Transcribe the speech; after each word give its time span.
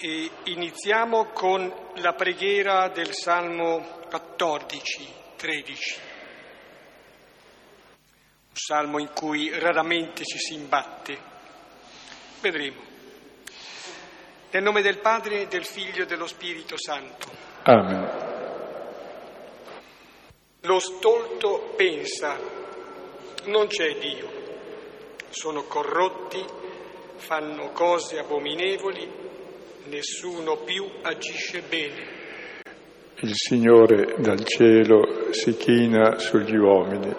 E 0.00 0.30
iniziamo 0.44 1.24
con 1.32 1.74
la 1.96 2.12
preghiera 2.12 2.88
del 2.88 3.12
Salmo 3.12 3.98
14, 4.08 5.08
13. 5.34 6.00
Un 8.48 8.54
salmo 8.54 9.00
in 9.00 9.10
cui 9.12 9.50
raramente 9.58 10.24
ci 10.24 10.38
si 10.38 10.54
imbatte. 10.54 11.18
Vedremo. 12.40 12.80
Nel 14.52 14.62
nome 14.62 14.82
del 14.82 15.00
Padre, 15.00 15.48
del 15.48 15.64
Figlio 15.64 16.04
e 16.04 16.06
dello 16.06 16.28
Spirito 16.28 16.78
Santo. 16.78 17.28
Amen. 17.64 18.26
Lo 20.60 20.78
stolto 20.78 21.74
pensa, 21.76 22.38
non 23.46 23.66
c'è 23.66 23.96
Dio. 23.96 24.30
Sono 25.30 25.64
corrotti, 25.64 26.44
fanno 27.16 27.72
cose 27.72 28.20
abominevoli, 28.20 29.26
nessuno 29.88 30.58
più 30.64 30.84
agisce 31.02 31.62
bene. 31.68 32.16
Il 33.20 33.32
Signore 33.32 34.14
dal 34.18 34.44
cielo 34.44 35.32
si 35.32 35.56
china 35.56 36.18
sugli 36.18 36.56
uomini 36.56 37.12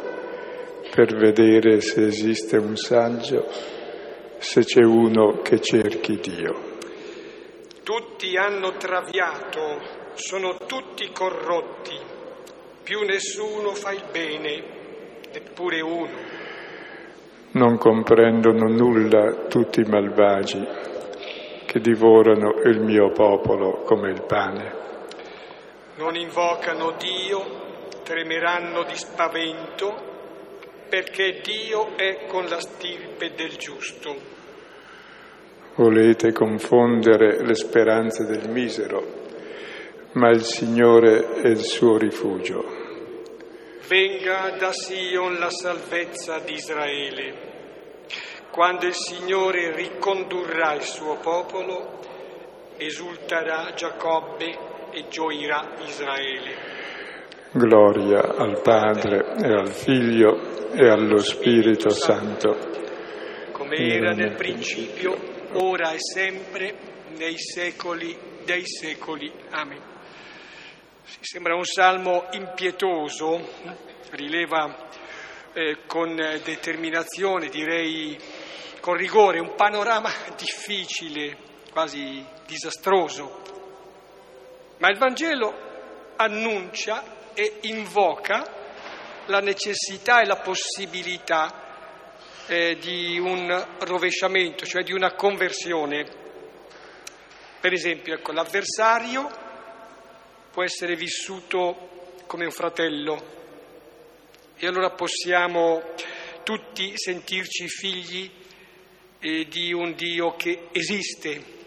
per 0.93 1.15
vedere 1.15 1.81
se 1.81 2.05
esiste 2.05 2.57
un 2.57 2.75
saggio, 2.75 3.47
se 4.37 4.63
c'è 4.63 4.83
uno 4.83 5.41
che 5.41 5.59
cerchi 5.59 6.19
Dio. 6.19 6.77
Tutti 7.83 8.37
hanno 8.37 8.77
traviato, 8.77 9.81
sono 10.13 10.55
tutti 10.65 11.09
corrotti, 11.11 11.97
più 12.83 13.01
nessuno 13.01 13.73
fa 13.73 13.91
il 13.91 14.03
bene, 14.11 14.63
neppure 15.33 15.81
uno. 15.81 16.37
Non 17.51 17.77
comprendono 17.77 18.69
nulla 18.69 19.47
tutti 19.47 19.81
i 19.81 19.89
malvagi 19.89 20.97
che 21.69 21.79
divorano 21.81 22.61
il 22.63 22.79
mio 22.79 23.11
popolo 23.11 23.83
come 23.83 24.09
il 24.09 24.23
pane. 24.23 24.73
Non 25.97 26.15
invocano 26.15 26.95
Dio, 26.97 27.45
tremeranno 28.01 28.85
di 28.85 28.95
spavento, 28.95 29.93
perché 30.89 31.41
Dio 31.43 31.95
è 31.95 32.25
con 32.25 32.45
la 32.45 32.59
stirpe 32.59 33.33
del 33.35 33.55
giusto. 33.57 34.15
Volete 35.75 36.31
confondere 36.31 37.45
le 37.45 37.53
speranze 37.53 38.25
del 38.25 38.49
misero, 38.49 39.03
ma 40.13 40.29
il 40.29 40.41
Signore 40.41 41.33
è 41.35 41.49
il 41.49 41.63
suo 41.63 41.99
rifugio. 41.99 42.65
Venga 43.87 44.55
da 44.57 44.71
Sion 44.71 45.35
la 45.35 45.51
salvezza 45.51 46.39
di 46.39 46.53
Israele. 46.53 47.48
Quando 48.51 48.85
il 48.87 48.95
Signore 48.95 49.75
ricondurrà 49.75 50.73
il 50.73 50.81
suo 50.81 51.17
popolo, 51.17 51.99
esulterà 52.77 53.73
Giacobbe 53.75 54.57
e 54.91 55.07
gioirà 55.07 55.75
Israele. 55.85 56.77
Gloria 57.51 58.35
al 58.37 58.59
Padre 58.61 59.35
e 59.41 59.53
al 59.53 59.69
Figlio 59.69 60.71
e 60.71 60.87
allo 60.87 61.17
Spirito 61.17 61.89
Santo. 61.89 62.57
Come 63.51 63.75
era 63.75 64.13
nel 64.13 64.35
principio, 64.35 65.15
ora 65.53 65.91
e 65.91 65.99
sempre, 65.99 66.75
nei 67.17 67.37
secoli 67.37 68.17
dei 68.43 68.65
secoli. 68.65 69.31
Amen. 69.51 69.81
Sembra 71.21 71.55
un 71.55 71.65
salmo 71.65 72.27
impietoso, 72.31 73.39
rileva 74.11 74.89
eh, 75.53 75.79
con 75.85 76.15
determinazione, 76.15 77.49
direi 77.49 78.17
con 78.79 78.95
rigore, 78.95 79.39
un 79.39 79.55
panorama 79.55 80.11
difficile, 80.37 81.37
quasi 81.71 82.25
disastroso. 82.45 83.41
Ma 84.77 84.89
il 84.89 84.97
Vangelo 84.97 85.67
annuncia 86.15 87.33
e 87.33 87.59
invoca 87.61 88.57
la 89.27 89.39
necessità 89.39 90.21
e 90.21 90.25
la 90.25 90.37
possibilità 90.37 91.67
eh, 92.47 92.77
di 92.79 93.19
un 93.19 93.67
rovesciamento, 93.79 94.65
cioè 94.65 94.83
di 94.83 94.93
una 94.93 95.13
conversione. 95.13 96.05
Per 97.59 97.73
esempio, 97.73 98.15
ecco, 98.15 98.31
l'avversario 98.31 99.29
può 100.51 100.63
essere 100.63 100.95
vissuto 100.95 102.13
come 102.25 102.45
un 102.45 102.51
fratello 102.51 103.37
e 104.55 104.67
allora 104.67 104.89
possiamo 104.91 105.81
tutti 106.43 106.93
sentirci 106.95 107.67
figli 107.67 108.31
eh, 109.19 109.45
di 109.47 109.73
un 109.73 109.93
Dio 109.93 110.35
che 110.35 110.69
esiste 110.71 111.57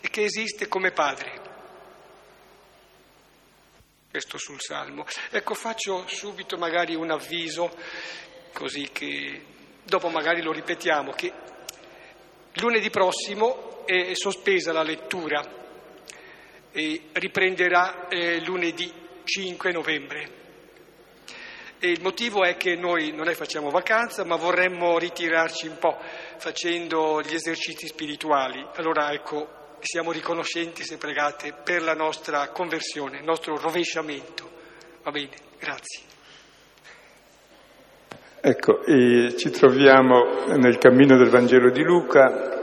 e 0.00 0.08
che 0.10 0.24
esiste 0.24 0.68
come 0.68 0.90
Padre. 0.90 1.42
Questo 4.10 4.38
sul 4.38 4.60
Salmo. 4.60 5.04
Ecco, 5.30 5.54
faccio 5.54 6.06
subito 6.06 6.56
magari 6.56 6.94
un 6.94 7.10
avviso, 7.10 7.74
così 8.52 8.90
che 8.92 9.42
dopo 9.82 10.08
magari 10.08 10.40
lo 10.40 10.52
ripetiamo, 10.52 11.12
che 11.12 11.32
lunedì 12.54 12.90
prossimo 12.90 13.84
è 13.86 14.14
sospesa 14.14 14.72
la 14.72 14.82
lettura 14.82 15.42
e 16.70 17.08
riprenderà 17.12 18.08
eh, 18.08 18.40
lunedì 18.44 18.92
5 19.24 19.72
novembre. 19.72 20.43
E 21.84 21.90
il 21.90 22.00
motivo 22.00 22.44
è 22.44 22.56
che 22.56 22.76
noi 22.76 23.12
non 23.12 23.28
è 23.28 23.34
facciamo 23.34 23.68
vacanza, 23.68 24.24
ma 24.24 24.36
vorremmo 24.36 24.96
ritirarci 24.96 25.66
un 25.66 25.76
po' 25.78 25.98
facendo 26.38 27.20
gli 27.20 27.34
esercizi 27.34 27.88
spirituali. 27.88 28.66
Allora 28.76 29.12
ecco, 29.12 29.76
siamo 29.80 30.10
riconoscenti, 30.10 30.82
se 30.82 30.96
pregate, 30.96 31.52
per 31.62 31.82
la 31.82 31.92
nostra 31.92 32.48
conversione, 32.48 33.18
il 33.18 33.24
nostro 33.24 33.58
rovesciamento. 33.58 34.50
Va 35.02 35.10
bene, 35.10 35.36
grazie. 35.58 36.04
Ecco, 38.40 38.80
ci 39.36 39.50
troviamo 39.50 40.56
nel 40.56 40.78
cammino 40.78 41.18
del 41.18 41.28
Vangelo 41.28 41.70
di 41.70 41.82
Luca, 41.82 42.53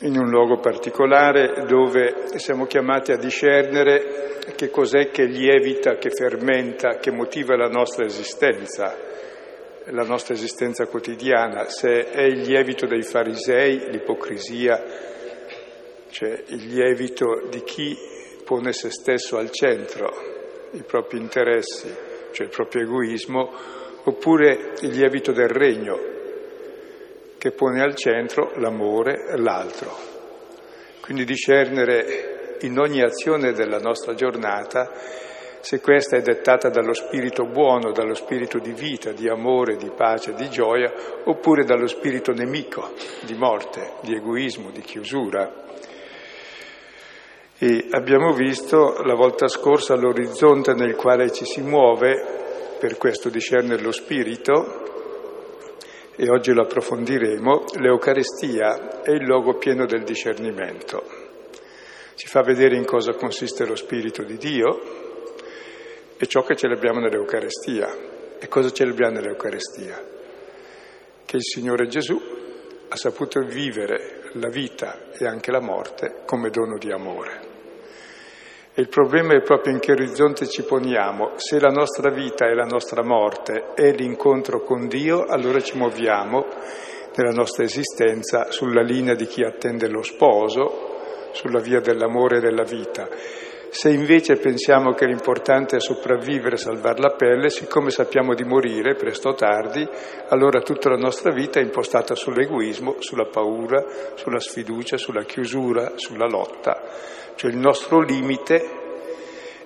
in 0.00 0.16
un 0.16 0.28
luogo 0.30 0.58
particolare 0.58 1.64
dove 1.66 2.28
siamo 2.36 2.66
chiamati 2.66 3.10
a 3.10 3.16
discernere 3.16 4.38
che 4.54 4.70
cos'è 4.70 5.10
che 5.10 5.24
lievita, 5.24 5.96
che 5.96 6.10
fermenta, 6.10 6.98
che 6.98 7.10
motiva 7.10 7.56
la 7.56 7.68
nostra 7.68 8.04
esistenza, 8.04 8.96
la 9.86 10.04
nostra 10.04 10.34
esistenza 10.34 10.86
quotidiana, 10.86 11.68
se 11.68 12.10
è 12.10 12.22
il 12.22 12.42
lievito 12.42 12.86
dei 12.86 13.02
farisei, 13.02 13.90
l'ipocrisia, 13.90 14.84
cioè 16.10 16.42
il 16.46 16.66
lievito 16.66 17.48
di 17.50 17.62
chi 17.62 17.96
pone 18.44 18.72
se 18.72 18.90
stesso 18.90 19.36
al 19.36 19.50
centro, 19.50 20.10
i 20.72 20.82
propri 20.82 21.18
interessi, 21.18 21.92
cioè 22.32 22.46
il 22.46 22.52
proprio 22.52 22.82
egoismo, 22.82 23.52
oppure 24.04 24.74
il 24.82 24.90
lievito 24.90 25.32
del 25.32 25.48
regno, 25.48 26.16
che 27.38 27.52
pone 27.52 27.80
al 27.80 27.94
centro 27.94 28.52
l'amore 28.56 29.36
l'altro. 29.36 29.96
Quindi 31.00 31.24
discernere 31.24 32.56
in 32.60 32.78
ogni 32.78 33.00
azione 33.00 33.52
della 33.52 33.78
nostra 33.78 34.14
giornata 34.14 34.90
se 35.60 35.80
questa 35.80 36.16
è 36.16 36.22
dettata 36.22 36.68
dallo 36.68 36.94
spirito 36.94 37.44
buono, 37.44 37.92
dallo 37.92 38.14
spirito 38.14 38.58
di 38.58 38.72
vita, 38.72 39.12
di 39.12 39.28
amore, 39.28 39.76
di 39.76 39.90
pace, 39.94 40.34
di 40.34 40.48
gioia, 40.48 40.92
oppure 41.24 41.64
dallo 41.64 41.86
spirito 41.86 42.32
nemico, 42.32 42.92
di 43.24 43.34
morte, 43.34 43.94
di 44.02 44.14
egoismo, 44.14 44.70
di 44.70 44.80
chiusura. 44.80 45.66
E 47.58 47.88
abbiamo 47.90 48.32
visto 48.32 49.02
la 49.02 49.14
volta 49.14 49.48
scorsa 49.48 49.96
l'orizzonte 49.96 50.74
nel 50.74 50.94
quale 50.94 51.32
ci 51.32 51.44
si 51.44 51.60
muove, 51.60 52.76
per 52.78 52.96
questo 52.96 53.28
discernere 53.28 53.82
lo 53.82 53.90
spirito, 53.90 54.87
e 56.20 56.28
oggi 56.28 56.52
lo 56.52 56.62
approfondiremo, 56.62 57.64
l'Eucarestia 57.78 59.02
è 59.02 59.12
il 59.12 59.22
luogo 59.22 59.56
pieno 59.56 59.86
del 59.86 60.02
discernimento. 60.02 61.04
Ci 62.16 62.26
fa 62.26 62.42
vedere 62.42 62.76
in 62.76 62.84
cosa 62.84 63.12
consiste 63.12 63.64
lo 63.64 63.76
Spirito 63.76 64.24
di 64.24 64.36
Dio 64.36 64.80
e 66.16 66.26
ciò 66.26 66.42
che 66.42 66.56
celebriamo 66.56 66.98
nell'Eucarestia. 66.98 67.86
E 68.36 68.48
cosa 68.48 68.72
celebriamo 68.72 69.20
nell'Eucarestia? 69.20 70.04
Che 71.24 71.36
il 71.36 71.44
Signore 71.44 71.86
Gesù 71.86 72.20
ha 72.88 72.96
saputo 72.96 73.40
vivere 73.42 74.30
la 74.32 74.48
vita 74.48 75.10
e 75.12 75.24
anche 75.24 75.52
la 75.52 75.60
morte 75.60 76.22
come 76.26 76.50
dono 76.50 76.78
di 76.78 76.90
amore. 76.90 77.47
Il 78.78 78.88
problema 78.88 79.34
è 79.34 79.42
proprio 79.42 79.72
in 79.72 79.80
che 79.80 79.90
orizzonte 79.90 80.46
ci 80.46 80.62
poniamo. 80.62 81.32
Se 81.34 81.58
la 81.58 81.70
nostra 81.70 82.10
vita 82.12 82.46
e 82.46 82.54
la 82.54 82.62
nostra 82.62 83.02
morte 83.02 83.72
è 83.74 83.90
l'incontro 83.90 84.62
con 84.62 84.86
Dio, 84.86 85.24
allora 85.24 85.58
ci 85.58 85.76
muoviamo 85.76 86.46
nella 87.16 87.32
nostra 87.32 87.64
esistenza 87.64 88.52
sulla 88.52 88.82
linea 88.82 89.16
di 89.16 89.26
chi 89.26 89.42
attende 89.42 89.88
lo 89.88 90.04
sposo, 90.04 91.30
sulla 91.32 91.58
via 91.58 91.80
dell'amore 91.80 92.36
e 92.36 92.40
della 92.40 92.62
vita. 92.62 93.08
Se 93.70 93.90
invece 93.90 94.36
pensiamo 94.36 94.92
che 94.92 95.06
l'importante 95.06 95.76
è 95.76 95.80
sopravvivere 95.80 96.54
e 96.54 96.58
salvare 96.58 97.00
la 97.00 97.14
pelle, 97.16 97.50
siccome 97.50 97.90
sappiamo 97.90 98.32
di 98.34 98.44
morire 98.44 98.94
presto 98.94 99.30
o 99.30 99.34
tardi, 99.34 99.86
allora 100.28 100.60
tutta 100.60 100.88
la 100.88 100.96
nostra 100.96 101.32
vita 101.32 101.58
è 101.58 101.64
impostata 101.64 102.14
sull'egoismo, 102.14 102.94
sulla 103.00 103.26
paura, 103.26 103.84
sulla 104.14 104.38
sfiducia, 104.38 104.96
sulla 104.96 105.24
chiusura, 105.24 105.94
sulla 105.96 106.26
lotta. 106.26 107.26
Cioè 107.38 107.52
il 107.52 107.56
nostro 107.56 108.00
limite 108.00 108.68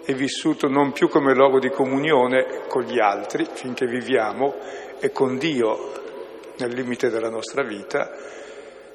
è 0.05 0.13
vissuto 0.13 0.69
non 0.69 0.93
più 0.93 1.09
come 1.09 1.33
luogo 1.33 1.59
di 1.59 1.71
comunione 1.71 2.67
con 2.69 2.83
gli 2.83 3.01
altri 3.01 3.47
finché 3.51 3.87
viviamo 3.87 4.57
e 5.01 5.11
con 5.11 5.39
Dio 5.39 5.91
nel 6.59 6.75
limite 6.75 7.09
della 7.09 7.31
nostra 7.31 7.63
vita, 7.63 8.11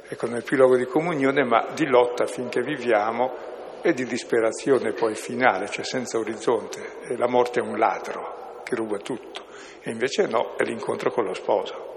ecco, 0.07 0.27
non 0.27 0.37
è 0.37 0.43
più 0.43 0.57
luogo 0.57 0.77
di 0.77 0.85
comunione, 0.85 1.43
ma 1.43 1.69
di 1.73 1.87
lotta 1.87 2.27
finché 2.27 2.61
viviamo 2.61 3.33
e 3.81 3.93
di 3.93 4.05
disperazione 4.05 4.93
poi 4.93 5.15
finale, 5.15 5.69
cioè 5.69 5.83
senza 5.83 6.19
orizzonte. 6.19 6.99
E 7.09 7.17
la 7.17 7.27
morte 7.27 7.61
è 7.61 7.63
un 7.63 7.79
ladro 7.79 8.61
che 8.63 8.75
ruba 8.75 8.99
tutto, 8.99 9.45
e 9.81 9.89
invece 9.89 10.27
no, 10.27 10.53
è 10.55 10.61
l'incontro 10.61 11.09
con 11.09 11.25
lo 11.25 11.33
sposo. 11.33 11.95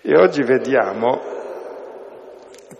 E 0.00 0.16
oggi 0.16 0.44
vediamo 0.44 1.39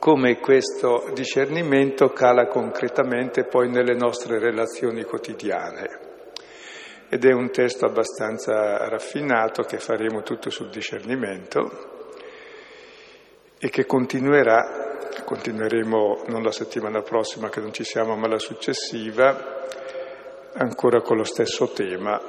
come 0.01 0.39
questo 0.41 1.11
discernimento 1.13 2.09
cala 2.09 2.47
concretamente 2.47 3.45
poi 3.45 3.69
nelle 3.69 3.95
nostre 3.95 4.39
relazioni 4.39 5.05
quotidiane. 5.05 6.09
Ed 7.11 7.25
è 7.27 7.33
un 7.33 7.51
testo 7.51 7.85
abbastanza 7.85 8.89
raffinato 8.89 9.63
che 9.63 9.79
faremo 9.79 10.23
tutto 10.23 10.49
sul 10.49 10.71
discernimento 10.71 12.15
e 13.59 13.69
che 13.69 13.85
continuerà 13.85 14.89
continueremo 15.25 16.23
non 16.29 16.43
la 16.43 16.53
settimana 16.53 17.03
prossima 17.03 17.51
che 17.51 17.61
non 17.61 17.73
ci 17.73 17.85
siamo, 17.85 18.17
ma 18.17 18.27
la 18.27 18.39
successiva, 18.39 19.67
ancora 20.55 21.03
con 21.03 21.19
lo 21.19 21.25
stesso 21.25 21.73
tema. 21.73 22.21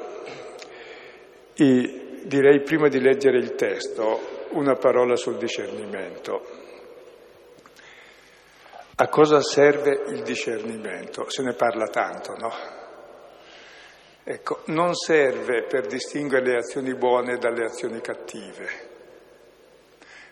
E 1.53 2.19
direi 2.23 2.62
prima 2.62 2.89
di 2.89 3.00
leggere 3.00 3.38
il 3.38 3.56
testo 3.56 4.47
una 4.51 4.75
parola 4.75 5.15
sul 5.15 5.38
discernimento. 5.38 6.61
A 9.01 9.07
cosa 9.07 9.42
serve 9.42 10.03
il 10.09 10.21
discernimento? 10.21 11.27
Se 11.27 11.42
ne 11.42 11.53
parla 11.53 11.88
tanto, 11.88 12.36
no? 12.38 12.53
Ecco, 14.24 14.62
non 14.65 14.94
serve 14.94 15.63
per 15.63 15.88
distinguere 15.88 16.45
le 16.45 16.57
azioni 16.57 16.94
buone 16.94 17.39
dalle 17.39 17.65
azioni 17.65 18.00
cattive 18.00 18.89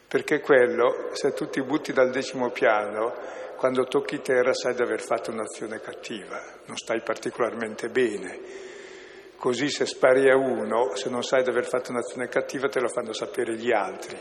perché 0.08 0.40
quello, 0.40 1.10
se 1.14 1.34
tu 1.34 1.50
ti 1.50 1.62
butti 1.62 1.94
dal 1.94 2.10
decimo 2.10 2.50
piano, 2.50 3.14
quando 3.58 3.86
tocchi 3.86 4.22
terra 4.22 4.54
sai 4.54 4.74
di 4.74 4.82
aver 4.82 5.02
fatto 5.02 5.30
un'azione 5.30 5.80
cattiva, 5.82 6.42
non 6.66 6.78
stai 6.78 7.02
particolarmente 7.02 7.90
bene. 7.90 8.40
Così 9.36 9.70
se 9.70 9.86
spari 9.86 10.28
a 10.32 10.36
uno, 10.36 10.96
se 10.96 11.10
non 11.10 11.22
sai 11.22 11.44
di 11.44 11.50
aver 11.50 11.66
fatto 11.66 11.92
un'azione 11.92 12.28
cattiva, 12.28 12.70
te 12.70 12.80
lo 12.80 12.88
fanno 12.88 13.14
sapere 13.14 13.56
gli 13.56 13.72
altri. 13.72 14.18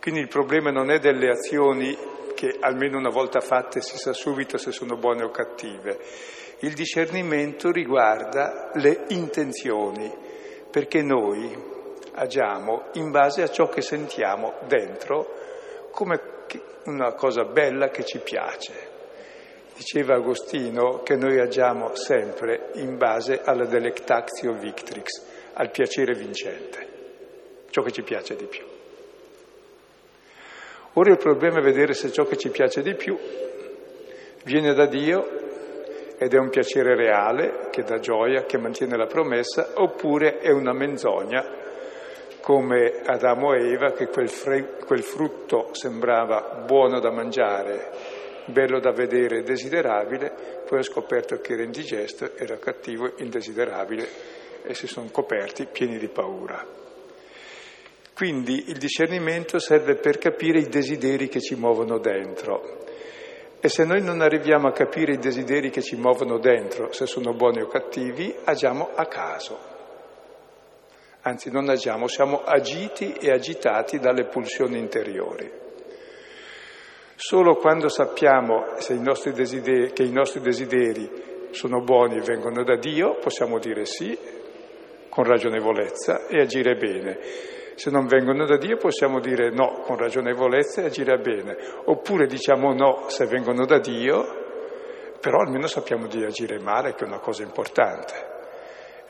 Quindi 0.00 0.20
il 0.20 0.28
problema 0.28 0.70
non 0.70 0.90
è 0.90 0.98
delle 0.98 1.30
azioni 1.30 1.96
che 2.36 2.58
almeno 2.60 2.98
una 2.98 3.08
volta 3.08 3.40
fatte 3.40 3.80
si 3.80 3.96
sa 3.96 4.12
subito 4.12 4.58
se 4.58 4.70
sono 4.70 4.96
buone 4.96 5.24
o 5.24 5.30
cattive. 5.30 5.98
Il 6.60 6.74
discernimento 6.74 7.72
riguarda 7.72 8.70
le 8.74 9.06
intenzioni, 9.08 10.12
perché 10.70 11.02
noi, 11.02 11.74
agiamo 12.12 12.90
in 12.92 13.10
base 13.10 13.42
a 13.42 13.48
ciò 13.48 13.68
che 13.68 13.80
sentiamo 13.80 14.54
dentro 14.66 15.32
come 15.90 16.20
una 16.84 17.14
cosa 17.14 17.44
bella 17.44 17.88
che 17.88 18.04
ci 18.04 18.18
piace. 18.18 18.94
Diceva 19.74 20.14
Agostino 20.14 21.02
che 21.02 21.16
noi 21.16 21.40
agiamo 21.40 21.94
sempre 21.94 22.70
in 22.74 22.96
base 22.96 23.40
alla 23.42 23.66
delectatio 23.66 24.52
victrix, 24.54 25.22
al 25.54 25.70
piacere 25.70 26.14
vincente, 26.14 26.86
ciò 27.70 27.82
che 27.82 27.92
ci 27.92 28.02
piace 28.02 28.36
di 28.36 28.46
più. 28.46 28.75
Ora 30.98 31.10
il 31.10 31.18
problema 31.18 31.58
è 31.58 31.62
vedere 31.62 31.92
se 31.92 32.10
ciò 32.10 32.24
che 32.24 32.38
ci 32.38 32.48
piace 32.48 32.80
di 32.80 32.94
più 32.94 33.18
viene 34.44 34.72
da 34.72 34.86
Dio 34.86 35.28
ed 36.16 36.32
è 36.32 36.38
un 36.38 36.48
piacere 36.48 36.96
reale 36.96 37.68
che 37.70 37.82
dà 37.82 37.98
gioia, 37.98 38.44
che 38.44 38.56
mantiene 38.56 38.96
la 38.96 39.04
promessa, 39.04 39.72
oppure 39.74 40.38
è 40.38 40.50
una 40.50 40.72
menzogna 40.72 41.44
come 42.40 43.02
Adamo 43.04 43.52
e 43.52 43.72
Eva, 43.72 43.92
che 43.92 44.06
quel, 44.06 44.30
fre- 44.30 44.78
quel 44.86 45.02
frutto 45.02 45.74
sembrava 45.74 46.62
buono 46.64 46.98
da 46.98 47.10
mangiare, 47.10 47.90
bello 48.46 48.80
da 48.80 48.92
vedere, 48.92 49.42
desiderabile, 49.42 50.62
poi 50.66 50.78
ha 50.78 50.82
scoperto 50.82 51.40
che 51.40 51.52
era 51.52 51.62
indigesto, 51.62 52.30
era 52.36 52.56
cattivo, 52.56 53.12
indesiderabile 53.18 54.08
e 54.62 54.72
si 54.72 54.86
sono 54.86 55.08
coperti 55.12 55.66
pieni 55.70 55.98
di 55.98 56.08
paura. 56.08 56.85
Quindi 58.16 58.70
il 58.70 58.78
discernimento 58.78 59.58
serve 59.58 59.96
per 59.96 60.16
capire 60.16 60.58
i 60.58 60.68
desideri 60.68 61.28
che 61.28 61.40
ci 61.40 61.54
muovono 61.54 61.98
dentro. 61.98 62.84
E 63.60 63.68
se 63.68 63.84
noi 63.84 64.02
non 64.02 64.22
arriviamo 64.22 64.66
a 64.66 64.72
capire 64.72 65.12
i 65.12 65.18
desideri 65.18 65.70
che 65.70 65.82
ci 65.82 65.96
muovono 65.96 66.38
dentro, 66.38 66.92
se 66.92 67.06
sono 67.06 67.34
buoni 67.34 67.60
o 67.60 67.66
cattivi, 67.66 68.34
agiamo 68.44 68.90
a 68.94 69.06
caso 69.06 69.74
anzi 71.26 71.50
non 71.50 71.68
agiamo, 71.68 72.06
siamo 72.06 72.42
agiti 72.44 73.12
e 73.12 73.32
agitati 73.32 73.98
dalle 73.98 74.26
pulsioni 74.26 74.78
interiori. 74.78 75.50
Solo 77.16 77.56
quando 77.56 77.88
sappiamo 77.88 78.64
i 78.88 79.32
desideri, 79.32 79.92
che 79.92 80.04
i 80.04 80.12
nostri 80.12 80.40
desideri 80.40 81.48
sono 81.50 81.80
buoni 81.80 82.18
e 82.18 82.20
vengono 82.20 82.62
da 82.62 82.76
Dio, 82.76 83.16
possiamo 83.18 83.58
dire 83.58 83.84
sì 83.86 84.16
con 85.08 85.24
ragionevolezza 85.24 86.26
e 86.28 86.40
agire 86.40 86.76
bene. 86.76 87.18
Se 87.76 87.90
non 87.90 88.06
vengono 88.06 88.46
da 88.46 88.56
Dio 88.56 88.78
possiamo 88.78 89.20
dire 89.20 89.50
no 89.50 89.80
con 89.82 89.98
ragionevolezza 89.98 90.80
e 90.80 90.86
agire 90.86 91.18
bene. 91.18 91.56
Oppure 91.84 92.26
diciamo 92.26 92.72
no 92.72 93.08
se 93.08 93.26
vengono 93.26 93.66
da 93.66 93.78
Dio, 93.78 94.24
però 95.20 95.40
almeno 95.40 95.66
sappiamo 95.66 96.06
di 96.06 96.24
agire 96.24 96.58
male, 96.58 96.94
che 96.94 97.04
è 97.04 97.06
una 97.06 97.20
cosa 97.20 97.42
importante. 97.42 98.34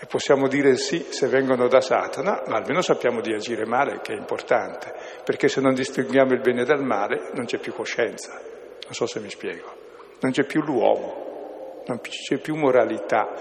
E 0.01 0.07
possiamo 0.07 0.49
dire 0.49 0.75
sì 0.77 0.99
se 0.99 1.29
vengono 1.29 1.69
da 1.69 1.81
Satana, 1.81 2.43
ma 2.49 2.57
almeno 2.57 2.81
sappiamo 2.81 3.21
di 3.21 3.33
agire 3.33 3.65
male, 3.65 4.01
che 4.03 4.15
è 4.15 4.17
importante, 4.17 4.93
perché 5.25 5.47
se 5.47 5.61
non 5.61 5.73
distinguiamo 5.73 6.33
il 6.33 6.41
bene 6.41 6.65
dal 6.65 6.83
male 6.83 7.31
non 7.35 7.45
c'è 7.45 7.59
più 7.59 7.73
coscienza. 7.73 8.33
Non 8.33 8.93
so 8.93 9.07
se 9.07 9.21
mi 9.21 9.31
spiego. 9.31 9.75
Non 10.23 10.33
c'è 10.33 10.45
più 10.45 10.61
l'uomo, 10.61 11.83
non 11.87 12.01
c'è 12.01 12.39
più 12.39 12.57
moralità. 12.57 13.33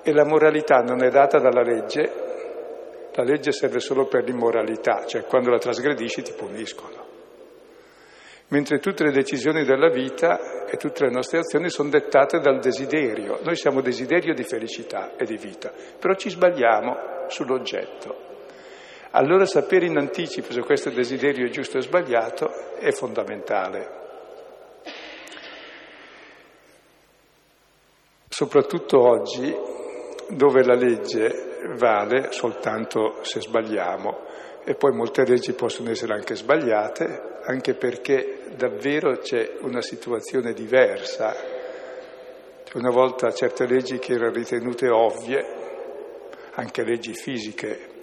E 0.00 0.12
la 0.12 0.24
moralità 0.24 0.78
non 0.78 1.02
è 1.02 1.10
data 1.10 1.40
dalla 1.40 1.62
legge, 1.62 2.27
la 3.18 3.24
legge 3.24 3.50
serve 3.50 3.80
solo 3.80 4.06
per 4.06 4.22
l'immoralità, 4.22 5.04
cioè 5.04 5.24
quando 5.24 5.50
la 5.50 5.58
trasgredisci 5.58 6.22
ti 6.22 6.32
puniscono 6.32 7.06
mentre 8.48 8.78
tutte 8.78 9.04
le 9.04 9.10
decisioni 9.10 9.64
della 9.64 9.90
vita 9.90 10.64
e 10.64 10.76
tutte 10.76 11.04
le 11.04 11.10
nostre 11.10 11.38
azioni 11.38 11.68
sono 11.68 11.90
dettate 11.90 12.38
dal 12.38 12.60
desiderio. 12.60 13.40
Noi 13.42 13.56
siamo 13.56 13.80
desiderio 13.80 14.32
di 14.32 14.44
felicità 14.44 15.16
e 15.16 15.24
di 15.24 15.36
vita, 15.36 15.70
però 15.98 16.14
ci 16.14 16.30
sbagliamo 16.30 17.26
sull'oggetto. 17.26 18.26
Allora 19.10 19.44
sapere 19.44 19.86
in 19.86 19.98
anticipo 19.98 20.52
se 20.52 20.60
questo 20.62 20.90
desiderio 20.90 21.46
è 21.46 21.50
giusto 21.50 21.78
o 21.78 21.80
sbagliato 21.80 22.76
è 22.78 22.90
fondamentale. 22.90 23.96
Soprattutto 28.28 29.00
oggi, 29.00 29.54
dove 30.28 30.62
la 30.64 30.74
legge 30.74 31.47
vale 31.76 32.32
soltanto 32.32 33.22
se 33.22 33.40
sbagliamo, 33.40 34.26
e 34.64 34.74
poi 34.74 34.92
molte 34.92 35.24
leggi 35.24 35.52
possono 35.54 35.90
essere 35.90 36.14
anche 36.14 36.34
sbagliate, 36.34 37.38
anche 37.44 37.74
perché 37.74 38.40
davvero 38.54 39.16
c'è 39.18 39.56
una 39.60 39.80
situazione 39.80 40.52
diversa. 40.52 41.34
Una 42.74 42.90
volta 42.90 43.30
certe 43.32 43.66
leggi 43.66 43.98
che 43.98 44.12
erano 44.12 44.32
ritenute 44.32 44.90
ovvie, 44.90 45.44
anche 46.54 46.84
leggi 46.84 47.14
fisiche, 47.14 47.96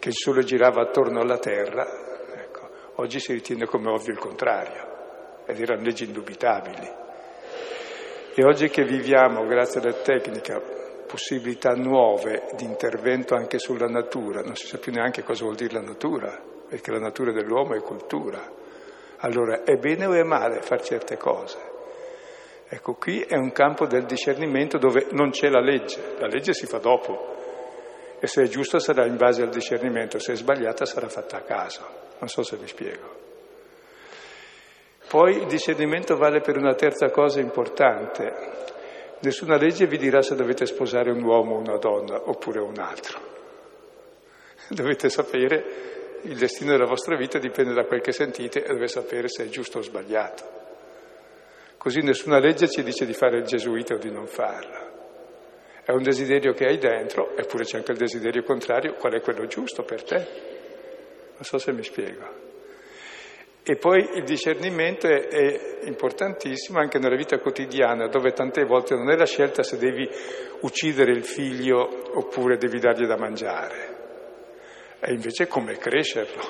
che 0.00 0.08
il 0.08 0.14
Sole 0.14 0.42
girava 0.42 0.82
attorno 0.82 1.20
alla 1.20 1.38
Terra, 1.38 1.86
ecco, 2.34 2.68
oggi 2.96 3.20
si 3.20 3.32
ritiene 3.32 3.66
come 3.66 3.90
ovvio 3.90 4.12
il 4.12 4.18
contrario, 4.18 5.42
ed 5.46 5.60
erano 5.60 5.82
leggi 5.82 6.04
indubitabili. 6.04 6.90
E 8.34 8.44
oggi 8.44 8.68
che 8.68 8.82
viviamo, 8.82 9.46
grazie 9.46 9.80
alla 9.80 9.92
tecnica, 9.92 10.60
possibilità 11.08 11.72
nuove 11.72 12.50
di 12.54 12.64
intervento 12.64 13.34
anche 13.34 13.58
sulla 13.58 13.88
natura, 13.88 14.42
non 14.42 14.54
si 14.54 14.66
sa 14.66 14.78
più 14.78 14.92
neanche 14.92 15.22
cosa 15.24 15.44
vuol 15.44 15.56
dire 15.56 15.72
la 15.72 15.80
natura, 15.80 16.40
perché 16.68 16.92
la 16.92 16.98
natura 16.98 17.32
dell'uomo 17.32 17.74
è 17.74 17.80
cultura. 17.80 18.40
Allora 19.20 19.64
è 19.64 19.74
bene 19.76 20.06
o 20.06 20.12
è 20.12 20.22
male 20.22 20.60
fare 20.60 20.84
certe 20.84 21.16
cose? 21.16 21.58
Ecco, 22.68 22.94
qui 22.94 23.22
è 23.22 23.34
un 23.34 23.50
campo 23.50 23.86
del 23.86 24.04
discernimento 24.04 24.76
dove 24.76 25.06
non 25.12 25.30
c'è 25.30 25.48
la 25.48 25.60
legge, 25.60 26.16
la 26.18 26.26
legge 26.26 26.52
si 26.52 26.66
fa 26.66 26.78
dopo 26.78 27.36
e 28.20 28.26
se 28.26 28.42
è 28.42 28.46
giusta 28.48 28.78
sarà 28.78 29.06
in 29.06 29.16
base 29.16 29.42
al 29.42 29.48
discernimento, 29.48 30.18
se 30.18 30.32
è 30.32 30.36
sbagliata 30.36 30.84
sarà 30.84 31.08
fatta 31.08 31.38
a 31.38 31.42
caso. 31.42 31.80
Non 32.18 32.28
so 32.28 32.42
se 32.42 32.58
mi 32.58 32.66
spiego. 32.66 33.26
Poi 35.08 35.38
il 35.38 35.46
discernimento 35.46 36.16
vale 36.16 36.40
per 36.40 36.58
una 36.58 36.74
terza 36.74 37.10
cosa 37.10 37.40
importante, 37.40 38.76
Nessuna 39.20 39.56
legge 39.56 39.86
vi 39.86 39.98
dirà 39.98 40.22
se 40.22 40.36
dovete 40.36 40.64
sposare 40.64 41.10
un 41.10 41.22
uomo 41.22 41.56
o 41.56 41.58
una 41.58 41.76
donna 41.76 42.28
oppure 42.28 42.60
un 42.60 42.78
altro. 42.78 43.18
Dovete 44.68 45.08
sapere 45.08 45.86
il 46.22 46.36
destino 46.36 46.72
della 46.72 46.86
vostra 46.86 47.16
vita 47.16 47.38
dipende 47.38 47.72
da 47.72 47.84
quel 47.84 48.00
che 48.00 48.12
sentite 48.12 48.62
e 48.62 48.68
dovete 48.68 48.88
sapere 48.88 49.28
se 49.28 49.44
è 49.44 49.48
giusto 49.48 49.78
o 49.78 49.82
sbagliato. 49.82 50.56
Così 51.76 52.00
nessuna 52.00 52.38
legge 52.38 52.68
ci 52.68 52.82
dice 52.82 53.06
di 53.06 53.12
fare 53.12 53.38
il 53.38 53.44
gesuita 53.44 53.94
o 53.94 53.98
di 53.98 54.10
non 54.10 54.26
farlo. 54.26 54.86
È 55.84 55.92
un 55.92 56.02
desiderio 56.02 56.52
che 56.52 56.66
hai 56.66 56.78
dentro, 56.78 57.36
eppure 57.36 57.64
c'è 57.64 57.78
anche 57.78 57.92
il 57.92 57.98
desiderio 57.98 58.42
contrario, 58.42 58.94
qual 58.94 59.14
è 59.14 59.20
quello 59.20 59.46
giusto 59.46 59.84
per 59.84 60.02
te? 60.02 60.16
Non 61.34 61.42
so 61.42 61.58
se 61.58 61.72
mi 61.72 61.82
spiego. 61.82 62.47
E 63.70 63.76
poi 63.76 64.12
il 64.14 64.24
discernimento 64.24 65.06
è, 65.06 65.28
è, 65.28 65.78
importantissimo 65.82 66.78
anche 66.78 66.98
nella 66.98 67.16
vita 67.16 67.38
quotidiana, 67.38 68.08
dove 68.08 68.32
tante 68.32 68.64
volte 68.64 68.94
non 68.94 69.10
è 69.10 69.14
la 69.14 69.26
scelta 69.26 69.62
se 69.62 69.76
devi 69.76 70.08
uccidere 70.60 71.12
il 71.12 71.22
figlio 71.22 72.16
oppure 72.18 72.56
devi 72.56 72.78
dargli 72.78 73.04
da 73.04 73.18
mangiare, 73.18 73.96
è 75.00 75.10
invece 75.10 75.48
come 75.48 75.76
crescerlo, 75.76 76.40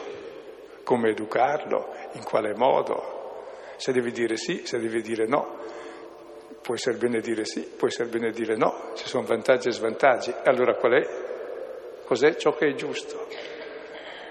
come 0.85 1.11
educarlo, 1.11 1.93
in 2.13 2.23
quale 2.23 2.55
modo, 2.55 3.47
se 3.75 3.91
devi 3.91 4.13
dire 4.13 4.37
sì, 4.37 4.65
se 4.65 4.79
devi 4.79 5.03
dire 5.03 5.27
no. 5.27 5.59
Può 6.63 6.77
essere 6.77 6.99
bene 6.99 7.19
dire 7.19 7.45
sì, 7.45 7.63
può 7.63 7.89
essere 7.89 8.09
bene 8.09 8.31
dire 8.31 8.55
no, 8.55 8.93
ci 8.95 9.09
sono 9.09 9.27
vantaggi 9.27 9.67
e 9.67 9.73
svantaggi. 9.73 10.33
Allora 10.45 10.77
qual 10.77 10.93
è? 10.93 11.09
Cos'è 12.05 12.37
ciò 12.37 12.55
che 12.55 12.69
è 12.69 12.75
giusto? 12.75 13.27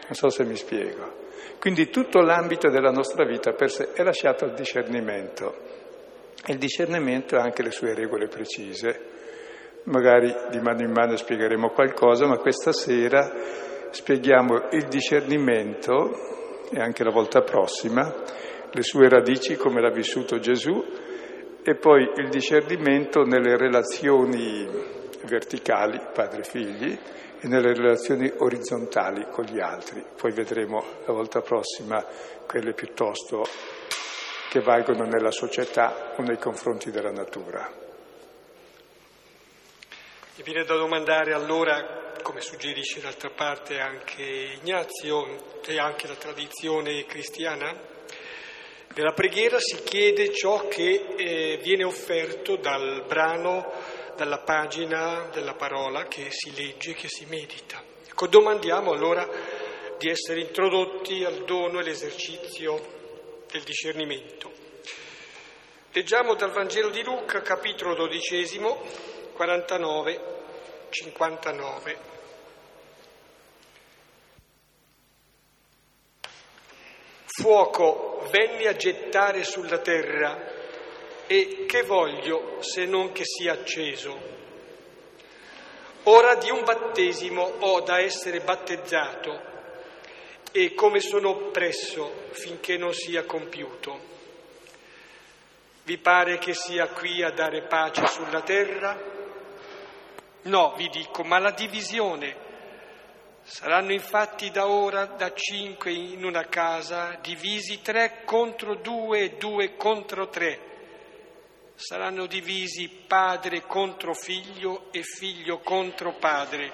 Non 0.06 0.13
so 0.13 0.29
se 0.29 0.46
mi 0.46 0.56
spiego. 0.56 1.26
Quindi 1.59 1.89
tutto 1.89 2.21
l'ambito 2.21 2.69
della 2.69 2.91
nostra 2.91 3.25
vita 3.25 3.51
per 3.53 3.71
sé 3.71 3.91
è 3.93 4.03
lasciato 4.03 4.45
al 4.45 4.53
discernimento. 4.53 5.55
E 6.45 6.53
il 6.53 6.59
discernimento 6.59 7.35
ha 7.35 7.41
anche 7.41 7.63
le 7.63 7.71
sue 7.71 7.93
regole 7.93 8.27
precise. 8.27 9.15
Magari 9.83 10.33
di 10.49 10.59
mano 10.59 10.81
in 10.81 10.91
mano 10.91 11.15
spiegheremo 11.15 11.69
qualcosa, 11.69 12.27
ma 12.27 12.37
questa 12.37 12.71
sera 12.71 13.31
spieghiamo 13.89 14.69
il 14.71 14.85
discernimento, 14.87 16.11
e 16.71 16.79
anche 16.79 17.03
la 17.03 17.11
volta 17.11 17.41
prossima, 17.41 18.13
le 18.71 18.81
sue 18.83 19.09
radici, 19.09 19.55
come 19.55 19.81
l'ha 19.81 19.91
vissuto 19.91 20.39
Gesù, 20.39 20.83
e 21.63 21.75
poi 21.75 22.03
il 22.15 22.29
discernimento 22.29 23.23
nelle 23.23 23.57
relazioni 23.57 24.67
verticali, 25.25 25.99
padre-figli, 26.13 26.97
e 27.39 27.48
nelle 27.48 27.74
relazioni 27.74 28.32
orizzontali 28.38 29.27
con 29.29 29.46
gli 29.46 29.60
altri. 29.60 30.03
Poi 30.15 30.32
vedremo 30.32 30.84
la 31.06 31.13
volta 31.13 31.41
prossima 31.41 32.03
quelle 32.46 32.74
piuttosto 32.74 33.46
che 34.50 34.62
valgono 34.62 35.06
nella 35.06 35.32
società 35.32 36.13
o 36.17 36.22
nei 36.24 36.38
confronti 36.38 36.89
della 36.89 37.12
natura. 37.12 37.70
Mi 40.36 40.44
viene 40.44 40.63
da 40.63 40.75
domandare 40.75 41.34
allora, 41.34 42.13
come 42.22 42.41
suggerisce 42.41 43.01
d'altra 43.01 43.29
parte 43.29 43.79
anche 43.79 44.22
Ignazio 44.62 45.62
e 45.65 45.79
anche 45.79 46.08
la 46.08 46.15
tradizione 46.15 47.06
cristiana, 47.06 47.96
nella 48.96 49.13
preghiera 49.13 49.60
si 49.60 49.84
chiede 49.84 50.34
ciò 50.34 50.67
che 50.67 51.06
eh, 51.15 51.60
viene 51.62 51.84
offerto 51.84 52.56
dal 52.56 53.03
brano 53.08 53.72
dalla 54.17 54.39
pagina 54.39 55.29
della 55.31 55.53
parola 55.53 56.07
che 56.07 56.31
si 56.31 56.53
legge, 56.55 56.93
che 56.93 57.07
si 57.07 57.25
medita. 57.25 57.81
Ecco, 58.07 58.25
domandiamo 58.25 58.91
allora 58.91 59.29
di 59.97 60.09
essere 60.09 60.41
introdotti 60.41 61.24
al 61.24 61.45
dono 61.45 61.77
e 61.77 61.81
all'esercizio 61.81 63.45
del 63.50 63.62
discernimento. 63.62 64.51
Leggiamo 65.91 66.33
dal 66.33 66.51
Vangelo 66.51 66.89
di 66.89 67.03
Luca, 67.03 67.41
capitolo 67.41 67.93
dodicesimo, 67.93 68.81
49, 69.33 70.21
59. 70.89 72.00
Fuoco 77.25 78.27
venne 78.31 78.67
a 78.67 78.75
gettare 78.75 79.43
sulla 79.43 79.77
terra 79.77 80.56
e 81.27 81.65
che 81.67 81.84
voglio 81.84 82.62
se 82.62 82.86
non 82.86 83.12
che 83.12 83.24
sia 83.25 83.51
acceso? 83.51 84.36
Ora 86.03 86.36
di 86.36 86.50
un 86.50 86.63
battesimo 86.63 87.41
ho 87.60 87.81
da 87.81 88.00
essere 88.00 88.39
battezzato 88.39 89.55
e 90.53 90.74
come 90.74 91.01
sono 91.01 91.29
oppresso 91.29 92.29
finché 92.31 92.77
non 92.77 92.93
sia 92.93 93.25
compiuto. 93.25 94.15
Vi 95.84 95.98
pare 95.98 96.38
che 96.38 96.53
sia 96.53 96.88
qui 96.88 97.22
a 97.22 97.31
dare 97.31 97.63
pace 97.63 98.07
sulla 98.07 98.41
terra? 98.41 98.98
No, 100.43 100.74
vi 100.77 100.88
dico, 100.88 101.24
ma 101.24 101.39
la 101.39 101.51
divisione. 101.51 102.46
Saranno 103.43 103.91
infatti 103.91 104.50
da 104.50 104.67
ora 104.67 105.05
da 105.05 105.34
cinque 105.34 105.91
in 105.91 106.24
una 106.24 106.46
casa 106.48 107.17
divisi 107.22 107.81
tre 107.81 108.22
contro 108.24 108.75
due 108.75 109.19
e 109.19 109.29
due 109.31 109.75
contro 109.75 110.27
tre 110.29 110.66
saranno 111.77 112.25
divisi 112.25 112.89
padre 112.89 113.62
contro 113.62 114.15
figlio 114.15 114.91
e 114.91 115.03
figlio 115.03 115.60
contro 115.60 116.15
padre, 116.15 116.72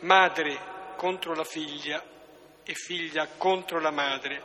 madre 0.00 0.94
contro 0.96 1.34
la 1.34 1.42
figlia 1.42 2.00
e 2.62 2.74
figlia 2.74 3.26
contro 3.36 3.80
la 3.80 3.90
madre, 3.90 4.42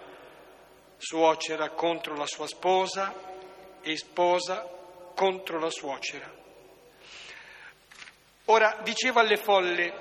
suocera 0.98 1.70
contro 1.70 2.16
la 2.16 2.26
sua 2.26 2.48
sposa 2.48 3.14
e 3.82 3.96
sposa 3.96 4.68
contro 5.14 5.60
la 5.60 5.70
suocera. 5.70 6.34
Ora 8.46 8.80
dicevo 8.82 9.20
alle 9.20 9.38
folle, 9.38 9.94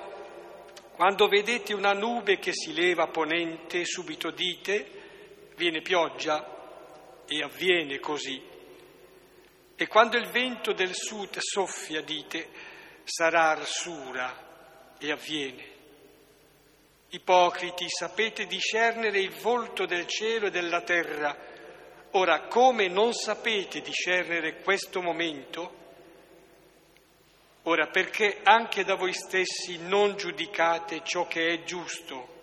quando 0.96 1.28
vedete 1.28 1.74
una 1.74 1.92
nube 1.92 2.38
che 2.38 2.52
si 2.54 2.72
leva 2.72 3.04
a 3.04 3.08
ponente, 3.08 3.84
subito 3.84 4.30
dite, 4.30 5.52
viene 5.56 5.82
pioggia, 5.82 6.56
e 7.26 7.42
avviene 7.42 8.00
così. 8.00 8.56
E 9.80 9.86
quando 9.86 10.16
il 10.16 10.28
vento 10.30 10.72
del 10.72 10.92
sud 10.92 11.38
soffia, 11.38 12.02
dite, 12.02 12.48
sarà 13.04 13.50
arsura 13.50 14.96
e 14.98 15.12
avviene. 15.12 15.64
Ipocriti, 17.10 17.88
sapete 17.88 18.46
discernere 18.46 19.20
il 19.20 19.30
volto 19.30 19.86
del 19.86 20.08
cielo 20.08 20.48
e 20.48 20.50
della 20.50 20.80
terra. 20.80 21.36
Ora, 22.10 22.48
come 22.48 22.88
non 22.88 23.12
sapete 23.12 23.80
discernere 23.80 24.62
questo 24.62 25.00
momento? 25.00 25.76
Ora, 27.62 27.86
perché 27.86 28.40
anche 28.42 28.82
da 28.82 28.96
voi 28.96 29.12
stessi 29.12 29.78
non 29.78 30.16
giudicate 30.16 31.02
ciò 31.04 31.28
che 31.28 31.46
è 31.46 31.62
giusto? 31.62 32.37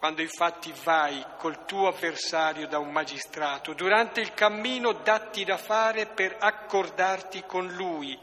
Quando 0.00 0.22
infatti 0.22 0.72
vai 0.82 1.22
col 1.36 1.66
tuo 1.66 1.86
avversario 1.86 2.66
da 2.66 2.78
un 2.78 2.90
magistrato, 2.90 3.74
durante 3.74 4.22
il 4.22 4.32
cammino 4.32 4.94
datti 4.94 5.44
da 5.44 5.58
fare 5.58 6.06
per 6.06 6.38
accordarti 6.40 7.44
con 7.44 7.66
lui, 7.66 8.18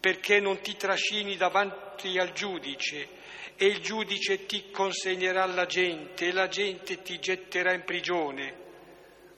perché 0.00 0.40
non 0.40 0.60
ti 0.60 0.74
trascini 0.74 1.36
davanti 1.36 2.18
al 2.18 2.32
giudice 2.32 3.10
e 3.54 3.66
il 3.66 3.78
giudice 3.80 4.44
ti 4.46 4.72
consegnerà 4.72 5.44
alla 5.44 5.66
gente 5.66 6.26
e 6.26 6.32
la 6.32 6.48
gente 6.48 7.00
ti 7.00 7.20
getterà 7.20 7.72
in 7.72 7.84
prigione. 7.84 8.56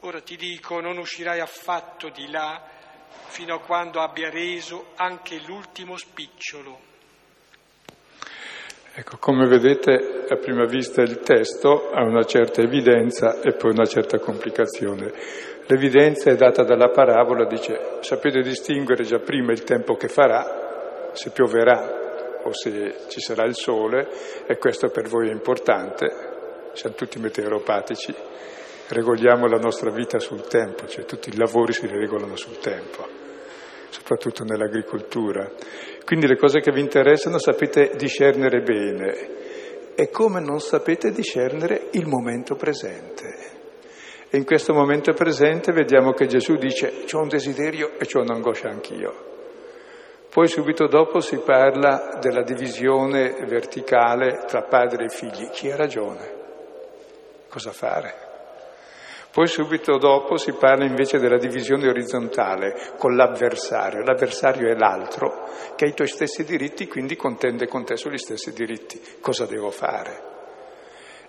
Ora 0.01 0.23
ti 0.23 0.37
dico, 0.37 0.81
non 0.81 0.97
uscirai 0.97 1.41
affatto 1.41 2.09
di 2.09 2.31
là 2.31 2.67
fino 3.27 3.57
a 3.57 3.61
quando 3.61 4.01
abbia 4.01 4.31
reso 4.31 4.93
anche 4.97 5.39
l'ultimo 5.41 5.99
spicciolo. 5.99 6.90
Ecco, 9.01 9.17
come 9.19 9.47
vedete 9.47 10.27
a 10.29 10.37
prima 10.37 10.67
vista 10.67 11.01
il 11.01 11.21
testo 11.21 11.91
ha 11.91 12.05
una 12.05 12.25
certa 12.25 12.61
evidenza 12.61 13.41
e 13.41 13.55
poi 13.55 13.71
una 13.71 13.87
certa 13.87 14.19
complicazione. 14.19 15.11
L'evidenza 15.65 16.31
è 16.31 16.37
data 16.37 16.65
dalla 16.65 16.91
parabola, 16.91 17.47
dice 17.47 17.97
sapete 18.01 18.43
distinguere 18.43 19.05
già 19.05 19.19
prima 19.19 19.53
il 19.53 19.65
tempo 19.65 19.95
che 19.95 20.09
farà, 20.09 21.13
se 21.15 21.31
pioverà 21.31 22.43
o 22.45 22.53
se 22.53 23.07
ci 23.09 23.21
sarà 23.21 23.45
il 23.45 23.55
sole, 23.55 24.07
e 24.47 24.59
questo 24.59 24.91
per 24.91 25.09
voi 25.09 25.31
è 25.31 25.33
importante, 25.33 26.71
siamo 26.75 26.95
tutti 26.95 27.19
meteoropatici, 27.19 28.15
regoliamo 28.89 29.47
la 29.47 29.57
nostra 29.57 29.91
vita 29.91 30.19
sul 30.19 30.47
tempo, 30.47 30.87
cioè 30.87 31.07
tutti 31.07 31.31
i 31.31 31.39
lavori 31.39 31.73
si 31.73 31.87
regolano 31.87 32.37
sul 32.37 32.59
tempo, 32.59 33.20
soprattutto 33.91 34.45
nell'agricoltura. 34.45 35.51
Quindi 36.05 36.27
le 36.27 36.37
cose 36.37 36.61
che 36.61 36.73
vi 36.73 36.81
interessano 36.81 37.39
sapete 37.39 37.93
discernere 37.97 38.63
bene 38.63 39.39
e 39.95 40.09
come 40.11 40.41
non 40.41 40.61
sapete 40.61 41.13
discernere 41.13 41.89
il 41.93 42.07
momento 42.07 42.55
presente. 42.55 43.59
E 44.31 44.37
in 44.37 44.45
questo 44.45 44.73
momento 44.73 45.13
presente 45.13 45.73
vediamo 45.73 46.13
che 46.13 46.27
Gesù 46.27 46.55
dice 46.55 47.05
c'ho 47.05 47.21
un 47.21 47.29
desiderio 47.29 47.99
e 47.99 48.07
c'ho 48.07 48.21
un'angoscia 48.21 48.69
anch'io. 48.69 49.29
Poi 50.31 50.47
subito 50.47 50.87
dopo 50.87 51.21
si 51.21 51.39
parla 51.39 52.17
della 52.21 52.43
divisione 52.43 53.35
verticale 53.47 54.45
tra 54.47 54.63
padre 54.63 55.07
e 55.07 55.09
figli. 55.09 55.51
Chi 55.51 55.71
ha 55.73 55.77
ragione? 55.77 56.39
Cosa 57.49 57.73
fare? 57.73 58.30
Poi 59.33 59.47
subito 59.47 59.97
dopo 59.97 60.37
si 60.37 60.53
parla 60.53 60.85
invece 60.85 61.19
della 61.19 61.39
divisione 61.39 61.89
orizzontale 61.89 62.95
con 62.99 63.15
l'avversario. 63.15 64.03
L'avversario 64.03 64.69
è 64.69 64.75
l'altro 64.75 65.49
che 65.77 65.85
ha 65.85 65.89
i 65.89 65.95
tuoi 65.95 66.09
stessi 66.09 66.45
diritti, 66.45 66.89
quindi 66.89 67.15
contende 67.15 67.69
con 67.69 67.85
te 67.85 67.97
sugli 67.97 68.19
stessi 68.19 68.53
diritti. 68.53 69.01
Cosa 69.21 69.47
devo 69.47 69.71
fare? 69.71 70.29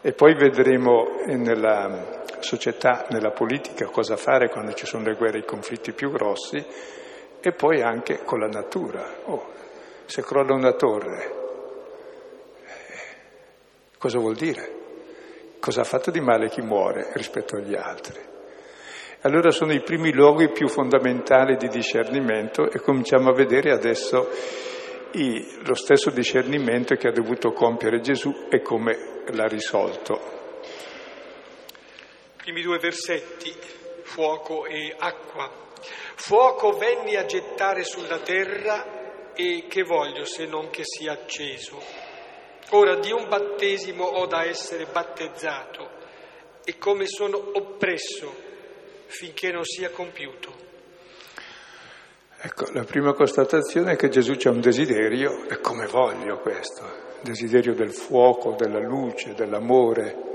E 0.02 0.14
poi 0.14 0.34
vedremo 0.34 1.22
nella 1.28 2.24
società, 2.40 3.06
nella 3.12 3.30
politica, 3.30 3.86
cosa 3.86 4.16
fare 4.16 4.50
quando 4.50 4.74
ci 4.74 4.88
sono 4.88 5.04
le 5.04 5.14
guerre 5.14 5.38
e 5.38 5.42
i 5.42 5.46
conflitti 5.46 5.92
più 5.92 6.10
grossi 6.10 6.66
e 7.40 7.52
poi 7.52 7.84
anche 7.84 8.24
con 8.24 8.40
la 8.40 8.48
natura. 8.48 9.06
Oh, 9.26 9.46
se 10.06 10.24
crolla 10.24 10.56
una 10.56 10.74
torre, 10.74 11.32
eh, 12.66 13.98
cosa 14.00 14.18
vuol 14.18 14.36
dire? 14.36 14.81
Cosa 15.62 15.82
ha 15.82 15.84
fatto 15.84 16.10
di 16.10 16.20
male 16.20 16.50
chi 16.50 16.62
muore 16.62 17.12
rispetto 17.14 17.56
agli 17.56 17.76
altri? 17.76 18.20
Allora 19.22 19.52
sono 19.52 19.72
i 19.72 19.84
primi 19.84 20.12
luoghi 20.12 20.50
più 20.50 20.68
fondamentali 20.68 21.56
di 21.56 21.68
discernimento 21.68 22.72
e 22.72 22.80
cominciamo 22.80 23.30
a 23.30 23.36
vedere 23.36 23.72
adesso 23.72 24.28
i, 25.12 25.60
lo 25.64 25.76
stesso 25.76 26.10
discernimento 26.10 26.96
che 26.96 27.10
ha 27.10 27.12
dovuto 27.12 27.52
compiere 27.52 28.02
Gesù 28.02 28.48
e 28.50 28.64
come 28.64 29.22
l'ha 29.28 29.46
risolto. 29.46 30.64
I 32.38 32.42
primi 32.42 32.64
due 32.64 32.80
versetti, 32.80 33.54
fuoco 34.02 34.66
e 34.66 34.96
acqua. 34.98 35.48
Fuoco 36.16 36.72
venni 36.72 37.18
a 37.18 37.26
gettare 37.26 37.84
sulla 37.84 38.18
terra 38.18 39.34
e 39.36 39.66
che 39.70 39.84
voglio 39.84 40.26
se 40.26 40.48
non 40.48 40.72
che 40.72 40.82
sia 40.84 41.12
acceso 41.12 42.01
Ora 42.74 42.96
di 43.00 43.12
un 43.12 43.28
battesimo 43.28 44.06
ho 44.06 44.26
da 44.28 44.46
essere 44.46 44.86
battezzato 44.86 45.90
e 46.64 46.78
come 46.78 47.06
sono 47.06 47.38
oppresso 47.54 48.34
finché 49.08 49.52
non 49.52 49.66
sia 49.66 49.90
compiuto. 49.90 50.54
Ecco, 52.44 52.72
la 52.72 52.86
prima 52.86 53.14
constatazione 53.14 53.92
è 53.92 53.96
che 53.98 54.08
Gesù 54.08 54.36
c'è 54.36 54.50
un 54.50 54.62
desiderio, 54.62 55.50
e 55.50 55.60
come 55.60 55.86
voglio 55.86 56.40
questo, 56.40 56.84
il 56.84 57.24
desiderio 57.24 57.76
del 57.76 57.92
fuoco, 57.92 58.56
della 58.58 58.80
luce, 58.80 59.34
dell'amore 59.34 60.30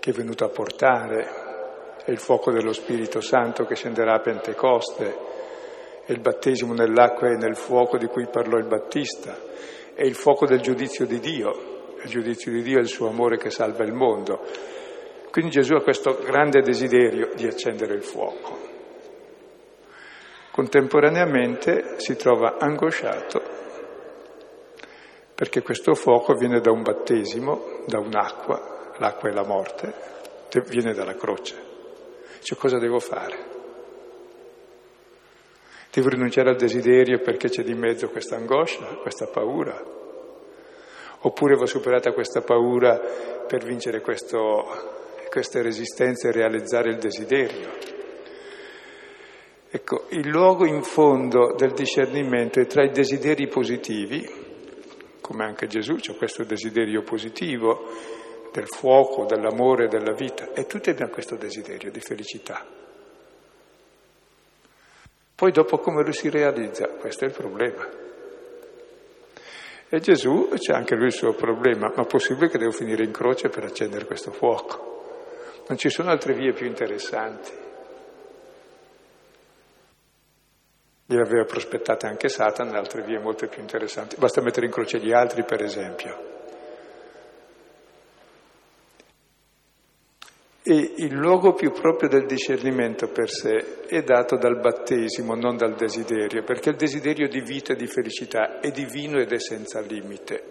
che 0.00 0.10
è 0.10 0.12
venuto 0.12 0.44
a 0.44 0.48
portare, 0.48 2.02
è 2.04 2.10
il 2.10 2.18
fuoco 2.18 2.50
dello 2.50 2.72
Spirito 2.72 3.20
Santo 3.20 3.64
che 3.64 3.76
scenderà 3.76 4.14
a 4.14 4.20
Pentecoste, 4.20 5.16
è 6.04 6.10
il 6.10 6.20
battesimo 6.20 6.74
nell'acqua 6.74 7.28
e 7.28 7.36
nel 7.36 7.56
fuoco 7.56 7.96
di 7.96 8.06
cui 8.06 8.26
parlò 8.28 8.58
il 8.58 8.66
Battista, 8.66 9.46
è 9.98 10.04
il 10.04 10.14
fuoco 10.14 10.46
del 10.46 10.60
giudizio 10.60 11.06
di 11.06 11.18
Dio, 11.18 11.96
il 12.00 12.08
giudizio 12.08 12.52
di 12.52 12.62
Dio 12.62 12.78
è 12.78 12.82
il 12.82 12.86
suo 12.86 13.08
amore 13.08 13.36
che 13.36 13.50
salva 13.50 13.82
il 13.82 13.92
mondo. 13.92 14.46
Quindi 15.32 15.50
Gesù 15.50 15.74
ha 15.74 15.82
questo 15.82 16.20
grande 16.22 16.60
desiderio 16.60 17.30
di 17.34 17.48
accendere 17.48 17.94
il 17.94 18.04
fuoco. 18.04 18.58
Contemporaneamente 20.52 21.94
si 21.96 22.14
trova 22.14 22.58
angosciato 22.60 23.42
perché 25.34 25.62
questo 25.62 25.94
fuoco 25.94 26.34
viene 26.34 26.60
da 26.60 26.70
un 26.70 26.82
battesimo, 26.82 27.82
da 27.86 27.98
un'acqua, 27.98 28.92
l'acqua 28.98 29.28
è 29.28 29.32
la 29.32 29.44
morte, 29.44 29.92
viene 30.68 30.94
dalla 30.94 31.16
croce. 31.16 31.56
Cioè 32.40 32.56
cosa 32.56 32.78
devo 32.78 33.00
fare? 33.00 33.57
Devo 35.90 36.08
rinunciare 36.08 36.50
al 36.50 36.56
desiderio 36.56 37.20
perché 37.20 37.48
c'è 37.48 37.62
di 37.62 37.74
mezzo 37.74 38.08
questa 38.10 38.36
angoscia, 38.36 38.84
questa 39.00 39.26
paura. 39.26 39.96
Oppure 41.20 41.56
va 41.56 41.66
superata 41.66 42.12
questa 42.12 42.42
paura 42.42 42.98
per 43.46 43.64
vincere 43.64 44.00
questo, 44.00 44.66
queste 45.30 45.62
resistenze 45.62 46.28
e 46.28 46.32
realizzare 46.32 46.90
il 46.90 46.98
desiderio. 46.98 47.96
Ecco, 49.70 50.04
il 50.10 50.28
luogo 50.28 50.64
in 50.66 50.82
fondo 50.82 51.54
del 51.54 51.72
discernimento 51.72 52.60
è 52.60 52.66
tra 52.66 52.84
i 52.84 52.90
desideri 52.90 53.48
positivi, 53.48 54.26
come 55.20 55.44
anche 55.44 55.66
Gesù, 55.66 55.96
c'è 55.96 56.16
questo 56.16 56.44
desiderio 56.44 57.02
positivo 57.02 57.90
del 58.52 58.66
fuoco, 58.66 59.26
dell'amore, 59.26 59.88
della 59.88 60.12
vita, 60.12 60.52
e 60.52 60.64
tutti 60.64 60.88
abbiamo 60.90 61.12
questo 61.12 61.36
desiderio 61.36 61.90
di 61.90 62.00
felicità. 62.00 62.87
Poi 65.38 65.52
dopo 65.52 65.78
come 65.78 66.02
lui 66.02 66.14
si 66.14 66.30
realizza? 66.30 66.88
Questo 66.88 67.24
è 67.24 67.28
il 67.28 67.32
problema. 67.32 67.86
E 69.88 70.00
Gesù 70.00 70.48
c'è 70.56 70.72
anche 70.72 70.96
lui 70.96 71.06
il 71.06 71.12
suo 71.12 71.32
problema, 71.32 71.92
ma 71.94 72.02
è 72.02 72.06
possibile 72.06 72.48
che 72.48 72.58
devo 72.58 72.72
finire 72.72 73.04
in 73.04 73.12
croce 73.12 73.48
per 73.48 73.62
accendere 73.62 74.04
questo 74.04 74.32
fuoco? 74.32 75.62
Non 75.68 75.78
ci 75.78 75.90
sono 75.90 76.10
altre 76.10 76.34
vie 76.34 76.52
più 76.52 76.66
interessanti. 76.66 77.52
Le 81.06 81.20
aveva 81.20 81.44
prospettate 81.44 82.08
anche 82.08 82.28
Satana, 82.28 82.76
altre 82.76 83.02
vie 83.02 83.20
molto 83.20 83.46
più 83.46 83.60
interessanti. 83.60 84.16
Basta 84.18 84.42
mettere 84.42 84.66
in 84.66 84.72
croce 84.72 84.98
gli 84.98 85.12
altri, 85.12 85.44
per 85.44 85.62
esempio. 85.62 86.37
E 90.70 90.92
il 90.96 91.14
luogo 91.14 91.54
più 91.54 91.70
proprio 91.72 92.10
del 92.10 92.26
discernimento 92.26 93.08
per 93.08 93.30
sé 93.30 93.86
è 93.86 94.02
dato 94.02 94.36
dal 94.36 94.60
battesimo, 94.60 95.34
non 95.34 95.56
dal 95.56 95.74
desiderio, 95.74 96.42
perché 96.42 96.68
il 96.68 96.76
desiderio 96.76 97.26
di 97.26 97.40
vita 97.40 97.72
e 97.72 97.76
di 97.76 97.86
felicità 97.86 98.60
è 98.60 98.70
divino 98.70 99.18
ed 99.18 99.32
è 99.32 99.38
senza 99.38 99.80
limite 99.80 100.42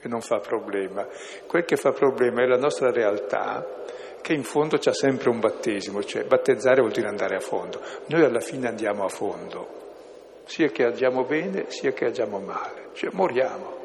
e 0.00 0.06
non 0.06 0.20
fa 0.20 0.38
problema. 0.38 1.08
Quel 1.44 1.64
che 1.64 1.74
fa 1.74 1.90
problema 1.90 2.44
è 2.44 2.46
la 2.46 2.56
nostra 2.56 2.92
realtà, 2.92 3.82
che 4.22 4.32
in 4.32 4.44
fondo 4.44 4.78
c'è 4.78 4.94
sempre 4.94 5.28
un 5.30 5.40
battesimo, 5.40 6.04
cioè 6.04 6.22
battezzare 6.22 6.80
vuol 6.80 6.92
dire 6.92 7.08
andare 7.08 7.34
a 7.34 7.40
fondo. 7.40 7.82
Noi 8.06 8.22
alla 8.22 8.38
fine 8.38 8.68
andiamo 8.68 9.04
a 9.04 9.08
fondo, 9.08 10.42
sia 10.44 10.68
che 10.68 10.84
agiamo 10.84 11.24
bene, 11.24 11.64
sia 11.66 11.90
che 11.90 12.04
agiamo 12.04 12.38
male, 12.38 12.90
cioè 12.92 13.10
moriamo. 13.12 13.76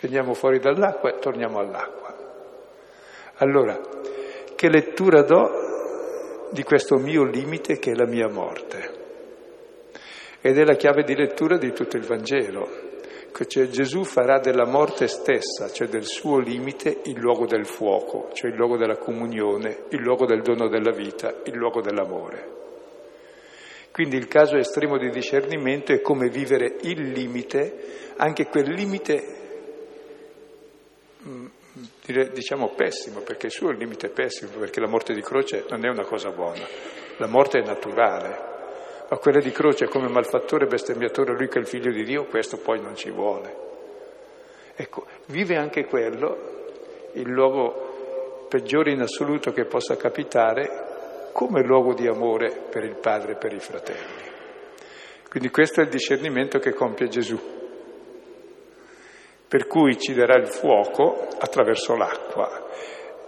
Veniamo 0.00 0.32
fuori 0.32 0.58
dall'acqua 0.58 1.14
e 1.14 1.18
torniamo 1.18 1.58
all'acqua. 1.58 2.11
Allora, 3.36 3.80
che 4.54 4.68
lettura 4.68 5.22
do 5.22 6.48
di 6.50 6.62
questo 6.62 6.96
mio 6.96 7.24
limite 7.24 7.78
che 7.78 7.92
è 7.92 7.94
la 7.94 8.06
mia 8.06 8.28
morte? 8.28 9.00
Ed 10.40 10.58
è 10.58 10.64
la 10.64 10.74
chiave 10.74 11.02
di 11.02 11.14
lettura 11.14 11.56
di 11.56 11.72
tutto 11.72 11.96
il 11.96 12.04
Vangelo. 12.04 12.90
Cioè 13.46 13.68
Gesù 13.68 14.04
farà 14.04 14.38
della 14.38 14.66
morte 14.66 15.08
stessa, 15.08 15.68
cioè 15.70 15.88
del 15.88 16.04
suo 16.04 16.38
limite, 16.38 17.00
il 17.04 17.18
luogo 17.18 17.46
del 17.46 17.66
fuoco, 17.66 18.28
cioè 18.34 18.50
il 18.50 18.56
luogo 18.56 18.76
della 18.76 18.98
comunione, 18.98 19.84
il 19.88 20.00
luogo 20.00 20.26
del 20.26 20.42
dono 20.42 20.68
della 20.68 20.92
vita, 20.92 21.40
il 21.44 21.54
luogo 21.54 21.80
dell'amore. 21.80 22.60
Quindi 23.90 24.16
il 24.16 24.28
caso 24.28 24.56
estremo 24.56 24.96
di 24.96 25.10
discernimento 25.10 25.92
è 25.92 26.00
come 26.00 26.28
vivere 26.28 26.76
il 26.82 27.10
limite, 27.10 28.12
anche 28.16 28.46
quel 28.46 28.70
limite 28.70 29.41
diciamo 32.32 32.68
pessimo, 32.74 33.20
perché 33.20 33.46
il 33.46 33.52
suo 33.52 33.70
è 33.70 33.72
il 33.72 33.78
limite 33.78 34.08
pessimo, 34.08 34.52
perché 34.58 34.80
la 34.80 34.88
morte 34.88 35.14
di 35.14 35.22
croce 35.22 35.64
non 35.68 35.84
è 35.84 35.88
una 35.88 36.04
cosa 36.04 36.30
buona, 36.30 36.64
la 37.16 37.26
morte 37.26 37.58
è 37.58 37.64
naturale, 37.64 38.50
ma 39.08 39.16
quella 39.18 39.40
di 39.40 39.50
croce 39.50 39.86
come 39.86 40.08
malfattore, 40.08 40.66
bestemmiatore, 40.66 41.34
lui 41.34 41.48
che 41.48 41.58
è 41.58 41.60
il 41.60 41.66
figlio 41.66 41.90
di 41.90 42.04
Dio, 42.04 42.24
questo 42.24 42.58
poi 42.58 42.80
non 42.80 42.94
ci 42.94 43.10
vuole. 43.10 43.56
Ecco, 44.74 45.06
vive 45.26 45.56
anche 45.56 45.84
quello, 45.84 46.68
il 47.12 47.28
luogo 47.28 48.46
peggiore 48.48 48.92
in 48.92 49.00
assoluto 49.00 49.52
che 49.52 49.64
possa 49.64 49.96
capitare, 49.96 51.30
come 51.32 51.62
luogo 51.62 51.94
di 51.94 52.06
amore 52.06 52.50
per 52.70 52.84
il 52.84 52.96
padre 52.96 53.32
e 53.32 53.36
per 53.36 53.52
i 53.52 53.60
fratelli. 53.60 54.30
Quindi 55.28 55.50
questo 55.50 55.80
è 55.80 55.84
il 55.84 55.90
discernimento 55.90 56.58
che 56.58 56.74
compie 56.74 57.08
Gesù 57.08 57.61
per 59.52 59.66
cui 59.66 59.98
ci 59.98 60.14
darà 60.14 60.36
il 60.36 60.46
fuoco 60.46 61.28
attraverso 61.38 61.94
l'acqua. 61.94 62.70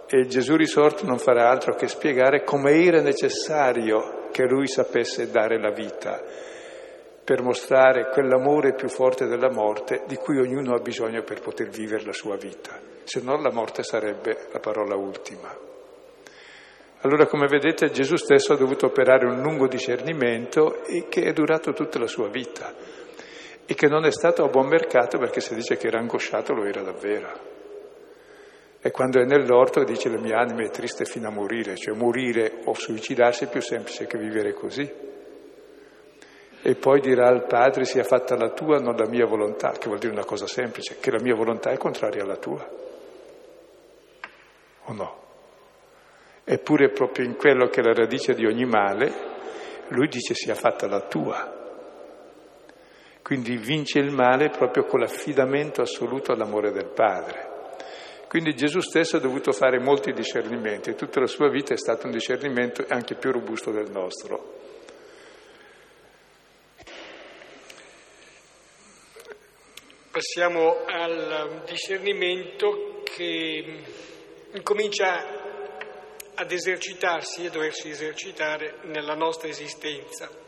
E 0.07 0.25
Gesù 0.25 0.55
risorto 0.55 1.05
non 1.05 1.19
farà 1.19 1.51
altro 1.51 1.75
che 1.75 1.87
spiegare 1.87 2.43
come 2.43 2.83
era 2.83 2.99
necessario 2.99 4.29
che 4.31 4.47
lui 4.47 4.65
sapesse 4.65 5.29
dare 5.29 5.59
la 5.59 5.69
vita, 5.69 6.19
per 7.23 7.43
mostrare 7.43 8.09
quell'amore 8.09 8.73
più 8.73 8.87
forte 8.89 9.27
della 9.27 9.51
morte 9.51 10.01
di 10.07 10.15
cui 10.15 10.39
ognuno 10.39 10.73
ha 10.73 10.79
bisogno 10.79 11.21
per 11.21 11.41
poter 11.41 11.69
vivere 11.69 12.05
la 12.05 12.13
sua 12.13 12.37
vita, 12.37 12.71
se 13.03 13.21
no 13.21 13.39
la 13.39 13.51
morte 13.51 13.83
sarebbe 13.83 14.47
la 14.51 14.59
parola 14.59 14.95
ultima. 14.95 15.55
Allora, 17.01 17.27
come 17.27 17.45
vedete, 17.45 17.91
Gesù 17.91 18.15
stesso 18.15 18.53
ha 18.53 18.57
dovuto 18.57 18.87
operare 18.87 19.27
un 19.27 19.43
lungo 19.43 19.67
discernimento 19.67 20.81
che 21.07 21.21
è 21.21 21.33
durato 21.33 21.71
tutta 21.71 21.99
la 21.99 22.07
sua 22.07 22.29
vita 22.29 22.94
e 23.65 23.73
che 23.73 23.87
non 23.87 24.05
è 24.05 24.11
stato 24.11 24.43
a 24.43 24.49
buon 24.49 24.67
mercato 24.67 25.17
perché 25.17 25.39
se 25.39 25.55
dice 25.55 25.77
che 25.77 25.87
era 25.87 25.99
angosciato 25.99 26.53
lo 26.53 26.65
era 26.65 26.81
davvero. 26.81 27.53
E 28.79 28.91
quando 28.91 29.19
è 29.19 29.25
nell'orto 29.25 29.83
dice 29.83 30.09
la 30.09 30.19
mia 30.19 30.37
anima 30.37 30.63
è 30.63 30.69
triste 30.69 31.05
fino 31.05 31.27
a 31.27 31.31
morire, 31.31 31.75
cioè 31.75 31.95
morire 31.95 32.59
o 32.65 32.75
suicidarsi 32.75 33.45
è 33.45 33.49
più 33.49 33.59
semplice 33.59 34.05
che 34.05 34.19
vivere 34.19 34.53
così. 34.53 34.87
E 36.61 36.75
poi 36.75 36.99
dirà 36.99 37.27
al 37.27 37.45
Padre 37.47 37.85
sia 37.85 38.03
fatta 38.03 38.35
la 38.35 38.49
tua, 38.49 38.77
non 38.77 38.95
la 38.95 39.07
mia 39.07 39.25
volontà, 39.25 39.71
che 39.71 39.87
vuol 39.87 39.97
dire 39.97 40.13
una 40.13 40.25
cosa 40.25 40.45
semplice, 40.45 40.97
che 40.99 41.09
la 41.09 41.21
mia 41.21 41.33
volontà 41.33 41.71
è 41.71 41.77
contraria 41.77 42.21
alla 42.21 42.37
tua. 42.37 42.69
O 44.85 44.93
no? 44.93 45.23
Eppure 46.43 46.89
proprio 46.89 47.25
in 47.25 47.35
quello 47.37 47.67
che 47.69 47.81
è 47.81 47.83
la 47.83 47.93
radice 47.93 48.35
di 48.35 48.45
ogni 48.45 48.65
male, 48.65 49.13
lui 49.87 50.07
dice 50.07 50.35
sia 50.35 50.53
fatta 50.53 50.87
la 50.87 51.01
tua. 51.01 51.54
Quindi 53.25 53.57
vince 53.57 53.97
il 53.97 54.11
male 54.11 54.49
proprio 54.49 54.85
con 54.85 54.99
l'affidamento 54.99 55.81
assoluto 55.81 56.31
all'amore 56.31 56.71
del 56.71 56.91
Padre. 56.93 57.53
Quindi 58.27 58.53
Gesù 58.53 58.81
stesso 58.81 59.17
ha 59.17 59.19
dovuto 59.19 59.51
fare 59.51 59.79
molti 59.79 60.13
discernimenti 60.13 60.93
tutta 60.93 61.21
la 61.21 61.25
sua 61.25 61.49
vita 61.49 61.73
è 61.73 61.77
stato 61.77 62.05
un 62.05 62.11
discernimento 62.11 62.85
anche 62.87 63.15
più 63.15 63.31
robusto 63.31 63.71
del 63.71 63.89
nostro. 63.89 64.59
Passiamo 70.11 70.85
al 70.85 71.63
discernimento 71.65 73.01
che 73.03 73.79
incomincia 74.53 75.25
ad 76.35 76.51
esercitarsi 76.51 77.45
e 77.45 77.49
doversi 77.49 77.89
esercitare 77.89 78.81
nella 78.83 79.15
nostra 79.15 79.47
esistenza. 79.47 80.44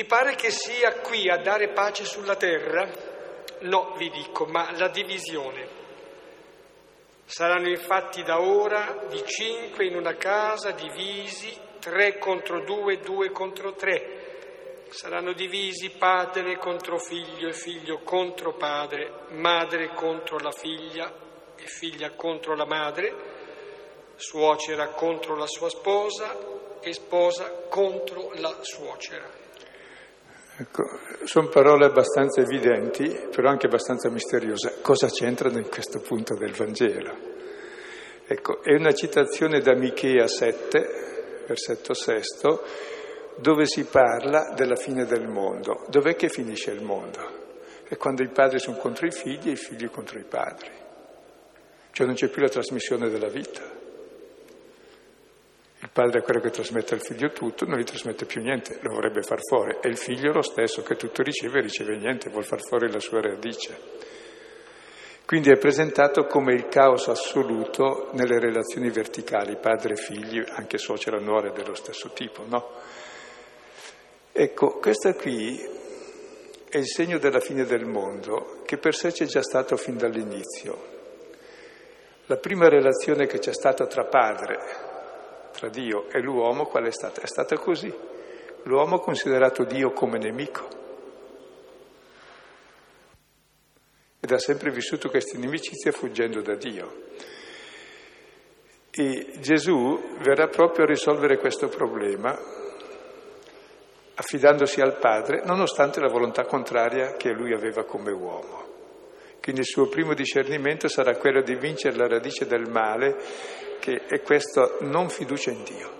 Vi 0.00 0.06
pare 0.06 0.34
che 0.34 0.50
sia 0.50 0.94
qui 1.00 1.28
a 1.28 1.36
dare 1.42 1.74
pace 1.74 2.06
sulla 2.06 2.34
terra? 2.34 2.88
No, 3.64 3.92
vi 3.98 4.08
dico, 4.08 4.46
ma 4.46 4.72
la 4.78 4.88
divisione. 4.88 5.68
Saranno 7.26 7.68
infatti 7.68 8.22
da 8.22 8.40
ora 8.40 9.04
di 9.10 9.22
cinque 9.26 9.84
in 9.84 9.96
una 9.96 10.14
casa 10.14 10.70
divisi, 10.70 11.54
tre 11.80 12.16
contro 12.16 12.64
due, 12.64 13.00
due 13.00 13.30
contro 13.30 13.74
tre 13.74 14.86
Saranno 14.88 15.34
divisi 15.34 15.90
padre 15.90 16.56
contro 16.56 16.98
figlio 16.98 17.48
e 17.48 17.52
figlio 17.52 17.98
contro 17.98 18.54
padre, 18.54 19.26
madre 19.32 19.92
contro 19.92 20.38
la 20.38 20.50
figlia 20.50 21.12
e 21.56 21.66
figlia 21.66 22.12
contro 22.12 22.56
la 22.56 22.64
madre, 22.64 23.14
suocera 24.16 24.88
contro 24.92 25.36
la 25.36 25.46
sua 25.46 25.68
sposa 25.68 26.34
e 26.80 26.90
sposa 26.94 27.66
contro 27.68 28.30
la 28.36 28.56
suocera. 28.62 29.49
Ecco, 30.60 30.82
sono 31.24 31.48
parole 31.48 31.86
abbastanza 31.86 32.42
evidenti, 32.42 33.28
però 33.34 33.48
anche 33.48 33.64
abbastanza 33.64 34.10
misteriose. 34.10 34.80
Cosa 34.82 35.06
c'entrano 35.06 35.56
in 35.56 35.70
questo 35.70 36.00
punto 36.00 36.34
del 36.34 36.52
Vangelo? 36.52 37.16
Ecco, 38.26 38.62
è 38.62 38.74
una 38.74 38.92
citazione 38.92 39.60
da 39.60 39.74
Michea 39.74 40.26
7, 40.26 41.44
versetto 41.46 41.94
sesto, 41.94 42.62
dove 43.36 43.64
si 43.64 43.84
parla 43.84 44.52
della 44.54 44.76
fine 44.76 45.06
del 45.06 45.28
mondo. 45.28 45.86
Dov'è 45.88 46.14
che 46.14 46.28
finisce 46.28 46.72
il 46.72 46.82
mondo? 46.82 47.38
È 47.88 47.96
quando 47.96 48.22
i 48.22 48.28
padri 48.28 48.58
sono 48.58 48.76
contro 48.76 49.06
i 49.06 49.12
figli 49.12 49.48
e 49.48 49.52
i 49.52 49.56
figli 49.56 49.88
contro 49.88 50.18
i 50.18 50.24
padri. 50.24 50.70
Cioè 51.90 52.04
non 52.04 52.14
c'è 52.14 52.28
più 52.28 52.42
la 52.42 52.50
trasmissione 52.50 53.08
della 53.08 53.30
vita. 53.30 53.69
Il 55.82 55.88
padre 55.90 56.18
è 56.18 56.22
quello 56.22 56.40
che 56.40 56.50
trasmette 56.50 56.94
al 56.94 57.00
figlio 57.00 57.30
tutto, 57.30 57.64
non 57.64 57.78
gli 57.78 57.84
trasmette 57.84 58.26
più 58.26 58.42
niente, 58.42 58.78
lo 58.82 58.92
vorrebbe 58.92 59.22
far 59.22 59.38
fuori. 59.40 59.78
E 59.80 59.88
il 59.88 59.96
figlio 59.96 60.30
è 60.30 60.34
lo 60.34 60.42
stesso 60.42 60.82
che 60.82 60.94
tutto 60.94 61.22
riceve 61.22 61.58
e 61.58 61.62
riceve 61.62 61.96
niente, 61.96 62.28
vuol 62.28 62.44
far 62.44 62.60
fuori 62.60 62.90
la 62.92 63.00
sua 63.00 63.22
radice. 63.22 63.78
Quindi 65.24 65.50
è 65.50 65.56
presentato 65.56 66.26
come 66.26 66.52
il 66.52 66.68
caos 66.68 67.08
assoluto 67.08 68.10
nelle 68.12 68.38
relazioni 68.38 68.90
verticali, 68.90 69.56
padre 69.56 69.94
e 69.94 69.96
figli, 69.96 70.44
anche 70.46 70.76
suocera 70.76 71.16
e 71.16 71.20
nuore 71.20 71.52
dello 71.52 71.74
stesso 71.74 72.10
tipo, 72.10 72.44
no? 72.46 72.72
Ecco, 74.32 74.78
questo 74.80 75.14
qui 75.14 75.56
è 76.68 76.76
il 76.76 76.88
segno 76.88 77.18
della 77.18 77.40
fine 77.40 77.64
del 77.64 77.86
mondo, 77.86 78.60
che 78.66 78.76
per 78.76 78.94
sé 78.94 79.12
c'è 79.12 79.24
già 79.24 79.42
stato 79.42 79.76
fin 79.76 79.96
dall'inizio. 79.96 80.98
La 82.26 82.36
prima 82.36 82.68
relazione 82.68 83.26
che 83.26 83.38
c'è 83.38 83.52
stata 83.52 83.86
tra 83.86 84.04
padre, 84.04 84.58
tra 85.60 85.68
Dio 85.68 86.08
e 86.08 86.20
l'uomo, 86.22 86.64
qual 86.64 86.84
è 86.84 86.90
stata? 86.90 87.20
È 87.20 87.26
stata 87.26 87.58
così. 87.58 87.92
L'uomo 88.62 88.96
ha 88.96 89.00
considerato 89.00 89.64
Dio 89.64 89.90
come 89.92 90.16
nemico 90.16 90.68
ed 94.20 94.30
ha 94.30 94.38
sempre 94.38 94.70
vissuto 94.70 95.10
questa 95.10 95.36
inimicizia 95.36 95.92
fuggendo 95.92 96.40
da 96.40 96.54
Dio. 96.54 97.08
E 98.90 99.32
Gesù 99.40 100.16
verrà 100.20 100.48
proprio 100.48 100.84
a 100.84 100.88
risolvere 100.88 101.36
questo 101.36 101.68
problema 101.68 102.38
affidandosi 104.14 104.80
al 104.80 104.98
Padre, 104.98 105.42
nonostante 105.44 106.00
la 106.00 106.08
volontà 106.08 106.46
contraria 106.46 107.16
che 107.16 107.32
lui 107.32 107.52
aveva 107.52 107.84
come 107.84 108.12
uomo. 108.12 108.68
Quindi 109.42 109.60
il 109.60 109.66
suo 109.66 109.88
primo 109.88 110.14
discernimento 110.14 110.88
sarà 110.88 111.16
quello 111.16 111.42
di 111.42 111.54
vincere 111.54 111.96
la 111.96 112.08
radice 112.08 112.46
del 112.46 112.68
male, 112.68 113.68
che 113.80 114.06
è 114.06 114.22
questo 114.22 114.76
non 114.82 115.08
fiducia 115.08 115.50
in 115.50 115.64
Dio, 115.64 115.90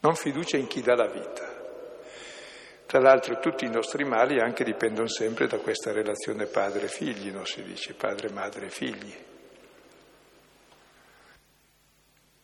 non 0.00 0.14
fiducia 0.14 0.56
in 0.56 0.68
chi 0.68 0.80
dà 0.80 0.94
la 0.94 1.08
vita. 1.08 1.50
Tra 2.86 3.00
l'altro 3.00 3.38
tutti 3.38 3.64
i 3.64 3.70
nostri 3.70 4.04
mali 4.04 4.38
anche 4.38 4.64
dipendono 4.64 5.08
sempre 5.08 5.46
da 5.46 5.58
questa 5.58 5.92
relazione 5.92 6.44
padre-figli, 6.44 7.30
non 7.30 7.46
si 7.46 7.62
dice 7.62 7.94
padre, 7.94 8.30
madre, 8.30 8.68
figli. 8.68 9.14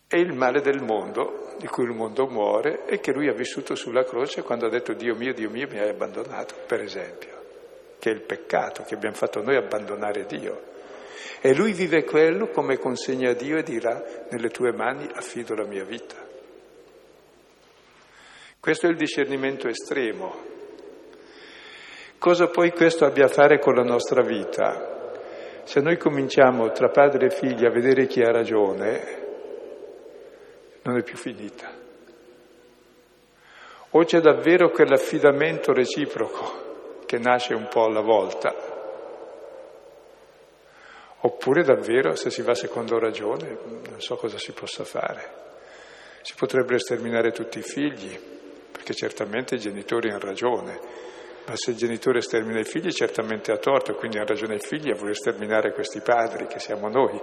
È 0.06 0.16
il 0.16 0.32
male 0.32 0.62
del 0.62 0.82
mondo, 0.82 1.54
di 1.58 1.66
cui 1.66 1.84
il 1.84 1.94
mondo 1.94 2.26
muore 2.28 2.86
e 2.86 2.98
che 2.98 3.12
lui 3.12 3.28
ha 3.28 3.34
vissuto 3.34 3.74
sulla 3.74 4.04
croce 4.04 4.42
quando 4.42 4.64
ha 4.64 4.70
detto 4.70 4.94
Dio 4.94 5.14
mio, 5.14 5.34
Dio 5.34 5.50
mio 5.50 5.68
mi 5.68 5.78
hai 5.78 5.90
abbandonato, 5.90 6.54
per 6.66 6.80
esempio, 6.80 7.44
che 7.98 8.10
è 8.10 8.14
il 8.14 8.22
peccato 8.22 8.84
che 8.84 8.94
abbiamo 8.94 9.16
fatto 9.16 9.42
noi 9.42 9.56
abbandonare 9.56 10.24
Dio. 10.24 10.76
E 11.40 11.54
lui 11.54 11.72
vive 11.72 12.04
quello 12.04 12.48
come 12.48 12.78
consegna 12.78 13.30
a 13.30 13.34
Dio 13.34 13.58
e 13.58 13.62
dirà 13.62 14.02
nelle 14.30 14.48
tue 14.48 14.72
mani 14.72 15.08
affido 15.12 15.54
la 15.54 15.66
mia 15.66 15.84
vita. 15.84 16.16
Questo 18.60 18.86
è 18.86 18.90
il 18.90 18.96
discernimento 18.96 19.68
estremo. 19.68 20.34
Cosa 22.18 22.48
poi 22.48 22.72
questo 22.72 23.04
abbia 23.04 23.26
a 23.26 23.28
fare 23.28 23.60
con 23.60 23.74
la 23.74 23.84
nostra 23.84 24.22
vita? 24.22 24.96
Se 25.62 25.80
noi 25.80 25.96
cominciamo 25.96 26.72
tra 26.72 26.88
padre 26.88 27.26
e 27.26 27.30
figli 27.30 27.64
a 27.64 27.70
vedere 27.70 28.06
chi 28.06 28.20
ha 28.20 28.32
ragione, 28.32 29.26
non 30.82 30.96
è 30.98 31.02
più 31.02 31.16
finita. 31.16 31.70
O 33.90 34.04
c'è 34.04 34.20
davvero 34.20 34.70
quell'affidamento 34.70 35.72
reciproco 35.72 37.02
che 37.06 37.18
nasce 37.18 37.54
un 37.54 37.68
po' 37.70 37.84
alla 37.84 38.02
volta, 38.02 38.77
oppure 41.20 41.62
davvero, 41.62 42.14
se 42.14 42.30
si 42.30 42.42
va 42.42 42.54
secondo 42.54 42.98
ragione, 42.98 43.58
non 43.88 44.00
so 44.00 44.16
cosa 44.16 44.38
si 44.38 44.52
possa 44.52 44.84
fare. 44.84 45.46
Si 46.22 46.34
potrebbero 46.36 46.78
sterminare 46.78 47.32
tutti 47.32 47.58
i 47.58 47.62
figli, 47.62 48.16
perché 48.70 48.94
certamente 48.94 49.56
i 49.56 49.58
genitori 49.58 50.10
hanno 50.10 50.20
ragione, 50.20 50.80
ma 51.46 51.56
se 51.56 51.70
il 51.70 51.76
genitore 51.76 52.20
stermina 52.20 52.60
i 52.60 52.64
figli 52.64 52.90
certamente 52.90 53.50
ha 53.52 53.56
torto, 53.56 53.94
quindi 53.94 54.18
hanno 54.18 54.26
ragione 54.26 54.56
i 54.56 54.60
figli 54.60 54.90
a 54.90 54.96
voler 54.96 55.16
sterminare 55.16 55.72
questi 55.72 56.00
padri 56.00 56.46
che 56.46 56.58
siamo 56.58 56.88
noi. 56.88 57.20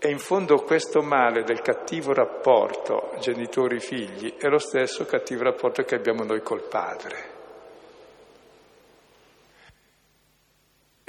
E 0.00 0.08
in 0.08 0.18
fondo 0.18 0.62
questo 0.62 1.02
male 1.02 1.42
del 1.42 1.60
cattivo 1.60 2.12
rapporto 2.12 3.16
genitori-figli 3.18 4.36
è 4.36 4.46
lo 4.46 4.58
stesso 4.58 5.04
cattivo 5.04 5.42
rapporto 5.42 5.82
che 5.82 5.96
abbiamo 5.96 6.22
noi 6.22 6.40
col 6.40 6.66
Padre. 6.68 7.37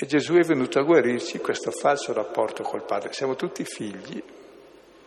E 0.01 0.05
Gesù 0.05 0.35
è 0.35 0.43
venuto 0.43 0.79
a 0.79 0.83
guarirci 0.83 1.39
questo 1.39 1.71
falso 1.71 2.13
rapporto 2.13 2.63
col 2.63 2.85
Padre. 2.85 3.12
Siamo 3.12 3.35
tutti 3.35 3.65
figli 3.65 4.23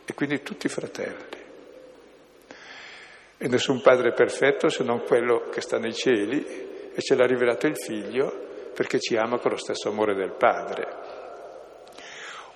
e 0.04 0.12
quindi 0.12 0.42
tutti 0.42 0.68
fratelli. 0.68 1.40
E 3.38 3.48
nessun 3.48 3.80
padre 3.80 4.10
è 4.10 4.12
perfetto 4.12 4.68
se 4.68 4.84
non 4.84 5.02
quello 5.04 5.48
che 5.50 5.62
sta 5.62 5.78
nei 5.78 5.94
cieli 5.94 6.44
e 6.92 7.00
ce 7.00 7.14
l'ha 7.14 7.24
rivelato 7.24 7.66
il 7.66 7.78
figlio 7.78 8.70
perché 8.74 9.00
ci 9.00 9.16
ama 9.16 9.38
con 9.38 9.52
lo 9.52 9.56
stesso 9.56 9.88
amore 9.88 10.14
del 10.14 10.34
Padre. 10.34 10.86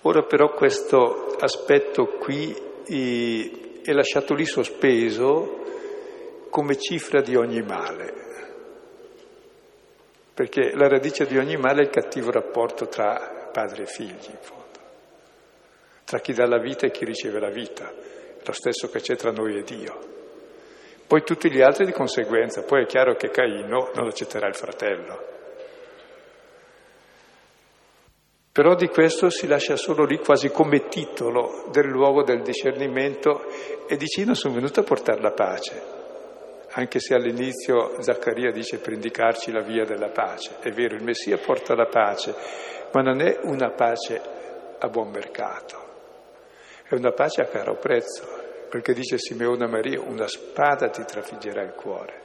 Ora 0.02 0.22
però 0.24 0.52
questo 0.52 1.36
aspetto 1.40 2.18
qui 2.18 2.54
è 3.82 3.92
lasciato 3.92 4.34
lì 4.34 4.44
sospeso 4.44 5.62
come 6.50 6.76
cifra 6.76 7.22
di 7.22 7.34
ogni 7.34 7.62
male, 7.62 8.12
perché 10.36 10.76
la 10.76 10.86
radice 10.86 11.24
di 11.24 11.38
ogni 11.38 11.56
male 11.56 11.80
è 11.80 11.84
il 11.84 11.90
cattivo 11.90 12.30
rapporto 12.30 12.88
tra 12.88 13.48
padre 13.50 13.84
e 13.84 13.86
figli, 13.86 14.28
in 14.28 14.38
fondo, 14.38 14.78
tra 16.04 16.18
chi 16.20 16.34
dà 16.34 16.46
la 16.46 16.58
vita 16.58 16.84
e 16.84 16.90
chi 16.90 17.06
riceve 17.06 17.40
la 17.40 17.48
vita, 17.48 17.90
lo 17.90 18.52
stesso 18.52 18.90
che 18.90 19.00
c'è 19.00 19.16
tra 19.16 19.30
noi 19.30 19.56
e 19.56 19.62
Dio. 19.62 19.98
Poi 21.06 21.22
tutti 21.22 21.50
gli 21.50 21.62
altri 21.62 21.86
di 21.86 21.92
conseguenza, 21.92 22.64
poi 22.64 22.82
è 22.82 22.86
chiaro 22.86 23.14
che 23.14 23.30
Caino 23.30 23.92
non 23.94 24.08
accetterà 24.08 24.46
il 24.46 24.54
fratello. 24.54 25.26
Però 28.52 28.74
di 28.74 28.88
questo 28.88 29.30
si 29.30 29.46
lascia 29.46 29.76
solo 29.76 30.04
lì 30.04 30.18
quasi 30.18 30.50
come 30.50 30.86
titolo 30.88 31.66
del 31.72 31.86
luogo 31.86 32.22
del 32.22 32.42
discernimento 32.42 33.46
e 33.88 33.96
dice 33.96 34.20
io 34.20 34.26
non 34.26 34.36
sono 34.36 34.52
venuto 34.52 34.80
a 34.80 34.84
portare 34.84 35.22
la 35.22 35.32
pace, 35.32 36.04
anche 36.76 37.00
se 37.00 37.14
all'inizio 37.14 38.02
Zaccaria 38.02 38.50
dice 38.52 38.78
per 38.78 38.92
indicarci 38.92 39.50
la 39.50 39.62
via 39.62 39.84
della 39.84 40.10
pace. 40.10 40.56
È 40.60 40.70
vero, 40.70 40.94
il 40.94 41.02
Messia 41.02 41.38
porta 41.38 41.74
la 41.74 41.86
pace, 41.86 42.34
ma 42.92 43.00
non 43.00 43.20
è 43.22 43.38
una 43.44 43.70
pace 43.70 44.20
a 44.78 44.88
buon 44.88 45.10
mercato. 45.10 45.84
È 46.86 46.94
una 46.94 47.12
pace 47.12 47.40
a 47.40 47.46
caro 47.46 47.76
prezzo, 47.76 48.44
che 48.68 48.92
dice 48.92 49.16
Simeone 49.16 49.66
Maria, 49.66 50.02
una 50.02 50.28
spada 50.28 50.90
ti 50.90 51.02
trafiggerà 51.02 51.62
il 51.62 51.72
cuore. 51.72 52.24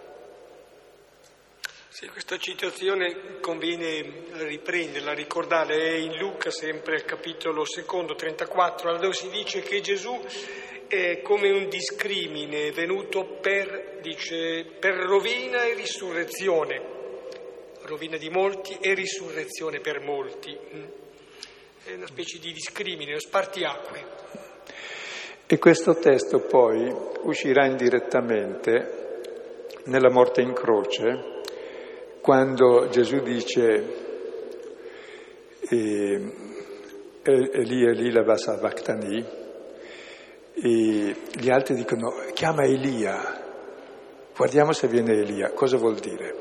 Sì, 1.87 2.07
questa 2.07 2.37
citazione 2.37 3.39
conviene 3.39 4.25
riprenderla, 4.33 5.13
ricordarla, 5.13 5.73
è 5.73 5.93
in 5.93 6.17
Luca 6.17 6.51
sempre 6.51 6.95
al 6.95 7.05
capitolo 7.05 7.63
secondo, 7.63 8.15
34, 8.15 8.97
dove 8.97 9.13
si 9.13 9.29
dice 9.29 9.61
che 9.61 9.79
Gesù 9.79 10.19
è 10.91 11.21
come 11.21 11.49
un 11.49 11.69
discrimine 11.69 12.71
venuto 12.71 13.37
per, 13.39 13.99
dice, 14.01 14.65
per 14.77 14.93
rovina 14.93 15.63
e 15.63 15.73
risurrezione, 15.73 16.81
rovina 17.83 18.17
di 18.17 18.29
molti 18.29 18.77
e 18.81 18.93
risurrezione 18.93 19.79
per 19.79 20.01
molti. 20.01 20.51
Mm. 20.51 20.83
È 21.85 21.93
una 21.93 22.07
specie 22.07 22.39
di 22.39 22.51
discrimine, 22.51 23.11
uno 23.11 23.19
spartiacque. 23.19 24.03
E 25.47 25.57
questo 25.57 25.97
testo 25.97 26.41
poi 26.41 26.93
uscirà 27.21 27.65
indirettamente 27.65 29.19
nella 29.85 30.09
morte 30.09 30.41
in 30.41 30.51
croce, 30.51 31.39
quando 32.19 32.89
Gesù 32.89 33.21
dice 33.21 34.09
Eli 35.69 36.33
Eli 37.23 38.11
lava 38.11 38.35
sabachthani 38.35 39.39
e 40.53 41.15
gli 41.33 41.49
altri 41.49 41.75
dicono 41.75 42.13
chiama 42.33 42.63
Elia, 42.63 43.41
guardiamo 44.35 44.73
se 44.73 44.87
viene 44.87 45.13
Elia, 45.13 45.51
cosa 45.51 45.77
vuol 45.77 45.95
dire? 45.95 46.35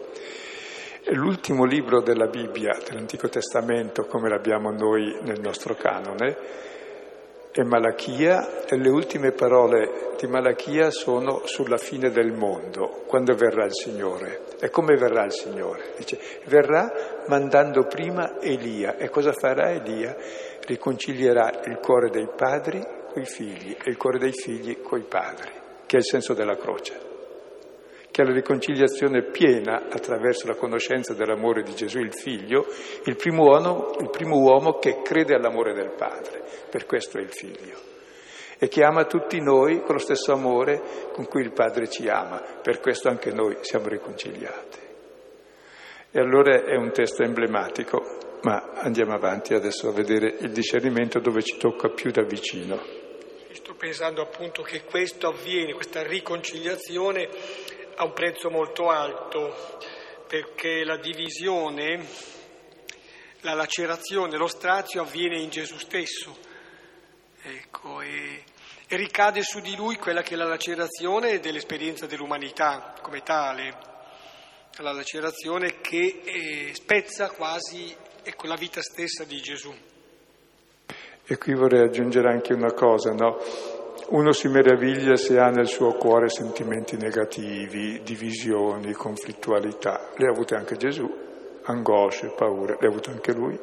L'ultimo 1.12 1.64
libro 1.64 2.02
della 2.02 2.26
Bibbia, 2.26 2.78
dell'Antico 2.86 3.28
Testamento, 3.28 4.04
come 4.04 4.28
l'abbiamo 4.28 4.70
noi 4.70 5.18
nel 5.22 5.40
nostro 5.40 5.74
canone, 5.74 6.36
è 7.52 7.62
Malachia 7.62 8.64
e 8.64 8.76
le 8.76 8.90
ultime 8.90 9.32
parole 9.32 10.14
di 10.20 10.28
Malachia 10.28 10.90
sono 10.90 11.42
sulla 11.46 11.78
fine 11.78 12.10
del 12.10 12.32
mondo, 12.32 13.02
quando 13.06 13.34
verrà 13.34 13.64
il 13.64 13.74
Signore. 13.74 14.42
E 14.60 14.70
come 14.70 14.94
verrà 14.94 15.24
il 15.24 15.32
Signore? 15.32 15.94
Dice, 15.96 16.18
verrà 16.44 16.92
mandando 17.26 17.86
prima 17.86 18.38
Elia. 18.40 18.96
E 18.96 19.08
cosa 19.08 19.32
farà 19.32 19.70
Elia? 19.70 20.14
Riconcilierà 20.64 21.62
il 21.64 21.78
cuore 21.78 22.10
dei 22.10 22.28
padri 22.36 22.98
coi 23.12 23.24
figli 23.26 23.76
e 23.82 23.90
il 23.90 23.96
cuore 23.96 24.18
dei 24.18 24.32
figli 24.32 24.80
coi 24.80 25.02
padri, 25.02 25.50
che 25.86 25.96
è 25.96 25.98
il 25.98 26.04
senso 26.04 26.34
della 26.34 26.56
croce 26.56 27.08
che 28.10 28.22
è 28.22 28.24
la 28.24 28.32
riconciliazione 28.32 29.22
piena 29.22 29.86
attraverso 29.88 30.46
la 30.48 30.56
conoscenza 30.56 31.14
dell'amore 31.14 31.62
di 31.62 31.74
Gesù 31.74 32.00
il 32.00 32.12
Figlio, 32.12 32.66
il 33.04 33.16
primo, 33.16 33.44
uomo, 33.44 33.92
il 34.00 34.10
primo 34.10 34.36
uomo 34.36 34.78
che 34.78 35.00
crede 35.02 35.34
all'amore 35.34 35.74
del 35.74 35.92
Padre, 35.96 36.42
per 36.68 36.86
questo 36.86 37.18
è 37.18 37.20
il 37.20 37.32
Figlio, 37.32 37.78
e 38.58 38.68
che 38.68 38.82
ama 38.82 39.04
tutti 39.04 39.40
noi 39.40 39.80
con 39.82 39.94
lo 39.94 40.00
stesso 40.00 40.32
amore 40.32 40.82
con 41.12 41.26
cui 41.26 41.42
il 41.42 41.52
Padre 41.52 41.88
ci 41.88 42.08
ama, 42.08 42.42
per 42.62 42.80
questo 42.80 43.08
anche 43.08 43.32
noi 43.32 43.58
siamo 43.60 43.86
riconciliati. 43.86 44.78
E 46.10 46.18
allora 46.18 46.64
è 46.64 46.74
un 46.74 46.90
testo 46.90 47.22
emblematico, 47.22 48.18
ma 48.42 48.72
andiamo 48.74 49.14
avanti 49.14 49.54
adesso 49.54 49.88
a 49.88 49.92
vedere 49.92 50.36
il 50.40 50.50
discernimento 50.50 51.18
dove 51.20 51.42
ci 51.42 51.56
tocca 51.56 51.88
più 51.88 52.10
da 52.10 52.22
vicino. 52.22 52.80
Sto 53.52 53.74
pensando 53.74 54.22
appunto 54.22 54.62
che 54.62 54.84
questo 54.84 55.28
avviene, 55.28 55.74
questa 55.74 56.02
riconciliazione 56.02 57.28
a 57.96 58.04
un 58.04 58.12
prezzo 58.12 58.48
molto 58.48 58.88
alto, 58.88 59.78
perché 60.26 60.84
la 60.84 60.96
divisione, 60.96 62.06
la 63.40 63.54
lacerazione, 63.54 64.36
lo 64.36 64.46
strazio 64.46 65.02
avviene 65.02 65.38
in 65.38 65.50
Gesù 65.50 65.76
stesso. 65.76 66.48
Ecco, 67.42 68.00
e, 68.00 68.44
e 68.86 68.96
ricade 68.96 69.42
su 69.42 69.60
di 69.60 69.76
lui 69.76 69.96
quella 69.96 70.22
che 70.22 70.34
è 70.34 70.36
la 70.36 70.46
lacerazione 70.46 71.40
dell'esperienza 71.40 72.06
dell'umanità 72.06 72.94
come 73.02 73.22
tale, 73.22 73.76
la 74.76 74.92
lacerazione 74.92 75.80
che 75.80 76.22
eh, 76.24 76.70
spezza 76.74 77.28
quasi 77.30 77.94
ecco, 78.22 78.46
la 78.46 78.56
vita 78.56 78.80
stessa 78.80 79.24
di 79.24 79.36
Gesù. 79.40 79.72
E 81.24 81.38
qui 81.38 81.54
vorrei 81.54 81.82
aggiungere 81.82 82.28
anche 82.28 82.52
una 82.52 82.72
cosa, 82.72 83.12
no? 83.12 83.38
Uno 84.08 84.32
si 84.32 84.48
meraviglia 84.48 85.14
se 85.14 85.38
ha 85.38 85.50
nel 85.50 85.68
suo 85.68 85.92
cuore 85.92 86.28
sentimenti 86.28 86.96
negativi, 86.96 88.00
divisioni, 88.02 88.92
conflittualità. 88.92 90.10
Le 90.16 90.26
ha 90.26 90.30
avute 90.30 90.56
anche 90.56 90.76
Gesù, 90.76 91.08
angosce, 91.62 92.32
paure, 92.36 92.76
le 92.80 92.86
ha 92.86 92.90
avute 92.90 93.10
anche 93.10 93.32
lui. 93.32 93.56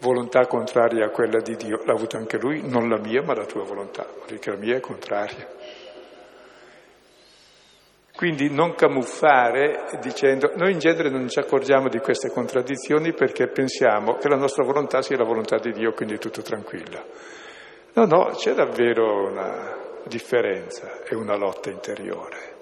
Volontà 0.00 0.46
contraria 0.46 1.06
a 1.06 1.10
quella 1.10 1.40
di 1.40 1.56
Dio, 1.56 1.82
l'ha 1.84 1.92
avuta 1.92 2.16
anche 2.16 2.38
lui, 2.38 2.66
non 2.66 2.88
la 2.88 2.98
mia 2.98 3.22
ma 3.22 3.34
la 3.34 3.44
tua 3.44 3.64
volontà, 3.64 4.06
perché 4.26 4.50
la 4.50 4.56
mia 4.56 4.76
è 4.76 4.80
contraria. 4.80 5.46
Quindi 8.16 8.48
non 8.50 8.74
camuffare 8.74 9.98
dicendo, 10.00 10.52
noi 10.56 10.72
in 10.72 10.78
genere 10.78 11.10
non 11.10 11.28
ci 11.28 11.38
accorgiamo 11.38 11.88
di 11.88 11.98
queste 11.98 12.30
contraddizioni 12.30 13.12
perché 13.12 13.48
pensiamo 13.48 14.14
che 14.14 14.28
la 14.28 14.36
nostra 14.36 14.64
volontà 14.64 15.02
sia 15.02 15.18
la 15.18 15.24
volontà 15.24 15.58
di 15.58 15.70
Dio, 15.72 15.92
quindi 15.92 16.14
è 16.14 16.18
tutto 16.18 16.40
tranquillo. 16.40 17.04
No, 17.92 18.06
no, 18.06 18.30
c'è 18.34 18.54
davvero 18.54 19.28
una 19.28 20.00
differenza 20.06 21.02
e 21.02 21.14
una 21.14 21.36
lotta 21.36 21.68
interiore, 21.68 22.54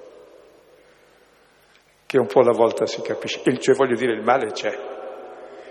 che 2.04 2.18
un 2.18 2.26
po' 2.26 2.40
alla 2.40 2.56
volta 2.56 2.84
si 2.86 3.00
capisce. 3.00 3.40
Cioè 3.56 3.76
voglio 3.76 3.94
dire, 3.94 4.12
il 4.12 4.24
male 4.24 4.50
c'è 4.50 4.76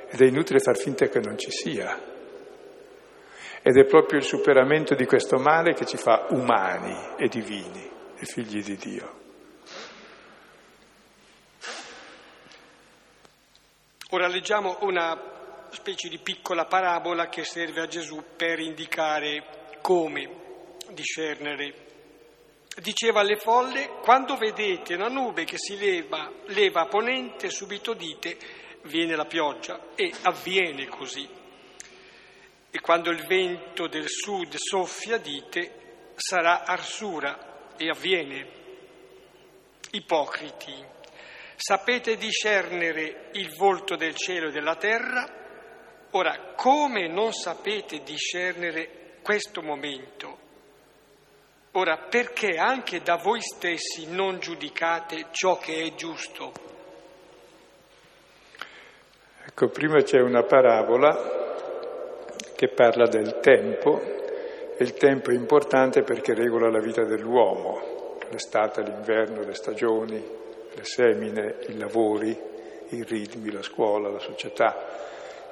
ed 0.10 0.22
è 0.22 0.26
inutile 0.26 0.60
far 0.60 0.78
finta 0.78 1.08
che 1.08 1.19
non 1.19 1.38
ci 1.38 1.52
sia. 1.52 2.00
Ed 3.62 3.78
è 3.78 3.86
proprio 3.86 4.19
il 4.19 4.26
superamento 4.26 4.96
di 4.96 5.06
questo 5.06 5.38
male 5.39 5.74
che 5.74 5.86
ci 5.86 5.98
fa 5.98 6.28
umani 6.30 7.15
e 7.17 7.28
divini 7.28 7.89
e 8.17 8.26
figli 8.26 8.63
di 8.63 8.78
Dio. 8.78 9.23
Ora 14.13 14.28
leggiamo 14.28 14.78
una 14.82 15.67
specie 15.71 16.08
di 16.08 16.19
piccola 16.19 16.65
parabola 16.65 17.30
che 17.30 17.43
serve 17.43 17.82
a 17.82 17.88
Gesù 17.88 18.23
per 18.38 18.60
indicare 18.60 19.71
come 19.82 20.76
discernere. 20.91 21.73
Diceva 22.80 23.21
alle 23.21 23.38
folle, 23.38 23.89
quando 24.04 24.38
vedete 24.38 24.93
una 24.93 25.08
nube 25.08 25.45
che 25.45 25.58
si 25.58 25.76
leva, 25.80 26.32
leva 26.45 26.82
a 26.82 26.86
ponente, 26.86 27.49
subito 27.49 27.95
dite, 27.95 28.38
viene 28.84 29.15
la 29.15 29.26
pioggia, 29.26 29.80
e 29.95 30.13
avviene 30.21 30.86
così. 30.86 31.28
E 32.69 32.80
quando 32.82 33.10
il 33.10 33.26
vento 33.26 33.88
del 33.88 34.08
sud 34.08 34.54
soffia, 34.58 35.17
dite, 35.17 36.12
sarà 36.17 36.65
arsura, 36.65 37.73
e 37.78 37.89
avviene. 37.89 38.47
Ipocriti, 39.89 41.02
sapete 41.56 42.16
discernere 42.16 43.30
il 43.34 43.56
volto 43.56 43.96
del 43.96 44.16
cielo 44.16 44.50
e 44.50 44.52
della 44.52 44.76
terra? 44.76 45.42
Ora, 46.12 46.54
come 46.56 47.08
non 47.08 47.34
sapete 47.34 48.04
discernere 48.04 49.18
questo 49.22 49.62
momento? 49.62 50.38
Ora, 51.72 51.98
perché 52.08 52.58
anche 52.58 53.02
da 53.02 53.16
voi 53.16 53.42
stessi 53.42 54.06
non 54.08 54.39
giudicate 54.39 55.28
ciò 55.32 55.58
che 55.58 55.82
è 55.82 55.96
giusto? 55.96 56.52
Ecco, 59.46 59.70
prima 59.70 60.02
c'è 60.04 60.20
una 60.20 60.44
parabola 60.44 61.52
che 62.56 62.68
parla 62.68 63.08
del 63.08 63.39
tempo 63.39 64.00
e 64.78 64.84
il 64.84 64.94
tempo 64.94 65.32
è 65.32 65.34
importante 65.34 66.04
perché 66.04 66.34
regola 66.34 66.70
la 66.70 66.80
vita 66.80 67.04
dell'uomo, 67.04 68.18
l'estate, 68.30 68.84
l'inverno, 68.84 69.42
le 69.44 69.54
stagioni, 69.54 70.42
le 70.76 70.84
semine, 70.84 71.58
i 71.68 71.78
lavori, 71.78 72.38
i 72.90 73.04
ritmi, 73.04 73.52
la 73.52 73.62
scuola, 73.62 74.10
la 74.10 74.20
società. 74.20 74.76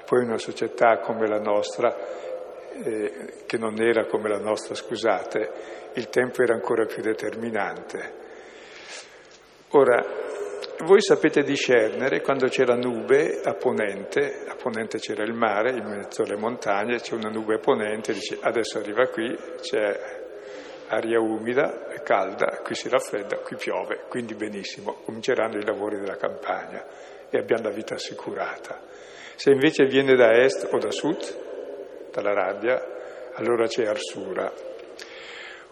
Poi 0.06 0.24
una 0.24 0.38
società 0.38 1.00
come 1.00 1.28
la 1.28 1.40
nostra, 1.40 1.96
eh, 2.84 3.44
che 3.46 3.58
non 3.58 3.82
era 3.82 4.06
come 4.06 4.30
la 4.30 4.40
nostra, 4.40 4.76
scusate, 4.76 5.52
il 5.94 6.10
tempo 6.10 6.42
era 6.42 6.54
ancora 6.54 6.86
più 6.86 7.02
determinante. 7.02 8.20
Ora, 9.70 10.04
voi 10.84 11.02
sapete 11.02 11.44
discernere 11.44 12.22
quando 12.22 12.48
c'è 12.48 12.66
la 12.66 12.76
nube 12.76 13.40
a 13.44 13.54
ponente, 13.54 14.44
a 14.48 14.56
ponente 14.56 14.98
c'era 14.98 15.24
il 15.24 15.34
mare, 15.34 15.72
in 15.72 15.86
mezzo 15.86 16.24
alle 16.24 16.38
montagne, 16.38 17.00
c'è 17.00 17.14
una 17.14 17.30
nube 17.30 17.56
a 17.56 17.60
ponente, 17.60 18.14
dice 18.14 18.38
adesso 18.42 18.80
arriva 18.80 19.08
qui, 19.08 19.34
c'è 19.62 20.21
aria 20.92 21.20
umida, 21.20 21.88
calda, 22.04 22.60
qui 22.64 22.76
si 22.76 22.90
raffredda, 22.90 23.38
qui 23.38 23.56
piove, 23.56 24.04
quindi 24.10 24.36
benissimo, 24.36 24.98
cominceranno 25.06 25.58
i 25.58 25.66
lavori 25.66 25.98
della 25.98 26.18
campagna 26.18 26.86
e 27.30 27.38
abbiamo 27.38 27.64
la 27.64 27.72
vita 27.72 27.96
assicurata. 27.96 28.82
Se 29.36 29.52
invece 29.52 29.86
viene 29.86 30.16
da 30.16 30.34
est 30.34 30.68
o 30.70 30.78
da 30.78 30.92
sud, 30.92 32.10
dall'Arabia, 32.12 32.80
allora 33.36 33.66
c'è 33.68 33.86
arsura. 33.86 34.52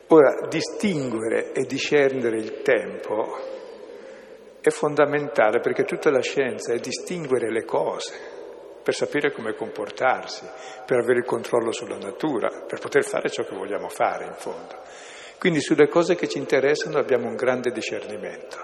Ora, 0.08 0.48
distinguere 0.48 1.52
e 1.52 1.66
discernere 1.66 2.38
il 2.38 2.62
tempo 2.62 3.58
è 4.62 4.70
fondamentale 4.70 5.60
perché 5.60 5.84
tutta 5.84 6.10
la 6.10 6.22
scienza 6.22 6.74
è 6.74 6.80
distinguere 6.80 7.52
le 7.52 7.66
cose. 7.66 8.39
Per 8.82 8.94
sapere 8.94 9.32
come 9.32 9.54
comportarsi, 9.54 10.46
per 10.86 11.00
avere 11.00 11.20
il 11.20 11.26
controllo 11.26 11.72
sulla 11.72 11.98
natura, 11.98 12.64
per 12.68 12.80
poter 12.80 13.04
fare 13.04 13.30
ciò 13.30 13.44
che 13.44 13.56
vogliamo 13.56 13.90
fare 13.90 14.26
in 14.26 14.34
fondo. 14.34 14.76
Quindi 15.38 15.62
sulle 15.62 15.88
cose 15.88 16.16
che 16.16 16.28
ci 16.28 16.38
interessano 16.38 16.98
abbiamo 16.98 17.28
un 17.28 17.36
grande 17.36 17.72
discernimento, 17.72 18.58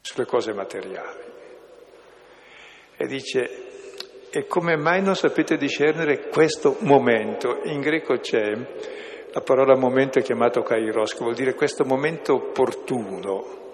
sulle 0.00 0.26
cose 0.26 0.52
materiali. 0.52 1.24
E 2.96 3.06
dice, 3.06 4.28
e 4.30 4.46
come 4.46 4.76
mai 4.76 5.02
non 5.02 5.14
sapete 5.14 5.56
discernere 5.56 6.28
questo 6.28 6.76
momento? 6.80 7.60
In 7.64 7.80
greco 7.80 8.18
c'è 8.18 8.52
la 9.32 9.40
parola 9.40 9.76
momento 9.76 10.20
chiamato 10.20 10.62
kairos, 10.62 11.12
che 11.12 11.22
vuol 11.22 11.34
dire 11.34 11.54
questo 11.54 11.84
momento 11.84 12.34
opportuno. 12.34 13.65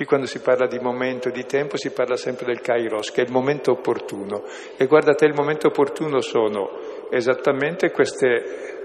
Qui 0.00 0.08
quando 0.08 0.26
si 0.26 0.40
parla 0.40 0.66
di 0.66 0.78
momento, 0.78 1.28
di 1.28 1.44
tempo, 1.44 1.76
si 1.76 1.90
parla 1.90 2.16
sempre 2.16 2.46
del 2.46 2.62
kairos, 2.62 3.10
che 3.10 3.20
è 3.20 3.24
il 3.26 3.30
momento 3.30 3.72
opportuno. 3.72 4.44
E 4.78 4.86
guardate, 4.86 5.26
il 5.26 5.34
momento 5.34 5.66
opportuno 5.66 6.22
sono 6.22 6.70
esattamente 7.10 7.90
queste 7.90 8.78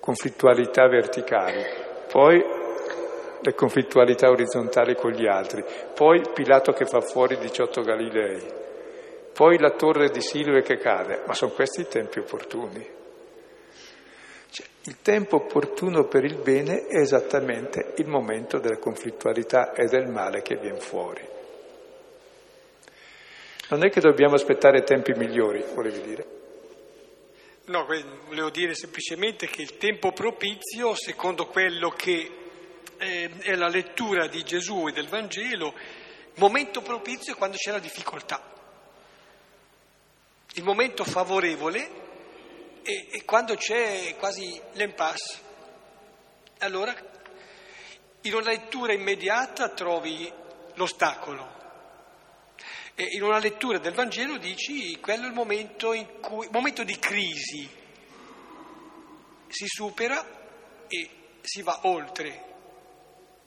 conflittualità 0.00 0.88
verticali, 0.88 1.62
poi 2.10 2.42
le 3.42 3.54
conflittualità 3.54 4.30
orizzontali 4.30 4.94
con 4.94 5.10
gli 5.10 5.26
altri, 5.26 5.62
poi 5.94 6.22
Pilato 6.32 6.72
che 6.72 6.86
fa 6.86 7.02
fuori 7.02 7.36
18 7.36 7.82
Galilei, 7.82 8.40
poi 9.34 9.58
la 9.58 9.72
torre 9.72 10.08
di 10.08 10.22
Silve 10.22 10.62
che 10.62 10.78
cade, 10.78 11.20
ma 11.26 11.34
sono 11.34 11.52
questi 11.52 11.82
i 11.82 11.86
tempi 11.86 12.20
opportuni. 12.20 13.00
Cioè, 14.52 14.66
il 14.82 15.00
tempo 15.00 15.36
opportuno 15.36 16.04
per 16.04 16.24
il 16.24 16.36
bene 16.36 16.86
è 16.86 16.98
esattamente 16.98 17.94
il 17.96 18.06
momento 18.06 18.58
della 18.58 18.76
conflittualità 18.76 19.72
e 19.72 19.86
del 19.86 20.08
male 20.08 20.42
che 20.42 20.56
viene 20.56 20.78
fuori. 20.78 21.26
Non 23.70 23.82
è 23.82 23.88
che 23.88 24.00
dobbiamo 24.00 24.34
aspettare 24.34 24.82
tempi 24.82 25.14
migliori, 25.14 25.64
volevi 25.72 26.02
dire? 26.02 26.26
No, 27.64 27.86
volevo 28.26 28.50
dire 28.50 28.74
semplicemente 28.74 29.46
che 29.46 29.62
il 29.62 29.78
tempo 29.78 30.12
propizio, 30.12 30.94
secondo 30.96 31.46
quello 31.46 31.88
che 31.88 32.30
eh, 32.98 33.30
è 33.38 33.54
la 33.54 33.68
lettura 33.68 34.26
di 34.26 34.42
Gesù 34.42 34.86
e 34.86 34.92
del 34.92 35.08
Vangelo, 35.08 35.72
momento 36.34 36.82
propizio 36.82 37.32
è 37.32 37.36
quando 37.36 37.56
c'è 37.56 37.70
la 37.70 37.78
difficoltà. 37.78 38.50
Il 40.56 40.62
momento 40.62 41.04
favorevole 41.04 42.01
e, 42.82 43.08
e 43.10 43.24
quando 43.24 43.54
c'è 43.54 44.16
quasi 44.18 44.60
l'impasse, 44.72 45.40
allora 46.58 46.94
in 48.22 48.34
una 48.34 48.50
lettura 48.50 48.92
immediata 48.92 49.70
trovi 49.70 50.30
l'ostacolo. 50.74 51.60
E 52.94 53.08
in 53.12 53.22
una 53.22 53.38
lettura 53.38 53.78
del 53.78 53.94
Vangelo 53.94 54.36
dici 54.36 54.98
quello 55.00 55.24
è 55.24 55.28
il 55.28 55.32
momento, 55.32 55.92
in 55.92 56.20
cui, 56.20 56.46
momento 56.50 56.84
di 56.84 56.98
crisi, 56.98 57.68
si 59.48 59.66
supera 59.66 60.86
e 60.86 61.10
si 61.40 61.62
va 61.62 61.80
oltre, 61.84 62.44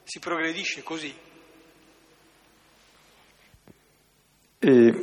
si 0.04 0.19
progredisce 0.19 0.84
così. 0.84 1.15
E 4.60 4.93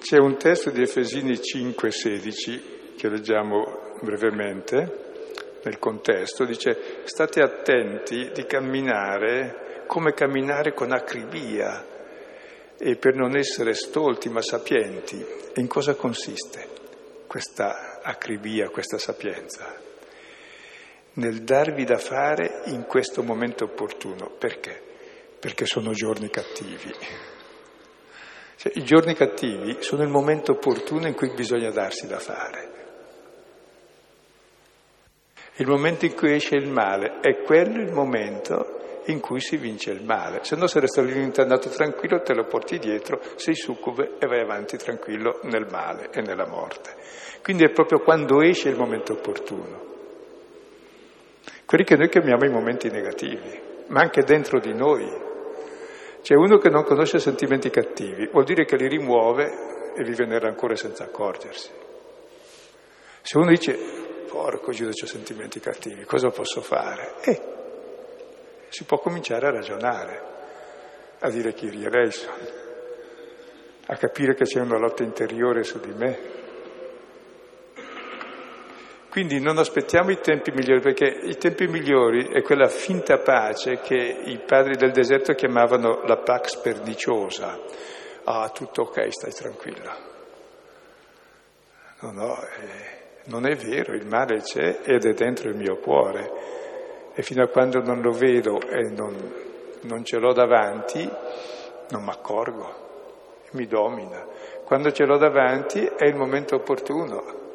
c'è 0.00 0.18
un 0.18 0.36
testo 0.36 0.70
di 0.70 0.82
Efesini 0.82 1.32
5,16 1.32 2.77
che 2.98 3.08
leggiamo 3.08 3.94
brevemente 4.02 5.60
nel 5.62 5.78
contesto, 5.78 6.44
dice 6.44 7.02
state 7.04 7.40
attenti 7.40 8.32
di 8.34 8.44
camminare 8.44 9.84
come 9.86 10.12
camminare 10.12 10.74
con 10.74 10.90
acribia 10.90 11.86
e 12.76 12.96
per 12.96 13.14
non 13.14 13.36
essere 13.36 13.72
stolti 13.74 14.28
ma 14.28 14.42
sapienti. 14.42 15.24
In 15.54 15.68
cosa 15.68 15.94
consiste 15.94 16.66
questa 17.28 18.00
acribia, 18.02 18.68
questa 18.68 18.98
sapienza? 18.98 19.76
Nel 21.14 21.42
darvi 21.42 21.84
da 21.84 21.98
fare 21.98 22.62
in 22.66 22.84
questo 22.84 23.22
momento 23.22 23.64
opportuno. 23.64 24.30
Perché? 24.36 24.82
Perché 25.38 25.66
sono 25.66 25.92
giorni 25.92 26.30
cattivi. 26.30 26.92
Cioè, 28.56 28.72
I 28.74 28.82
giorni 28.82 29.14
cattivi 29.14 29.76
sono 29.80 30.02
il 30.02 30.08
momento 30.08 30.52
opportuno 30.52 31.06
in 31.06 31.14
cui 31.14 31.32
bisogna 31.32 31.70
darsi 31.70 32.08
da 32.08 32.18
fare. 32.18 32.78
Il 35.58 35.66
momento 35.66 36.04
in 36.04 36.14
cui 36.14 36.32
esce 36.32 36.56
il 36.56 36.68
male 36.68 37.18
è 37.20 37.42
quello 37.42 37.80
il 37.80 37.92
momento 37.92 39.02
in 39.06 39.20
cui 39.20 39.40
si 39.40 39.56
vince 39.56 39.90
il 39.90 40.04
male. 40.04 40.40
Se 40.42 40.54
no 40.54 40.68
se 40.68 40.78
resta 40.78 41.02
lì 41.02 41.12
andato 41.36 41.68
tranquillo 41.68 42.20
te 42.20 42.32
lo 42.32 42.44
porti 42.44 42.78
dietro, 42.78 43.20
sei 43.34 43.56
succube 43.56 44.16
e 44.20 44.26
vai 44.26 44.40
avanti 44.40 44.76
tranquillo 44.76 45.40
nel 45.44 45.66
male 45.68 46.10
e 46.12 46.20
nella 46.20 46.46
morte. 46.46 46.94
Quindi 47.42 47.64
è 47.64 47.70
proprio 47.70 47.98
quando 48.00 48.40
esce 48.40 48.68
il 48.68 48.76
momento 48.76 49.14
opportuno. 49.14 49.86
Quelli 51.64 51.84
che 51.84 51.96
noi 51.96 52.08
chiamiamo 52.08 52.44
i 52.44 52.50
momenti 52.50 52.88
negativi, 52.88 53.60
ma 53.88 54.00
anche 54.00 54.22
dentro 54.22 54.60
di 54.60 54.72
noi. 54.72 55.06
C'è 56.22 56.34
uno 56.34 56.58
che 56.58 56.68
non 56.68 56.84
conosce 56.84 57.18
sentimenti 57.18 57.68
cattivi, 57.68 58.28
vuol 58.30 58.44
dire 58.44 58.64
che 58.64 58.76
li 58.76 58.86
rimuove 58.86 59.92
e 59.96 60.04
vive 60.04 60.24
nel 60.24 60.40
rancore 60.40 60.76
senza 60.76 61.04
accorgersi. 61.04 61.70
Se 63.22 63.36
uno 63.36 63.50
dice 63.50 64.07
porco 64.28 64.70
Giuda, 64.72 64.90
ho 64.90 65.06
sentimenti 65.06 65.58
cattivi, 65.58 66.04
cosa 66.04 66.28
posso 66.28 66.60
fare? 66.60 67.14
E 67.22 67.40
si 68.68 68.84
può 68.84 68.98
cominciare 68.98 69.46
a 69.46 69.50
ragionare, 69.50 70.22
a 71.20 71.30
dire 71.30 71.54
chi 71.54 71.66
eleison, 71.66 72.32
a 73.86 73.96
capire 73.96 74.34
che 74.34 74.44
c'è 74.44 74.60
una 74.60 74.78
lotta 74.78 75.02
interiore 75.02 75.64
su 75.64 75.80
di 75.80 75.92
me. 75.92 76.36
Quindi 79.08 79.40
non 79.40 79.56
aspettiamo 79.56 80.10
i 80.10 80.20
tempi 80.20 80.50
migliori, 80.50 80.80
perché 80.80 81.06
i 81.06 81.36
tempi 81.38 81.66
migliori 81.66 82.28
è 82.28 82.42
quella 82.42 82.68
finta 82.68 83.18
pace 83.18 83.80
che 83.80 83.96
i 83.96 84.38
padri 84.46 84.76
del 84.76 84.92
deserto 84.92 85.32
chiamavano 85.32 86.02
la 86.04 86.18
pax 86.18 86.60
perniciosa. 86.60 87.58
Ah, 88.24 88.50
tutto 88.50 88.82
ok, 88.82 89.10
stai 89.10 89.32
tranquilla. 89.32 89.96
No, 92.00 92.12
no, 92.12 92.42
eh, 92.42 92.97
non 93.28 93.46
è 93.46 93.54
vero, 93.54 93.94
il 93.94 94.06
male 94.06 94.40
c'è 94.40 94.80
ed 94.82 95.04
è 95.04 95.12
dentro 95.12 95.48
il 95.48 95.56
mio 95.56 95.76
cuore 95.76 96.30
e 97.14 97.22
fino 97.22 97.42
a 97.42 97.48
quando 97.48 97.80
non 97.80 98.00
lo 98.00 98.12
vedo 98.12 98.60
e 98.60 98.90
non, 98.90 99.34
non 99.82 100.04
ce 100.04 100.18
l'ho 100.18 100.32
davanti, 100.32 101.08
non 101.90 102.04
mi 102.04 102.10
accorgo, 102.10 102.74
mi 103.52 103.66
domina. 103.66 104.24
Quando 104.64 104.92
ce 104.92 105.04
l'ho 105.04 105.18
davanti 105.18 105.84
è 105.84 106.04
il 106.04 106.14
momento 106.14 106.56
opportuno 106.56 107.46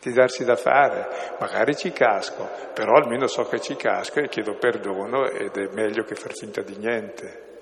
di 0.00 0.12
darsi 0.12 0.44
da 0.44 0.56
fare. 0.56 1.36
Magari 1.38 1.74
ci 1.74 1.90
casco, 1.90 2.48
però 2.72 2.92
almeno 2.92 3.26
so 3.26 3.44
che 3.44 3.60
ci 3.60 3.76
casco 3.76 4.20
e 4.20 4.28
chiedo 4.28 4.56
perdono 4.56 5.26
ed 5.28 5.56
è 5.56 5.68
meglio 5.72 6.04
che 6.04 6.14
far 6.14 6.32
finta 6.32 6.62
di 6.62 6.76
niente. 6.76 7.53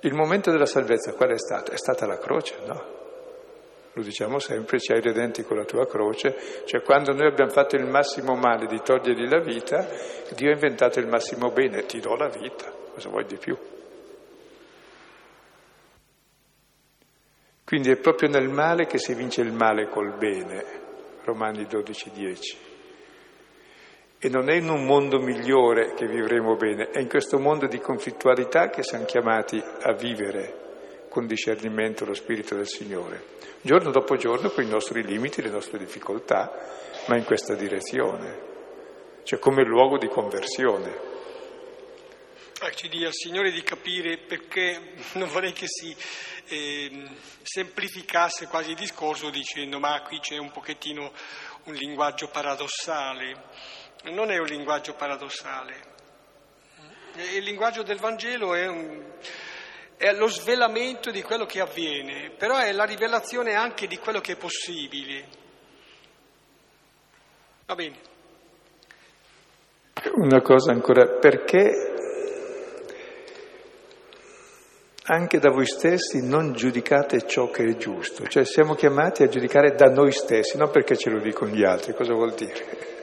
Il 0.00 0.14
momento 0.14 0.50
della 0.50 0.66
salvezza 0.66 1.12
qual 1.14 1.30
è 1.30 1.38
stato? 1.38 1.72
È 1.72 1.76
stata 1.76 2.06
la 2.06 2.18
croce, 2.18 2.56
no? 2.66 2.96
Lo 3.92 4.02
diciamo 4.02 4.38
sempre, 4.38 4.78
ci 4.78 4.92
hai 4.92 5.00
redenti 5.00 5.42
con 5.42 5.56
la 5.56 5.64
tua 5.64 5.86
croce, 5.86 6.36
cioè 6.66 6.82
quando 6.82 7.12
noi 7.12 7.26
abbiamo 7.26 7.50
fatto 7.50 7.74
il 7.74 7.86
massimo 7.86 8.36
male 8.36 8.66
di 8.66 8.80
togliergli 8.80 9.28
la 9.28 9.40
vita, 9.40 9.88
Dio 10.36 10.50
ha 10.50 10.52
inventato 10.52 11.00
il 11.00 11.08
massimo 11.08 11.50
bene, 11.50 11.84
ti 11.84 11.98
do 11.98 12.14
la 12.14 12.28
vita, 12.28 12.70
cosa 12.92 13.08
vuoi 13.08 13.24
di 13.24 13.36
più? 13.36 13.58
Quindi 17.64 17.90
è 17.90 17.96
proprio 17.96 18.28
nel 18.28 18.48
male 18.48 18.86
che 18.86 18.98
si 18.98 19.14
vince 19.14 19.40
il 19.40 19.52
male 19.52 19.88
col 19.88 20.16
bene, 20.16 20.64
Romani 21.24 21.66
12, 21.66 22.10
10. 22.12 22.67
E 24.20 24.28
non 24.28 24.50
è 24.50 24.54
in 24.54 24.68
un 24.68 24.84
mondo 24.84 25.20
migliore 25.20 25.94
che 25.94 26.08
vivremo 26.08 26.56
bene, 26.56 26.90
è 26.90 26.98
in 26.98 27.08
questo 27.08 27.38
mondo 27.38 27.68
di 27.68 27.78
conflittualità 27.78 28.68
che 28.68 28.82
siamo 28.82 29.04
chiamati 29.04 29.62
a 29.62 29.92
vivere 29.92 31.06
con 31.08 31.26
discernimento 31.26 32.04
lo 32.04 32.14
Spirito 32.14 32.56
del 32.56 32.66
Signore, 32.66 33.22
giorno 33.60 33.90
dopo 33.90 34.16
giorno 34.16 34.50
con 34.50 34.64
i 34.64 34.68
nostri 34.68 35.04
limiti, 35.04 35.40
le 35.40 35.50
nostre 35.50 35.78
difficoltà, 35.78 36.52
ma 37.06 37.16
in 37.16 37.24
questa 37.24 37.54
direzione, 37.54 38.40
cioè 39.22 39.38
come 39.38 39.64
luogo 39.64 39.98
di 39.98 40.08
conversione. 40.08 41.06
Ci 42.74 42.88
dia 42.88 43.06
al 43.06 43.12
Signore 43.12 43.52
di 43.52 43.62
capire 43.62 44.18
perché 44.18 44.80
non 45.14 45.28
vorrei 45.28 45.52
che 45.52 45.66
si 45.68 45.94
eh, 46.48 47.08
semplificasse 47.42 48.48
quasi 48.48 48.70
il 48.70 48.76
discorso 48.76 49.30
dicendo 49.30 49.78
ma 49.78 50.02
qui 50.02 50.18
c'è 50.18 50.38
un 50.38 50.50
pochettino 50.50 51.12
un 51.64 51.74
linguaggio 51.74 52.28
paradossale 52.28 53.86
non 54.04 54.30
è 54.30 54.38
un 54.38 54.46
linguaggio 54.46 54.94
paradossale. 54.94 55.96
Il 57.34 57.42
linguaggio 57.42 57.82
del 57.82 57.98
Vangelo 57.98 58.54
è, 58.54 58.66
un, 58.66 59.02
è, 59.96 60.12
lo 60.12 60.28
svelamento 60.28 61.10
di 61.10 61.22
quello 61.22 61.46
che 61.46 61.60
avviene, 61.60 62.30
però 62.30 62.56
è 62.58 62.72
la 62.72 62.84
rivelazione 62.84 63.54
anche 63.54 63.86
di 63.86 63.98
quello 63.98 64.20
che 64.20 64.32
è 64.32 64.36
possibile. 64.36 65.26
Va 67.66 67.74
bene. 67.74 67.96
Una 70.14 70.40
cosa 70.40 70.70
ancora, 70.70 71.18
perché 71.18 71.96
anche 75.10 75.38
da 75.38 75.50
voi 75.50 75.66
stessi 75.66 76.24
non 76.24 76.52
giudicate 76.52 77.26
ciò 77.26 77.50
che 77.50 77.64
è 77.64 77.76
giusto, 77.76 78.26
cioè 78.26 78.44
siamo 78.44 78.74
chiamati 78.74 79.24
a 79.24 79.28
giudicare 79.28 79.74
da 79.74 79.86
noi 79.86 80.12
stessi, 80.12 80.56
non 80.56 80.70
perché 80.70 80.96
ce 80.96 81.10
lo 81.10 81.18
dicono 81.18 81.50
gli 81.50 81.64
altri, 81.64 81.94
cosa 81.94 82.12
vuol 82.12 82.34
dire? 82.34 82.97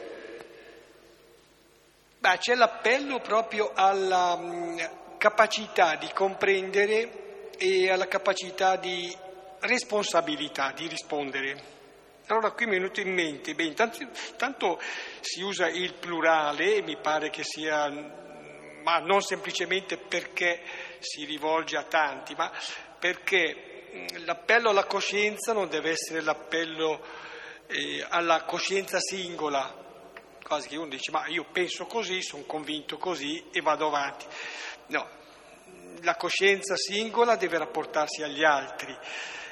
Beh, 2.26 2.40
c'è 2.40 2.56
l'appello 2.56 3.20
proprio 3.20 3.72
alla 3.76 4.36
mm, 4.36 4.80
capacità 5.20 5.96
di 5.96 6.10
comprendere 6.12 7.52
e 7.56 7.92
alla 7.92 8.08
capacità 8.08 8.78
di 8.78 9.16
responsabilità, 9.60 10.72
di 10.72 10.88
rispondere. 10.88 11.56
Allora 12.26 12.50
qui 12.50 12.66
mi 12.66 12.78
è 12.78 12.80
venuto 12.80 13.00
in 13.00 13.14
mente, 13.14 13.54
beh, 13.54 13.66
intanto, 13.66 14.02
intanto 14.02 14.82
si 15.20 15.44
usa 15.44 15.68
il 15.68 15.94
plurale, 15.94 16.82
mi 16.82 16.98
pare 16.98 17.30
che 17.30 17.44
sia, 17.44 17.92
ma 18.82 18.98
non 18.98 19.22
semplicemente 19.22 19.98
perché 19.98 20.64
si 20.98 21.26
rivolge 21.26 21.78
a 21.78 21.84
tanti, 21.84 22.34
ma 22.34 22.52
perché 22.98 23.92
mm, 23.94 24.26
l'appello 24.26 24.72
alla 24.72 24.86
coscienza 24.86 25.54
non 25.54 25.70
deve 25.70 25.92
essere 25.92 26.22
l'appello 26.22 27.06
eh, 27.68 28.04
alla 28.10 28.46
coscienza 28.46 28.98
singola, 29.00 29.85
quasi 30.46 30.68
che 30.68 30.78
uno 30.78 30.90
dice 30.90 31.12
ma 31.12 31.26
io 31.28 31.46
penso 31.52 31.86
così, 31.86 32.22
sono 32.22 32.44
convinto 32.44 32.98
così 32.98 33.46
e 33.52 33.62
vado 33.62 33.88
avanti. 33.88 34.26
No, 34.88 35.08
la 36.02 36.16
coscienza 36.16 36.76
singola 36.76 37.36
deve 37.36 37.58
rapportarsi 37.58 38.22
agli 38.22 38.44
altri 38.44 38.96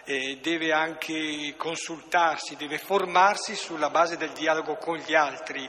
eh, 0.05 0.37
deve 0.41 0.71
anche 0.71 1.55
consultarsi, 1.57 2.55
deve 2.55 2.77
formarsi 2.77 3.55
sulla 3.55 3.89
base 3.89 4.17
del 4.17 4.31
dialogo 4.31 4.75
con 4.75 4.97
gli 4.97 5.15
altri, 5.15 5.67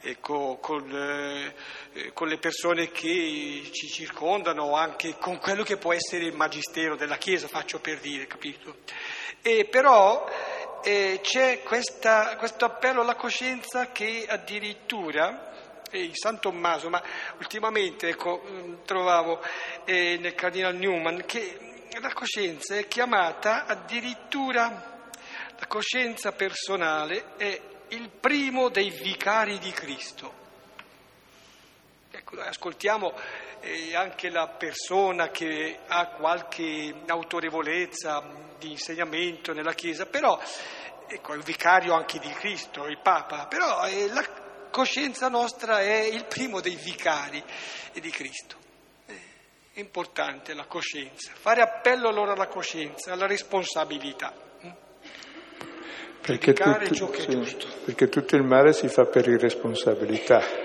ecco, 0.00 0.58
con, 0.60 0.90
eh, 0.90 2.12
con, 2.12 2.28
le 2.28 2.38
persone 2.38 2.90
che 2.90 3.68
ci 3.70 3.88
circondano, 3.88 4.74
anche 4.74 5.16
con 5.18 5.38
quello 5.38 5.62
che 5.62 5.76
può 5.76 5.92
essere 5.92 6.24
il 6.24 6.34
magistero 6.34 6.96
della 6.96 7.18
Chiesa, 7.18 7.48
faccio 7.48 7.80
per 7.80 8.00
dire, 8.00 8.26
capito? 8.26 8.76
E 9.42 9.66
però 9.66 10.26
eh, 10.84 11.20
c'è 11.22 11.62
questo 11.62 12.64
appello 12.64 13.00
alla 13.00 13.14
coscienza 13.14 13.90
che 13.90 14.26
addirittura 14.28 15.52
il 15.92 16.12
San 16.14 16.40
Tommaso, 16.40 16.90
ma 16.90 17.02
ultimamente 17.38 18.08
ecco, 18.08 18.80
trovavo 18.84 19.42
eh, 19.84 20.18
nel 20.20 20.34
Cardinal 20.34 20.74
Newman 20.74 21.24
che 21.24 21.88
la 22.00 22.12
coscienza 22.12 22.76
è 22.76 22.86
chiamata 22.86 23.64
addirittura, 23.66 25.08
la 25.56 25.66
coscienza 25.66 26.32
personale 26.32 27.36
è 27.36 27.60
il 27.88 28.08
primo 28.08 28.68
dei 28.68 28.90
vicari 28.90 29.58
di 29.58 29.70
Cristo. 29.70 30.42
Ecco, 32.10 32.40
ascoltiamo 32.40 33.12
eh, 33.64 33.96
anche 33.96 34.28
la 34.28 34.46
persona 34.48 35.30
che 35.30 35.78
ha 35.86 36.08
qualche 36.08 36.94
autorevolezza 37.06 38.22
di 38.58 38.70
insegnamento 38.70 39.52
nella 39.52 39.72
Chiesa, 39.72 40.06
però 40.06 40.38
ecco, 41.06 41.32
è 41.32 41.36
il 41.36 41.42
vicario 41.42 41.94
anche 41.94 42.18
di 42.18 42.28
Cristo, 42.30 42.86
il 42.86 42.98
Papa, 43.02 43.46
però 43.46 43.86
eh, 43.86 44.08
la 44.08 44.24
coscienza 44.70 45.28
nostra 45.28 45.80
è 45.80 46.02
il 46.02 46.26
primo 46.26 46.60
dei 46.60 46.76
vicari 46.76 47.42
di 47.92 48.10
Cristo. 48.10 48.56
È 49.72 49.80
importante 49.80 50.54
la 50.54 50.66
coscienza, 50.66 51.32
fare 51.34 51.60
appello 51.60 52.08
allora 52.08 52.32
alla 52.32 52.46
coscienza, 52.46 53.12
alla 53.12 53.26
responsabilità. 53.26 54.32
Perché 56.20 56.54
tutto, 56.54 57.12
sì, 57.20 57.56
perché 57.84 58.08
tutto, 58.08 58.36
il 58.36 58.44
male 58.44 58.72
si 58.72 58.88
fa 58.88 59.04
per 59.04 59.28
irresponsabilità. 59.28 60.63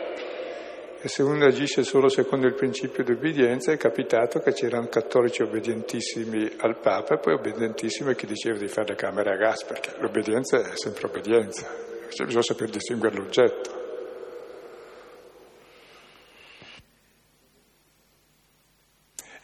E 1.02 1.08
se 1.08 1.24
uno 1.24 1.46
agisce 1.46 1.84
solo 1.84 2.10
secondo 2.10 2.46
il 2.46 2.56
principio 2.56 3.06
di 3.06 3.14
obbedienza, 3.14 3.72
è 3.72 3.78
capitato 3.78 4.40
che 4.40 4.52
c'erano 4.52 4.90
cattolici 4.90 5.42
obbedientissimi 5.42 6.56
al 6.58 6.78
Papa 6.78 7.16
e 7.16 7.20
poi 7.20 7.36
obbedientissimi 7.36 8.10
a 8.10 8.16
chi 8.16 8.26
diceva 8.26 8.58
di 8.58 8.68
fare 8.68 8.90
le 8.90 8.96
camere 8.96 9.32
a 9.32 9.38
gas, 9.38 9.64
perché 9.64 9.94
l'obbedienza 10.00 10.58
è 10.58 10.76
sempre 10.76 11.08
obbedienza, 11.08 11.74
cioè 12.10 12.26
bisogna 12.26 12.44
saper 12.44 12.70
distinguere 12.70 13.16
l'oggetto. 13.16 13.78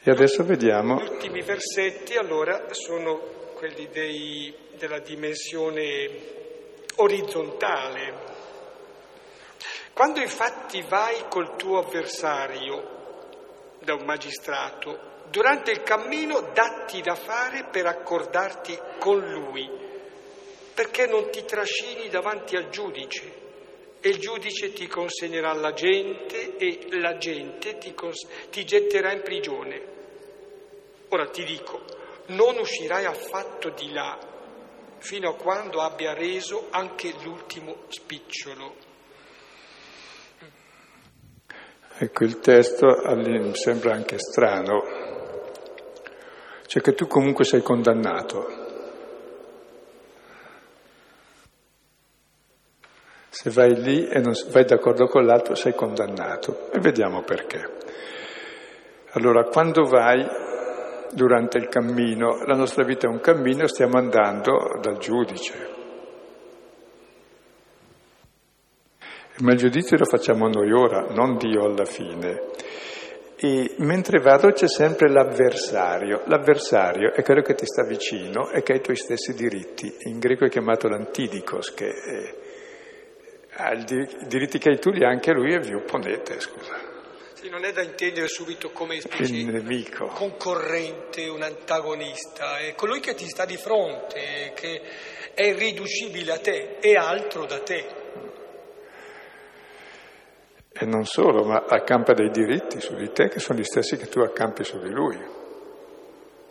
E 0.04 0.12
adesso 0.12 0.44
vediamo. 0.44 1.00
Gli 1.02 1.08
ultimi 1.08 1.42
versetti 1.42 2.18
allora 2.18 2.66
sono 2.72 3.18
quelli 3.56 3.88
dei, 3.94 4.54
della 4.78 5.00
dimensione 5.00 6.10
orizzontale. 6.98 8.35
Quando 9.96 10.20
infatti 10.20 10.82
vai 10.82 11.24
col 11.30 11.56
tuo 11.56 11.78
avversario 11.78 13.78
da 13.80 13.94
un 13.94 14.04
magistrato, 14.04 15.24
durante 15.30 15.72
il 15.72 15.84
cammino 15.84 16.52
datti 16.52 17.02
da 17.02 17.16
fare 17.16 17.70
per 17.72 17.86
accordarti 17.86 18.78
con 19.00 19.20
lui, 19.20 19.66
perché 20.74 21.08
non 21.08 21.30
ti 21.30 21.46
trascini 21.46 22.10
davanti 22.10 22.58
al 22.58 22.68
giudice 22.68 23.44
e 24.02 24.10
il 24.10 24.18
giudice 24.18 24.74
ti 24.74 24.86
consegnerà 24.86 25.54
la 25.54 25.72
gente 25.72 26.58
e 26.58 26.88
la 27.00 27.18
gente 27.18 27.78
ti, 27.78 27.94
cons- 27.94 28.28
ti 28.50 28.66
getterà 28.66 29.14
in 29.14 29.22
prigione. 29.22 29.82
Ora 31.08 31.30
ti 31.30 31.46
dico, 31.46 31.86
non 32.28 32.58
uscirai 32.58 33.06
affatto 33.06 33.70
di 33.70 33.94
là 33.94 34.20
fino 34.98 35.30
a 35.30 35.36
quando 35.36 35.80
abbia 35.80 36.14
reso 36.14 36.68
anche 36.72 37.14
l'ultimo 37.24 37.84
spicciolo. 37.88 38.85
Ecco, 41.98 42.24
il 42.24 42.40
testo 42.40 42.88
sembra 43.54 43.94
anche 43.94 44.18
strano, 44.18 44.84
cioè 46.66 46.82
che 46.82 46.94
tu 46.94 47.08
comunque 47.08 47.46
sei 47.46 47.62
condannato. 47.62 48.64
Se 53.30 53.50
vai 53.50 53.76
lì 53.82 54.08
e 54.08 54.20
non 54.20 54.34
vai 54.50 54.66
d'accordo 54.66 55.08
con 55.08 55.26
l'altro 55.26 55.56
sei 55.56 55.74
condannato 55.74 56.70
e 56.72 56.80
vediamo 56.80 57.24
perché. 57.24 57.70
Allora, 59.12 59.44
quando 59.44 59.84
vai 59.86 60.26
durante 61.16 61.58
il 61.58 61.68
cammino. 61.68 62.44
La 62.46 62.56
nostra 62.56 62.84
vita 62.84 63.08
è 63.08 63.10
un 63.10 63.22
cammino, 63.22 63.68
stiamo 63.68 63.98
andando 63.98 64.78
dal 64.82 64.98
giudice. 64.98 65.75
Ma 69.38 69.52
il 69.52 69.58
giudizio 69.58 69.98
lo 69.98 70.06
facciamo 70.06 70.48
noi 70.48 70.72
ora, 70.72 71.08
non 71.10 71.36
Dio 71.38 71.66
alla 71.66 71.84
fine. 71.84 72.42
E 73.36 73.76
mentre 73.80 74.22
vado 74.22 74.52
c'è 74.52 74.68
sempre 74.70 75.12
l'avversario. 75.12 76.24
L'avversario 76.28 77.14
è 77.14 77.22
quello 77.22 77.42
che 77.42 77.54
ti 77.54 77.66
sta 77.66 77.84
vicino 77.84 78.50
e 78.50 78.64
che 78.64 78.72
ha 78.72 78.76
i 78.78 78.82
tuoi 78.82 78.96
stessi 78.96 79.34
diritti. 79.34 79.94
In 80.04 80.20
greco 80.20 80.46
è 80.46 80.50
chiamato 80.50 80.88
l'antidikos, 80.88 81.74
che 81.74 81.92
ha 83.58 83.74
i 83.74 83.84
diritti 84.28 84.58
che 84.58 84.70
hai 84.70 84.80
tu, 84.80 84.92
li 84.92 85.04
ha 85.04 85.10
anche 85.10 85.34
lui 85.34 85.54
e 85.54 85.60
vi 85.60 85.74
opponete, 85.74 86.40
scusa. 86.40 86.94
Sì, 87.34 87.50
non 87.50 87.66
è 87.66 87.74
da 87.74 87.82
intendere 87.82 88.28
subito 88.28 88.72
come 88.72 89.02
nemico. 89.20 90.06
concorrente, 90.08 91.28
un 91.28 91.42
antagonista, 91.42 92.60
è 92.60 92.74
colui 92.74 93.02
che 93.02 93.16
ti 93.16 93.28
sta 93.28 93.44
di 93.44 93.58
fronte, 93.58 94.54
che 94.56 94.82
è 95.34 95.44
irriducibile 95.44 96.32
a 96.32 96.40
te, 96.40 96.78
è 96.80 96.94
altro 96.94 97.46
da 97.46 97.60
te. 97.60 98.04
E 100.78 100.86
non 100.86 101.06
solo, 101.06 101.46
ma 101.46 101.64
accampa 101.68 102.14
dei 102.14 102.30
diritti 102.30 102.82
su 102.82 102.96
di 102.96 103.10
te 103.14 103.30
che 103.30 103.40
sono 103.40 103.60
gli 103.60 103.64
stessi 103.64 103.96
che 103.96 104.08
tu 104.08 104.20
accampi 104.20 104.66
su 104.66 104.78
di 104.80 104.90
lui. 104.90 105.18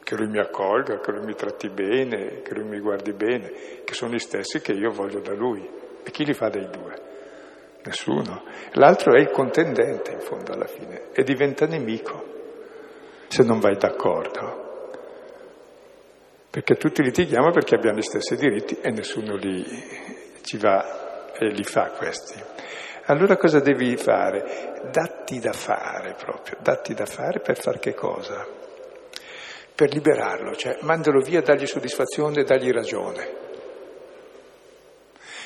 Che 0.02 0.16
lui 0.16 0.28
mi 0.28 0.38
accolga, 0.38 0.98
che 0.98 1.12
lui 1.12 1.26
mi 1.26 1.34
tratti 1.34 1.68
bene, 1.68 2.40
che 2.40 2.54
lui 2.54 2.64
mi 2.64 2.80
guardi 2.80 3.12
bene, 3.12 3.52
che 3.84 3.92
sono 3.92 4.12
gli 4.14 4.18
stessi 4.18 4.62
che 4.62 4.72
io 4.72 4.90
voglio 4.90 5.20
da 5.20 5.34
lui. 5.34 5.68
E 6.02 6.10
chi 6.10 6.24
li 6.24 6.32
fa 6.32 6.48
dei 6.48 6.66
due? 6.70 7.12
Nessuno. 7.84 8.44
L'altro 8.72 9.14
è 9.14 9.20
il 9.20 9.30
contendente 9.30 10.12
in 10.12 10.20
fondo 10.20 10.52
alla 10.52 10.66
fine 10.66 11.08
e 11.12 11.22
diventa 11.22 11.66
nemico 11.66 12.32
se 13.28 13.42
non 13.42 13.58
vai 13.60 13.76
d'accordo. 13.76 14.62
Perché 16.48 16.76
tutti 16.76 17.02
litighiamo 17.02 17.50
perché 17.50 17.74
abbiamo 17.74 17.98
gli 17.98 18.02
stessi 18.02 18.36
diritti 18.36 18.78
e 18.80 18.90
nessuno 18.90 19.36
li, 19.36 19.64
ci 20.42 20.56
va 20.56 21.32
e 21.34 21.48
li 21.48 21.64
fa 21.64 21.90
questi. 21.90 22.40
Allora 23.06 23.36
cosa 23.36 23.60
devi 23.60 23.96
fare? 23.96 24.80
Datti 24.90 25.38
da 25.38 25.52
fare 25.52 26.14
proprio, 26.14 26.56
datti 26.60 26.94
da 26.94 27.06
fare 27.06 27.40
per 27.40 27.58
far 27.58 27.78
che 27.78 27.94
cosa? 27.94 28.46
Per 29.74 29.92
liberarlo, 29.92 30.54
cioè 30.54 30.78
mandalo 30.82 31.20
via, 31.20 31.42
dargli 31.42 31.66
soddisfazione, 31.66 32.44
dargli 32.44 32.70
ragione 32.70 33.42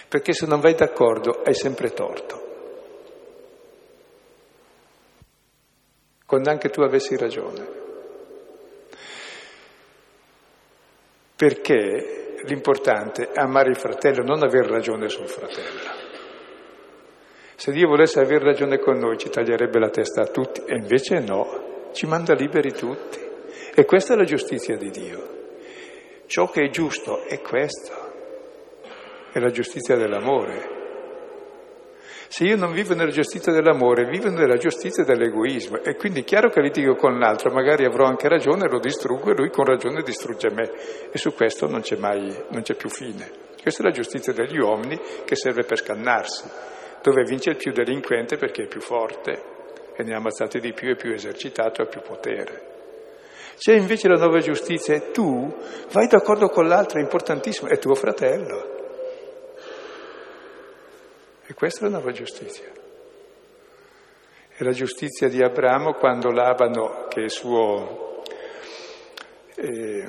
perché 0.09 0.33
se 0.33 0.47
non 0.47 0.61
vai 0.61 0.75
d'accordo 0.75 1.43
hai 1.45 1.55
sempre 1.55 1.93
torto. 1.93 2.47
Quando 6.25 6.51
anche 6.51 6.71
tu 6.71 6.81
avessi 6.81 7.17
ragione. 7.17 7.77
Perché 11.37 12.37
l'importante 12.45 13.31
è 13.31 13.41
amare 13.41 13.69
il 13.71 13.77
fratello, 13.77 14.25
non 14.25 14.43
aver 14.43 14.67
ragione 14.67 15.09
sul 15.09 15.29
fratello. 15.29 16.08
Se 17.61 17.73
Dio 17.73 17.89
volesse 17.89 18.21
avere 18.21 18.45
ragione 18.45 18.79
con 18.79 18.99
noi 18.99 19.19
ci 19.19 19.31
taglierebbe 19.31 19.81
la 19.81 19.91
testa 19.91 20.23
a 20.23 20.27
tutti 20.29 20.63
e 20.65 20.77
invece 20.77 21.19
no, 21.19 21.89
ci 21.93 22.07
manda 22.07 22.33
liberi 22.33 22.73
tutti. 22.73 23.19
E 23.75 23.85
questa 23.85 24.15
è 24.15 24.17
la 24.17 24.23
giustizia 24.23 24.77
di 24.77 24.91
Dio. 24.91 25.29
Ciò 26.27 26.49
che 26.51 26.63
è 26.63 26.71
giusto 26.71 27.25
è 27.25 27.41
questo, 27.41 27.93
è 29.33 29.41
la 29.41 29.51
giustizia 29.51 29.97
dell'amore. 29.97 30.77
Se 32.29 32.45
io 32.45 32.55
non 32.55 32.71
vivo 32.71 32.95
nella 32.95 33.11
giustizia 33.11 33.51
dell'amore, 33.51 34.05
vivo 34.05 34.31
nella 34.31 34.57
giustizia 34.57 35.03
dell'egoismo 35.03 35.83
e 35.83 35.97
quindi 35.97 36.21
è 36.21 36.25
chiaro 36.25 36.51
che 36.51 36.61
litigo 36.61 36.95
con 36.95 37.19
l'altro, 37.19 37.51
magari 37.51 37.85
avrò 37.85 38.05
anche 38.05 38.29
ragione, 38.29 38.69
lo 38.69 38.79
distruggo 38.79 39.33
e 39.33 39.35
lui 39.35 39.51
con 39.51 39.65
ragione 39.65 40.03
distrugge 40.03 40.53
me 40.53 40.71
e 41.11 41.19
su 41.19 41.35
questo 41.35 41.67
non 41.67 41.81
c'è 41.81 41.97
mai, 41.97 42.33
non 42.51 42.63
c'è 42.63 42.77
più 42.77 42.89
fine. 42.89 43.29
Questa 43.61 43.83
è 43.83 43.87
la 43.87 43.93
giustizia 43.93 44.33
degli 44.33 44.61
uomini 44.61 44.97
che 45.25 45.35
serve 45.35 45.65
per 45.65 45.79
scannarsi, 45.79 46.77
dove 47.03 47.23
vince 47.25 47.51
il 47.51 47.57
più 47.57 47.73
delinquente 47.73 48.37
perché 48.37 48.65
è 48.65 48.67
più 48.67 48.81
forte 48.81 49.57
e 49.97 50.03
ne 50.03 50.15
ha 50.15 50.17
ammazzati 50.19 50.61
di 50.61 50.73
più, 50.73 50.93
è 50.93 50.97
più 50.97 51.13
esercitato, 51.13 51.83
ha 51.83 51.87
più 51.87 52.01
potere. 52.01 52.77
C'è 53.59 53.75
invece 53.75 54.07
la 54.07 54.17
nuova 54.17 54.39
giustizia 54.39 54.95
e 54.95 55.11
tu 55.11 55.53
vai 55.91 56.07
d'accordo 56.07 56.49
con 56.49 56.69
l'altro, 56.69 57.01
è 57.01 57.03
importantissimo, 57.03 57.69
è 57.69 57.79
tuo 57.79 57.95
fratello. 57.95 58.77
E 61.45 61.55
questa 61.55 61.81
è 61.81 61.89
la 61.89 61.97
nuova 61.97 62.13
giustizia. 62.13 62.67
È 64.55 64.63
la 64.63 64.71
giustizia 64.71 65.29
di 65.29 65.43
Abramo 65.43 65.95
quando 65.95 66.31
Labano, 66.31 67.07
che 67.09 67.25
è 67.25 67.29
suo, 67.29 68.23
eh, 69.57 70.09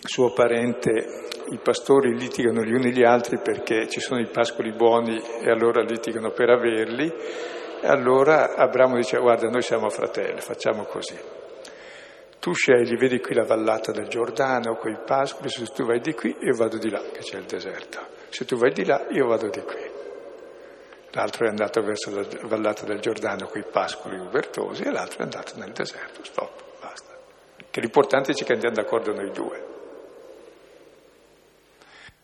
suo 0.00 0.32
parente, 0.32 1.28
i 1.52 1.58
pastori 1.58 2.16
litigano 2.16 2.62
gli 2.62 2.72
uni 2.72 2.92
gli 2.92 3.04
altri 3.04 3.38
perché 3.38 3.88
ci 3.88 4.00
sono 4.00 4.20
i 4.20 4.26
pascoli 4.26 4.72
buoni 4.72 5.20
e 5.40 5.50
allora 5.50 5.82
litigano 5.82 6.30
per 6.30 6.50
averli. 6.50 7.12
Allora 7.82 8.54
Abramo 8.54 8.96
dice 8.96 9.18
guarda 9.18 9.48
noi 9.48 9.62
siamo 9.62 9.88
fratelli, 9.88 10.40
facciamo 10.40 10.84
così. 10.84 11.18
Tu 12.40 12.52
scegli, 12.54 12.96
vedi 12.96 13.20
qui 13.20 13.34
la 13.34 13.44
vallata 13.44 13.92
del 13.92 14.08
Giordano, 14.08 14.76
quei 14.76 14.98
pascoli, 15.06 15.48
se 15.48 15.64
tu 15.66 15.84
vai 15.84 16.00
di 16.00 16.12
qui 16.14 16.36
io 16.40 16.56
vado 16.56 16.78
di 16.78 16.90
là, 16.90 17.00
che 17.12 17.20
c'è 17.20 17.38
il 17.38 17.44
deserto. 17.44 18.00
Se 18.30 18.44
tu 18.44 18.56
vai 18.56 18.72
di 18.72 18.84
là 18.84 19.06
io 19.10 19.26
vado 19.26 19.48
di 19.48 19.60
qui 19.60 19.92
l'altro 21.12 21.46
è 21.46 21.48
andato 21.48 21.82
verso 21.82 22.10
la 22.10 22.26
vallata 22.44 22.84
del 22.84 22.98
Giordano 23.00 23.46
con 23.46 23.60
i 23.60 23.66
pascoli 23.70 24.18
ubertosi 24.18 24.82
e 24.82 24.90
l'altro 24.90 25.18
è 25.18 25.22
andato 25.22 25.56
nel 25.56 25.72
deserto. 25.72 26.24
Stop, 26.24 26.80
basta. 26.80 27.12
Che 27.70 27.80
l'importante 27.80 28.32
è 28.32 28.34
che 28.34 28.52
andiamo 28.52 28.74
d'accordo 28.74 29.12
noi 29.12 29.30
due. 29.30 29.72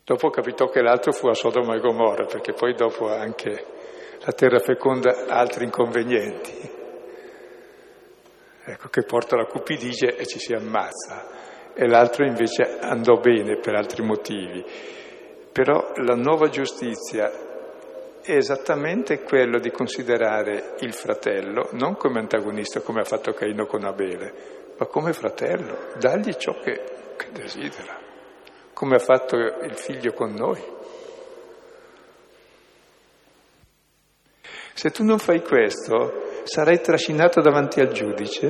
Dopo 0.09 0.31
capitò 0.31 0.71
che 0.71 0.81
l'altro 0.81 1.13
fu 1.13 1.29
a 1.29 1.35
Sodoma 1.35 1.77
e 1.77 1.81
Gomorra, 1.81 2.25
perché 2.25 2.55
poi 2.55 2.73
dopo 2.73 3.11
anche 3.11 3.63
la 4.21 4.33
terra 4.33 4.59
feconda 4.59 5.27
ha 5.27 5.39
altri 5.39 5.65
inconvenienti. 5.65 6.71
Ecco 8.65 8.89
che 8.89 9.03
porta 9.03 9.37
la 9.37 9.45
cupidigia 9.45 10.15
e 10.15 10.25
ci 10.25 10.39
si 10.39 10.55
ammazza. 10.55 11.27
E 11.75 11.87
l'altro 11.87 12.25
invece 12.25 12.79
andò 12.81 13.19
bene 13.19 13.59
per 13.59 13.75
altri 13.75 14.03
motivi. 14.03 14.65
Però 15.53 15.93
la 15.97 16.15
nuova 16.15 16.49
giustizia 16.49 17.31
è 18.23 18.33
esattamente 18.33 19.21
quello 19.21 19.59
di 19.59 19.71
considerare 19.71 20.77
il 20.79 20.95
fratello 20.95 21.69
non 21.73 21.97
come 21.97 22.21
antagonista, 22.21 22.81
come 22.81 23.01
ha 23.01 23.05
fatto 23.05 23.33
Caino 23.33 23.67
con 23.67 23.85
Abele, 23.85 24.33
ma 24.79 24.87
come 24.87 25.13
fratello, 25.13 25.93
dagli 25.99 26.33
ciò 26.33 26.59
che, 26.61 26.81
che 27.15 27.27
desidera, 27.31 28.08
come 28.79 28.95
ha 28.95 29.01
fatto 29.01 29.35
il 29.37 29.75
figlio 29.75 30.13
con 30.13 30.35
noi. 30.35 30.63
Se 34.73 34.91
tu 34.91 35.03
non 35.03 35.19
fai 35.19 35.43
questo, 35.43 36.45
sarai 36.45 36.81
trascinato 36.81 37.41
davanti 37.41 37.81
al 37.81 37.89
giudice 37.89 38.47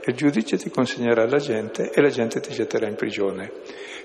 e 0.00 0.10
il 0.12 0.16
giudice 0.16 0.56
ti 0.56 0.70
consegnerà 0.70 1.26
la 1.26 1.36
gente 1.36 1.90
e 1.90 2.00
la 2.00 2.08
gente 2.08 2.40
ti 2.40 2.54
getterà 2.54 2.88
in 2.88 2.94
prigione. 2.94 3.52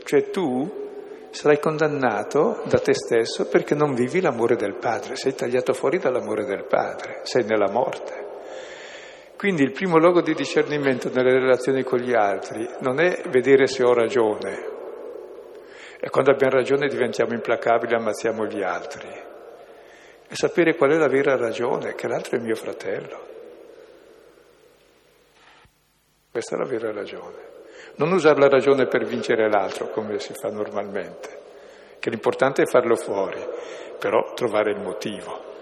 Cioè 0.04 0.30
tu 0.30 1.30
sarai 1.30 1.62
condannato 1.62 2.62
da 2.66 2.80
te 2.80 2.94
stesso 2.94 3.48
perché 3.48 3.76
non 3.76 3.94
vivi 3.94 4.20
l'amore 4.20 4.58
del 4.58 4.76
Padre, 4.76 5.16
sei 5.16 5.36
tagliato 5.36 5.72
fuori 5.72 6.00
dall'amore 6.00 6.44
del 6.44 6.66
Padre, 6.66 7.22
sei 7.24 7.46
nella 7.46 7.72
morte. 7.72 8.24
Quindi 9.38 9.64
il 9.64 9.72
primo 9.72 9.98
luogo 10.00 10.22
di 10.22 10.34
discernimento 10.34 11.10
nelle 11.14 11.32
relazioni 11.32 11.82
con 11.84 12.00
gli 12.00 12.14
altri 12.14 12.68
non 12.82 13.00
è 13.00 13.22
vedere 13.30 13.68
se 13.68 13.84
ho 13.84 13.94
ragione, 13.94 14.74
e 16.06 16.10
quando 16.12 16.30
abbiamo 16.30 16.58
ragione 16.58 16.88
diventiamo 16.88 17.34
implacabili 17.34 17.94
e 17.94 17.96
ammazziamo 17.96 18.46
gli 18.46 18.62
altri, 18.62 19.08
è 20.28 20.36
sapere 20.36 20.76
qual 20.76 20.92
è 20.92 20.98
la 20.98 21.08
vera 21.08 21.36
ragione, 21.36 21.96
che 21.96 22.08
l'altro 22.08 22.38
è 22.38 22.40
mio 22.40 22.54
fratello. 22.54 23.26
Questa 26.30 26.56
è 26.56 26.60
la 26.60 26.68
vera 26.68 26.92
ragione. 26.92 27.38
Non 27.96 28.12
usare 28.12 28.38
la 28.38 28.50
ragione 28.50 28.86
per 28.86 29.04
vincere 29.04 29.50
l'altro 29.50 29.90
come 29.90 30.20
si 30.20 30.34
fa 30.36 30.50
normalmente, 30.50 31.40
che 31.98 32.12
l'importante 32.12 32.62
è 32.62 32.66
farlo 32.68 32.96
fuori, 32.96 33.44
però 33.98 34.36
trovare 34.36 34.74
il 34.74 34.82
motivo 34.82 35.54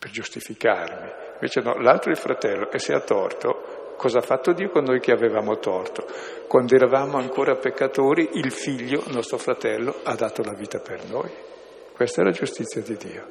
per 0.00 0.10
giustificarmi. 0.10 1.12
Invece 1.34 1.60
no, 1.60 1.80
l'altro 1.80 2.10
è 2.10 2.14
il 2.14 2.18
fratello 2.18 2.72
e 2.72 2.80
se 2.80 2.92
ha 2.92 3.00
torto, 3.02 3.81
cosa 4.02 4.18
ha 4.18 4.22
fatto 4.22 4.52
Dio 4.52 4.68
con 4.68 4.82
noi 4.82 4.98
che 4.98 5.12
avevamo 5.12 5.60
torto? 5.60 6.04
Quando 6.48 6.74
eravamo 6.74 7.18
ancora 7.18 7.54
peccatori, 7.54 8.30
il 8.32 8.50
figlio, 8.50 9.04
nostro 9.12 9.38
fratello, 9.38 10.00
ha 10.02 10.16
dato 10.16 10.42
la 10.42 10.54
vita 10.54 10.80
per 10.80 11.08
noi. 11.08 11.30
Questa 11.94 12.20
è 12.20 12.24
la 12.24 12.32
giustizia 12.32 12.82
di 12.82 12.96
Dio. 12.96 13.26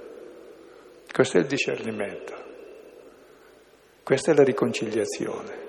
Questo 1.11 1.35
è 1.35 1.41
il 1.41 1.47
discernimento. 1.47 2.33
Questa 4.01 4.31
è 4.31 4.33
la 4.33 4.43
riconciliazione 4.43 5.59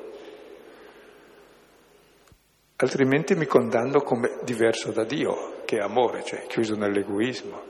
altrimenti 2.76 3.36
mi 3.36 3.46
condanno 3.46 4.00
come 4.00 4.38
diverso 4.42 4.90
da 4.90 5.04
Dio, 5.04 5.62
che 5.64 5.76
è 5.76 5.80
amore, 5.80 6.24
cioè 6.24 6.46
chiuso 6.48 6.74
nell'egoismo. 6.74 7.62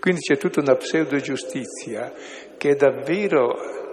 Quindi 0.00 0.20
c'è 0.20 0.38
tutta 0.38 0.60
una 0.60 0.74
pseudo 0.74 1.18
giustizia 1.18 2.14
che 2.56 2.70
è 2.70 2.74
davvero 2.74 3.87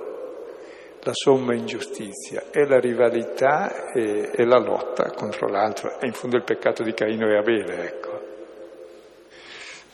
la 1.05 1.13
somma 1.13 1.53
ingiustizia, 1.53 2.45
è 2.49 2.65
la 2.65 2.79
rivalità 2.79 3.91
e, 3.93 4.31
e, 4.33 4.43
la 4.43 4.57
lotta 4.57 5.11
contro 5.11 5.47
l'altro, 5.47 5.99
è 5.99 6.05
in 6.07 6.13
fondo 6.13 6.35
il 6.35 6.43
peccato 6.43 6.81
di 6.81 6.95
Caino 6.95 7.29
e 7.29 7.37
Abele, 7.37 7.83
ecco. 7.85 8.21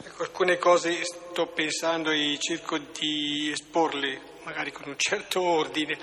ecco 0.06 0.24
alcune 0.24 0.58
cose 0.58 1.04
sto 1.04 1.48
pensando 1.48 2.12
e 2.12 2.38
cerco 2.40 2.78
di 2.78 3.50
esporle, 3.52 4.22
magari 4.44 4.72
con 4.72 4.88
un 4.88 4.96
certo 4.96 5.42
ordine. 5.42 5.98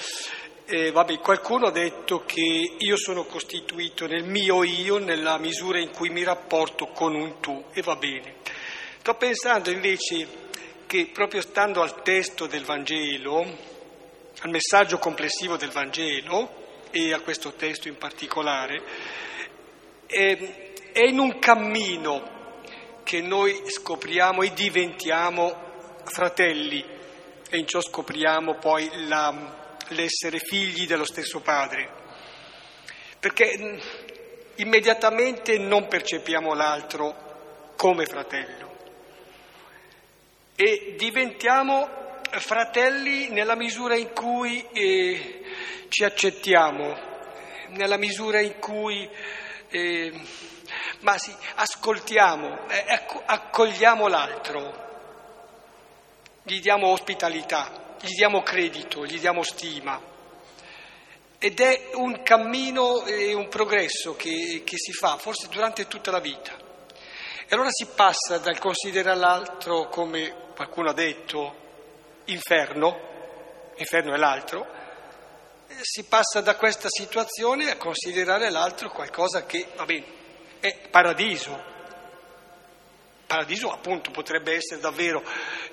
Eh, 0.66 0.90
vabbè, 0.90 1.20
qualcuno 1.20 1.68
ha 1.68 1.72
detto 1.72 2.24
che 2.26 2.74
io 2.76 2.96
sono 2.98 3.24
costituito 3.24 4.06
nel 4.06 4.24
mio 4.24 4.62
io 4.62 4.98
nella 4.98 5.38
misura 5.38 5.78
in 5.78 5.90
cui 5.90 6.10
mi 6.10 6.22
rapporto 6.22 6.88
con 6.88 7.14
un 7.14 7.40
tu 7.40 7.64
e 7.72 7.80
va 7.80 7.96
bene. 7.96 8.34
Sto 8.98 9.14
pensando 9.14 9.70
invece 9.70 10.26
che 10.84 11.08
proprio 11.10 11.40
stando 11.40 11.80
al 11.80 12.02
testo 12.02 12.46
del 12.46 12.64
Vangelo, 12.64 13.67
al 14.40 14.50
messaggio 14.50 14.98
complessivo 14.98 15.56
del 15.56 15.70
Vangelo 15.70 16.66
e 16.90 17.12
a 17.12 17.20
questo 17.20 17.52
testo 17.54 17.88
in 17.88 17.96
particolare, 17.98 18.82
eh, 20.06 20.72
è 20.92 21.02
in 21.02 21.18
un 21.18 21.38
cammino 21.38 22.36
che 23.02 23.20
noi 23.20 23.62
scopriamo 23.66 24.42
e 24.42 24.52
diventiamo 24.52 26.00
fratelli 26.04 26.84
e 27.50 27.58
in 27.58 27.66
ciò 27.66 27.80
scopriamo 27.80 28.56
poi 28.56 28.90
la 29.06 29.56
l'essere 29.88 30.38
figli 30.38 30.86
dello 30.86 31.04
stesso 31.04 31.40
Padre, 31.40 31.88
perché 33.18 33.56
mm, 33.58 33.78
immediatamente 34.56 35.58
non 35.58 35.86
percepiamo 35.86 36.52
l'altro 36.54 37.72
come 37.76 38.06
fratello 38.06 38.76
e 40.56 40.94
diventiamo 40.98 42.06
fratelli 42.30 43.28
nella 43.28 43.54
misura 43.54 43.96
in 43.96 44.12
cui 44.12 44.66
eh, 44.72 45.42
ci 45.88 46.04
accettiamo, 46.04 46.96
nella 47.68 47.96
misura 47.96 48.40
in 48.40 48.58
cui 48.58 49.08
eh, 49.68 50.12
sì, 51.16 51.34
ascoltiamo, 51.56 52.68
eh, 52.68 52.84
accogliamo 53.26 54.06
l'altro, 54.08 54.86
gli 56.42 56.60
diamo 56.60 56.88
ospitalità 56.88 57.86
gli 58.00 58.14
diamo 58.14 58.42
credito, 58.42 59.04
gli 59.04 59.18
diamo 59.18 59.42
stima. 59.42 60.00
Ed 61.38 61.60
è 61.60 61.90
un 61.94 62.22
cammino 62.22 63.04
e 63.04 63.32
un 63.32 63.48
progresso 63.48 64.16
che, 64.16 64.62
che 64.64 64.76
si 64.76 64.92
fa, 64.92 65.16
forse 65.16 65.48
durante 65.48 65.86
tutta 65.86 66.10
la 66.10 66.20
vita. 66.20 66.56
E 67.46 67.54
allora 67.54 67.70
si 67.70 67.86
passa 67.94 68.38
dal 68.38 68.58
considerare 68.58 69.18
l'altro 69.18 69.88
come 69.88 70.50
qualcuno 70.54 70.90
ha 70.90 70.94
detto 70.94 71.66
inferno, 72.28 73.72
inferno 73.76 74.14
è 74.14 74.16
l'altro, 74.16 74.66
si 75.82 76.04
passa 76.04 76.40
da 76.40 76.56
questa 76.56 76.88
situazione 76.88 77.70
a 77.70 77.76
considerare 77.76 78.50
l'altro 78.50 78.90
qualcosa 78.90 79.44
che, 79.44 79.66
va 79.76 79.84
bene, 79.84 80.04
è 80.60 80.88
paradiso. 80.90 81.76
paradiso 83.26 83.70
appunto 83.70 84.10
potrebbe 84.10 84.54
essere 84.54 84.80
davvero 84.80 85.22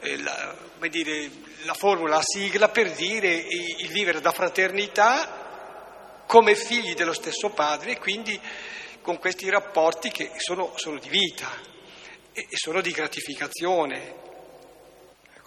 eh, 0.01 0.17
la, 0.21 0.55
dire, 0.89 1.29
la, 1.63 1.73
formula, 1.73 2.15
la 2.15 2.21
sigla 2.21 2.69
per 2.69 2.91
dire 2.91 3.33
il 3.33 3.87
vivere 3.87 4.21
da 4.21 4.31
fraternità 4.31 5.43
come 6.27 6.55
figli 6.55 6.93
dello 6.93 7.13
stesso 7.13 7.49
padre 7.49 7.91
e 7.91 7.99
quindi 7.99 8.39
con 9.01 9.17
questi 9.19 9.49
rapporti 9.49 10.09
che 10.09 10.31
sono, 10.37 10.73
sono 10.75 10.99
di 10.99 11.09
vita 11.09 11.49
e 12.33 12.47
sono 12.51 12.81
di 12.81 12.91
gratificazione. 12.91 14.33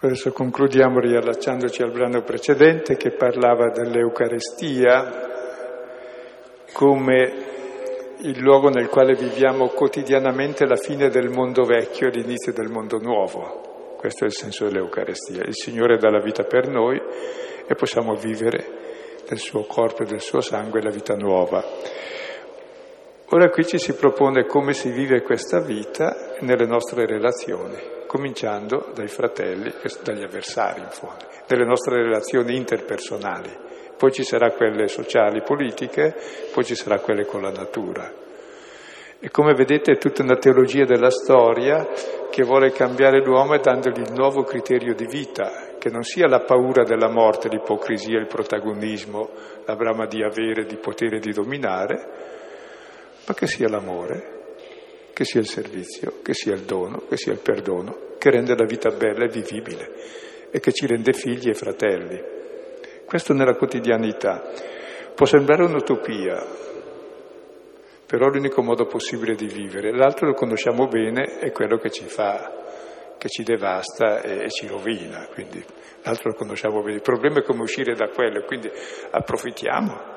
Adesso 0.00 0.30
concludiamo 0.30 1.00
riallacciandoci 1.00 1.82
al 1.82 1.90
brano 1.90 2.22
precedente 2.22 2.96
che 2.96 3.10
parlava 3.10 3.70
dell'Eucarestia 3.70 5.26
come 6.72 7.32
il 8.20 8.38
luogo 8.38 8.68
nel 8.68 8.88
quale 8.88 9.14
viviamo 9.14 9.68
quotidianamente 9.70 10.66
la 10.66 10.76
fine 10.76 11.08
del 11.08 11.30
mondo 11.30 11.64
vecchio 11.64 12.06
e 12.06 12.10
l'inizio 12.10 12.52
del 12.52 12.68
mondo 12.68 12.98
nuovo. 12.98 13.96
Questo 13.96 14.22
è 14.22 14.28
il 14.28 14.34
senso 14.34 14.66
dell'Eucarestia. 14.66 15.42
Il 15.42 15.56
Signore 15.56 15.96
dà 15.96 16.10
la 16.10 16.22
vita 16.22 16.44
per 16.44 16.68
noi 16.68 16.96
e 17.66 17.74
possiamo 17.74 18.14
vivere 18.14 19.24
del 19.28 19.38
suo 19.38 19.64
corpo 19.64 20.04
e 20.04 20.06
del 20.06 20.20
suo 20.20 20.40
sangue 20.40 20.80
la 20.80 20.90
vita 20.90 21.14
nuova. 21.14 21.60
Ora 23.30 23.50
qui 23.50 23.66
ci 23.66 23.78
si 23.78 23.94
propone 23.94 24.46
come 24.46 24.74
si 24.74 24.90
vive 24.90 25.22
questa 25.22 25.60
vita 25.60 26.36
nelle 26.38 26.66
nostre 26.66 27.04
relazioni, 27.04 27.76
cominciando 28.08 28.90
dai 28.92 29.06
fratelli, 29.06 29.72
dagli 30.02 30.24
avversari 30.24 30.80
in 30.80 30.90
fondo, 30.90 31.26
nelle 31.46 31.64
nostre 31.64 32.02
relazioni 32.02 32.56
interpersonali 32.56 33.66
poi 33.98 34.12
ci 34.12 34.22
sarà 34.22 34.52
quelle 34.52 34.86
sociali, 34.86 35.42
politiche, 35.42 36.14
poi 36.54 36.64
ci 36.64 36.76
sarà 36.76 37.00
quelle 37.00 37.26
con 37.26 37.42
la 37.42 37.50
natura. 37.50 38.10
E 39.18 39.28
come 39.30 39.52
vedete 39.52 39.92
è 39.92 39.98
tutta 39.98 40.22
una 40.22 40.36
teologia 40.36 40.84
della 40.84 41.10
storia 41.10 41.88
che 42.30 42.44
vuole 42.44 42.70
cambiare 42.70 43.20
l'uomo 43.20 43.58
dandogli 43.58 43.98
il 43.98 44.12
nuovo 44.12 44.44
criterio 44.44 44.94
di 44.94 45.06
vita, 45.06 45.74
che 45.76 45.90
non 45.90 46.04
sia 46.04 46.28
la 46.28 46.42
paura 46.42 46.84
della 46.84 47.10
morte, 47.10 47.48
l'ipocrisia, 47.48 48.20
il 48.20 48.28
protagonismo, 48.28 49.30
la 49.64 49.74
brama 49.74 50.06
di 50.06 50.22
avere, 50.22 50.64
di 50.64 50.76
potere, 50.76 51.18
di 51.18 51.32
dominare, 51.32 51.96
ma 53.26 53.34
che 53.34 53.48
sia 53.48 53.68
l'amore, 53.68 54.37
che 55.18 55.24
sia 55.24 55.40
il 55.40 55.48
servizio, 55.48 56.20
che 56.22 56.32
sia 56.32 56.54
il 56.54 56.60
dono, 56.60 57.02
che 57.08 57.16
sia 57.16 57.32
il 57.32 57.40
perdono, 57.40 58.14
che 58.18 58.30
rende 58.30 58.54
la 58.54 58.64
vita 58.64 58.90
bella 58.90 59.24
e 59.24 59.28
vivibile 59.28 59.90
e 60.48 60.60
che 60.60 60.70
ci 60.70 60.86
rende 60.86 61.12
figli 61.12 61.48
e 61.48 61.54
fratelli. 61.54 62.22
Questo 63.04 63.32
nella 63.32 63.56
quotidianità. 63.56 64.48
Può 65.16 65.26
sembrare 65.26 65.64
un'utopia, 65.64 66.46
però 68.06 68.28
l'unico 68.28 68.62
modo 68.62 68.86
possibile 68.86 69.34
di 69.34 69.48
vivere. 69.48 69.90
L'altro 69.90 70.28
lo 70.28 70.34
conosciamo 70.34 70.86
bene, 70.86 71.40
è 71.40 71.50
quello 71.50 71.78
che 71.78 71.90
ci 71.90 72.04
fa, 72.04 73.16
che 73.18 73.28
ci 73.28 73.42
devasta 73.42 74.22
e, 74.22 74.44
e 74.44 74.50
ci 74.50 74.68
rovina, 74.68 75.26
quindi 75.32 75.60
l'altro 76.04 76.30
lo 76.30 76.36
conosciamo 76.36 76.80
bene. 76.80 76.94
Il 76.94 77.02
problema 77.02 77.40
è 77.40 77.42
come 77.42 77.62
uscire 77.62 77.96
da 77.96 78.06
quello, 78.06 78.44
quindi 78.44 78.70
approfittiamo. 79.10 80.14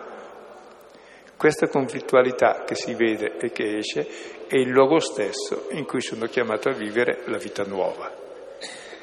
Questa 1.35 1.69
conflittualità 1.69 2.63
che 2.63 2.75
si 2.75 2.93
vede 2.93 3.37
e 3.39 3.49
che 3.49 3.77
esce 3.77 4.40
è 4.51 4.57
il 4.57 4.67
luogo 4.67 4.99
stesso 4.99 5.67
in 5.71 5.85
cui 5.85 6.01
sono 6.01 6.25
chiamato 6.25 6.67
a 6.67 6.73
vivere 6.73 7.23
la 7.27 7.37
vita 7.37 7.63
nuova, 7.63 8.13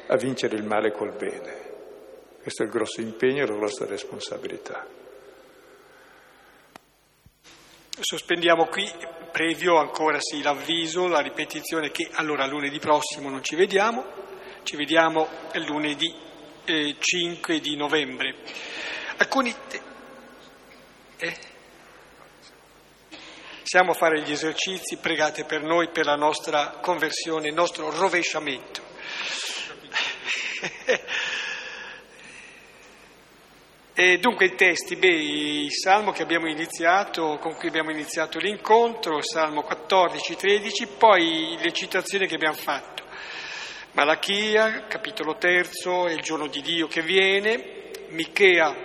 a 0.05 0.15
vincere 0.15 0.55
il 0.55 0.63
male 0.63 0.91
col 0.91 1.11
bene. 1.11 1.67
Questo 2.39 2.61
è 2.61 2.65
il 2.67 2.71
grosso 2.71 3.01
impegno 3.01 3.41
e 3.41 3.47
la 3.47 3.55
grossa 3.55 3.87
responsabilità. 3.87 4.85
Sospendiamo 7.99 8.67
qui, 8.67 8.87
previo 9.31 9.77
ancora 9.77 10.19
sì 10.19 10.43
l'avviso, 10.43 11.07
la 11.07 11.19
ripetizione 11.19 11.89
che 11.89 12.07
allora 12.13 12.45
lunedì 12.45 12.77
prossimo 12.77 13.27
non 13.29 13.43
ci 13.43 13.55
vediamo, 13.55 14.05
ci 14.61 14.75
vediamo 14.75 15.27
lunedì 15.65 16.13
eh, 16.65 16.95
5 16.99 17.59
di 17.59 17.75
novembre. 17.75 18.35
Alcuni... 19.17 19.51
Eh? 21.17 21.37
Siamo 23.69 23.91
a 23.91 23.93
fare 23.93 24.23
gli 24.23 24.31
esercizi, 24.31 24.97
pregate 24.97 25.43
per 25.43 25.61
noi, 25.61 25.91
per 25.91 26.03
la 26.03 26.15
nostra 26.15 26.79
conversione, 26.81 27.49
il 27.49 27.53
nostro 27.53 27.91
rovesciamento. 27.91 28.81
E 33.93 34.17
dunque 34.17 34.47
i 34.47 34.55
testi, 34.55 34.95
beh, 34.95 35.07
il 35.07 35.71
salmo 35.71 36.11
che 36.11 36.23
abbiamo 36.23 36.47
iniziato, 36.47 37.37
con 37.37 37.53
cui 37.57 37.67
abbiamo 37.67 37.91
iniziato 37.91 38.39
l'incontro, 38.39 39.21
salmo 39.21 39.61
14, 39.61 40.35
13, 40.35 40.87
poi 40.97 41.55
le 41.61 41.71
citazioni 41.71 42.25
che 42.25 42.33
abbiamo 42.33 42.55
fatto. 42.55 43.03
Malachia, 43.91 44.87
capitolo 44.87 45.37
terzo, 45.37 46.07
è 46.07 46.13
il 46.13 46.21
giorno 46.21 46.47
di 46.47 46.63
Dio 46.63 46.87
che 46.87 47.03
viene, 47.03 47.91
Michea 48.07 48.75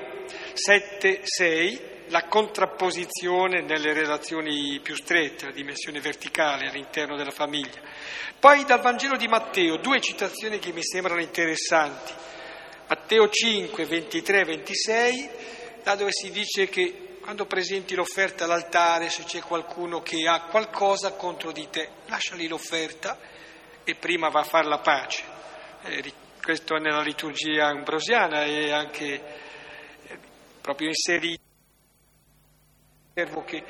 7, 0.52 1.20
6, 1.22 1.92
la 2.08 2.24
contrapposizione 2.24 3.62
nelle 3.62 3.92
relazioni 3.92 4.78
più 4.80 4.94
strette, 4.94 5.46
la 5.46 5.52
dimensione 5.52 6.00
verticale 6.00 6.68
all'interno 6.68 7.16
della 7.16 7.30
famiglia. 7.30 7.80
Poi 8.38 8.64
dal 8.64 8.80
Vangelo 8.80 9.16
di 9.16 9.28
Matteo, 9.28 9.76
due 9.76 10.00
citazioni 10.00 10.58
che 10.58 10.72
mi 10.72 10.82
sembrano 10.82 11.20
interessanti. 11.20 12.12
Matteo 12.86 13.28
5, 13.28 13.84
23, 13.84 14.44
26, 14.44 15.30
là 15.84 15.94
dove 15.94 16.10
si 16.12 16.30
dice 16.30 16.68
che 16.68 17.16
quando 17.20 17.46
presenti 17.46 17.94
l'offerta 17.94 18.44
all'altare, 18.44 19.08
se 19.08 19.24
c'è 19.24 19.40
qualcuno 19.40 20.02
che 20.02 20.28
ha 20.28 20.42
qualcosa 20.42 21.12
contro 21.12 21.52
di 21.52 21.68
te, 21.70 21.88
lasciali 22.06 22.46
l'offerta 22.46 23.18
e 23.82 23.94
prima 23.94 24.28
va 24.28 24.40
a 24.40 24.44
fare 24.44 24.68
la 24.68 24.80
pace. 24.80 25.22
Eh, 25.84 26.12
questo 26.42 26.76
è 26.76 26.80
nella 26.80 27.00
liturgia 27.00 27.68
ambrosiana 27.68 28.44
e 28.44 28.70
anche 28.70 29.14
eh, 30.06 30.18
proprio 30.60 30.88
inserito 30.88 31.43
servo 33.16 33.44
che 33.44 33.62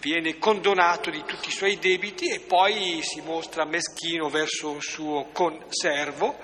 viene 0.00 0.38
condonato 0.38 1.10
di 1.10 1.22
tutti 1.26 1.48
i 1.48 1.52
suoi 1.52 1.78
debiti 1.78 2.30
e 2.30 2.40
poi 2.40 3.00
si 3.02 3.20
mostra 3.20 3.66
meschino 3.66 4.30
verso 4.30 4.70
un 4.70 4.80
suo 4.80 5.28
conservo 5.30 6.38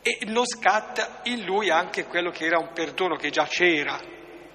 e 0.00 0.18
non 0.26 0.46
scatta 0.46 1.22
in 1.24 1.44
lui 1.44 1.70
anche 1.70 2.04
quello 2.04 2.30
che 2.30 2.44
era 2.44 2.60
un 2.60 2.70
perdono 2.72 3.16
che 3.16 3.30
già 3.30 3.46
c'era, 3.46 4.00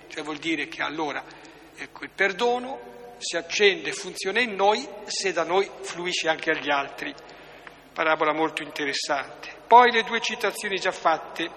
cioè 0.08 0.24
vuol 0.24 0.38
dire 0.38 0.70
che 0.70 0.82
allora 0.82 1.22
ecco, 1.76 2.06
il 2.06 2.12
perdono 2.16 3.16
si 3.18 3.36
accende 3.36 3.92
funziona 3.92 4.40
in 4.40 4.56
noi 4.56 4.88
se 5.06 5.34
da 5.34 5.44
noi 5.44 5.70
fluisce 5.82 6.30
anche 6.30 6.52
agli 6.52 6.72
altri. 6.72 7.14
Parabola 7.92 8.32
molto 8.32 8.64
interessante. 8.64 9.50
Poi 9.68 9.92
le 9.92 10.04
due 10.04 10.22
citazioni 10.22 10.80
già 10.80 10.94
fatte 10.94 11.52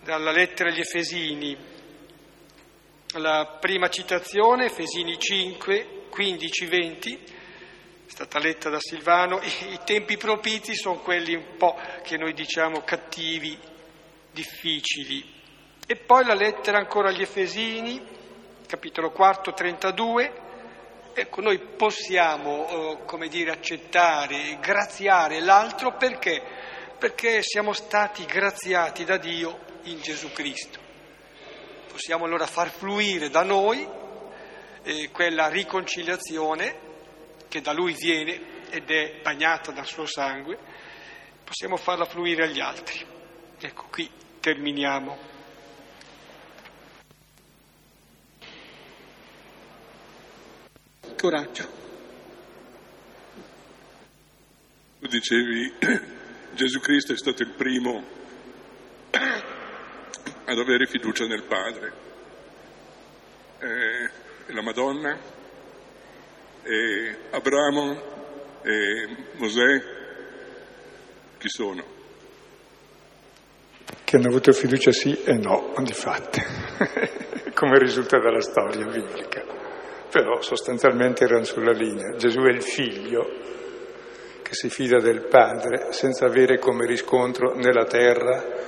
dalla 0.00 0.30
lettera 0.30 0.70
agli 0.70 0.78
Efesini. 0.78 1.74
La 3.18 3.56
prima 3.58 3.88
citazione, 3.88 4.66
Efesini 4.66 5.18
5, 5.18 6.08
15, 6.10 6.66
20, 6.66 7.14
è 7.14 8.10
stata 8.10 8.38
letta 8.38 8.68
da 8.68 8.78
Silvano, 8.78 9.40
i, 9.40 9.78
tempi 9.86 10.18
propizi 10.18 10.74
sono 10.74 10.98
quelli 10.98 11.34
un 11.34 11.56
po' 11.56 11.78
che 12.02 12.18
noi 12.18 12.34
diciamo 12.34 12.82
cattivi, 12.82 13.58
difficili. 14.30 15.24
E 15.86 15.96
poi 15.96 16.26
la 16.26 16.34
lettera 16.34 16.76
ancora 16.76 17.08
agli 17.08 17.22
Efesini, 17.22 18.04
capitolo 18.66 19.10
4, 19.10 19.52
32, 19.52 20.44
Ecco, 21.18 21.40
noi 21.40 21.58
possiamo, 21.58 22.68
eh, 22.68 22.98
come 23.06 23.28
dire, 23.28 23.50
accettare, 23.50 24.58
graziare 24.60 25.40
l'altro 25.40 25.96
perché? 25.96 26.42
Perché 26.98 27.40
siamo 27.40 27.72
stati 27.72 28.26
graziati 28.26 29.02
da 29.04 29.16
Dio 29.16 29.58
in 29.84 29.98
Gesù 30.02 30.30
Cristo. 30.32 30.85
Possiamo 31.96 32.26
allora 32.26 32.46
far 32.46 32.68
fluire 32.70 33.30
da 33.30 33.42
noi 33.42 33.88
eh, 34.82 35.08
quella 35.10 35.48
riconciliazione 35.48 36.78
che 37.48 37.62
da 37.62 37.72
lui 37.72 37.94
viene 37.94 38.68
ed 38.68 38.90
è 38.90 39.20
bagnata 39.22 39.72
dal 39.72 39.86
suo 39.86 40.04
sangue, 40.04 40.58
possiamo 41.42 41.78
farla 41.78 42.04
fluire 42.04 42.44
agli 42.44 42.60
altri. 42.60 43.02
Ecco, 43.58 43.86
qui 43.90 44.10
terminiamo. 44.40 45.16
Coraggio. 51.16 51.68
Tu 55.00 55.06
dicevi, 55.08 55.72
Gesù 56.52 56.78
Cristo 56.78 57.14
è 57.14 57.16
stato 57.16 57.42
il 57.42 57.52
primo 57.52 58.04
ad 60.46 60.58
avere 60.58 60.86
fiducia 60.86 61.26
nel 61.26 61.42
Padre. 61.42 61.92
Eh, 63.58 64.10
la 64.52 64.62
Madonna 64.62 65.18
e 66.62 67.16
Abramo 67.30 68.14
e 68.62 69.08
Mosè, 69.38 69.82
chi 71.38 71.48
sono? 71.48 71.94
Che 74.04 74.16
hanno 74.16 74.28
avuto 74.28 74.52
fiducia 74.52 74.92
sì 74.92 75.20
e 75.24 75.32
no, 75.34 75.74
di 75.78 75.92
fatti, 75.92 76.40
come 77.52 77.78
risulta 77.78 78.18
dalla 78.18 78.40
storia 78.40 78.86
biblica. 78.86 79.44
Però 80.10 80.40
sostanzialmente 80.40 81.24
erano 81.24 81.44
sulla 81.44 81.72
linea. 81.72 82.14
Gesù 82.16 82.40
è 82.42 82.52
il 82.52 82.62
figlio, 82.62 83.24
che 84.42 84.54
si 84.54 84.70
fida 84.70 85.00
del 85.00 85.26
Padre 85.26 85.92
senza 85.92 86.26
avere 86.26 86.60
come 86.60 86.86
riscontro 86.86 87.56
né 87.56 87.72
la 87.72 87.84
terra 87.84 88.65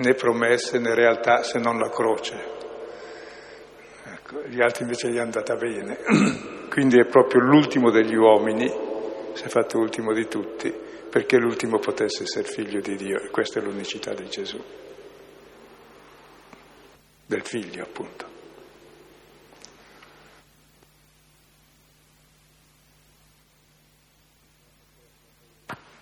né 0.00 0.14
promesse 0.14 0.78
né 0.78 0.94
realtà 0.94 1.42
se 1.42 1.58
non 1.58 1.78
la 1.78 1.88
croce. 1.88 2.58
Ecco, 4.04 4.42
gli 4.46 4.60
altri 4.60 4.84
invece 4.84 5.08
gli 5.10 5.16
è 5.16 5.20
andata 5.20 5.54
bene. 5.56 5.98
Quindi 6.70 6.98
è 6.98 7.06
proprio 7.06 7.42
l'ultimo 7.42 7.90
degli 7.90 8.14
uomini, 8.14 8.68
si 9.32 9.44
è 9.44 9.48
fatto 9.48 9.78
ultimo 9.78 10.12
di 10.12 10.26
tutti, 10.28 10.72
perché 11.10 11.36
l'ultimo 11.36 11.78
potesse 11.78 12.22
essere 12.22 12.46
figlio 12.46 12.80
di 12.80 12.96
Dio. 12.96 13.20
E 13.20 13.30
questa 13.30 13.60
è 13.60 13.62
l'unicità 13.62 14.14
di 14.14 14.28
Gesù, 14.28 14.62
del 17.26 17.42
figlio 17.42 17.82
appunto. 17.82 18.39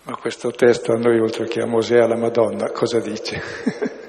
Ma 0.08 0.16
questo 0.16 0.50
testo 0.52 0.92
a 0.92 0.96
noi, 0.96 1.20
oltre 1.20 1.46
che 1.46 1.60
a 1.60 1.66
Mosè 1.66 1.96
e 1.96 2.00
alla 2.00 2.16
Madonna, 2.16 2.70
cosa 2.70 2.98
dice? 2.98 3.42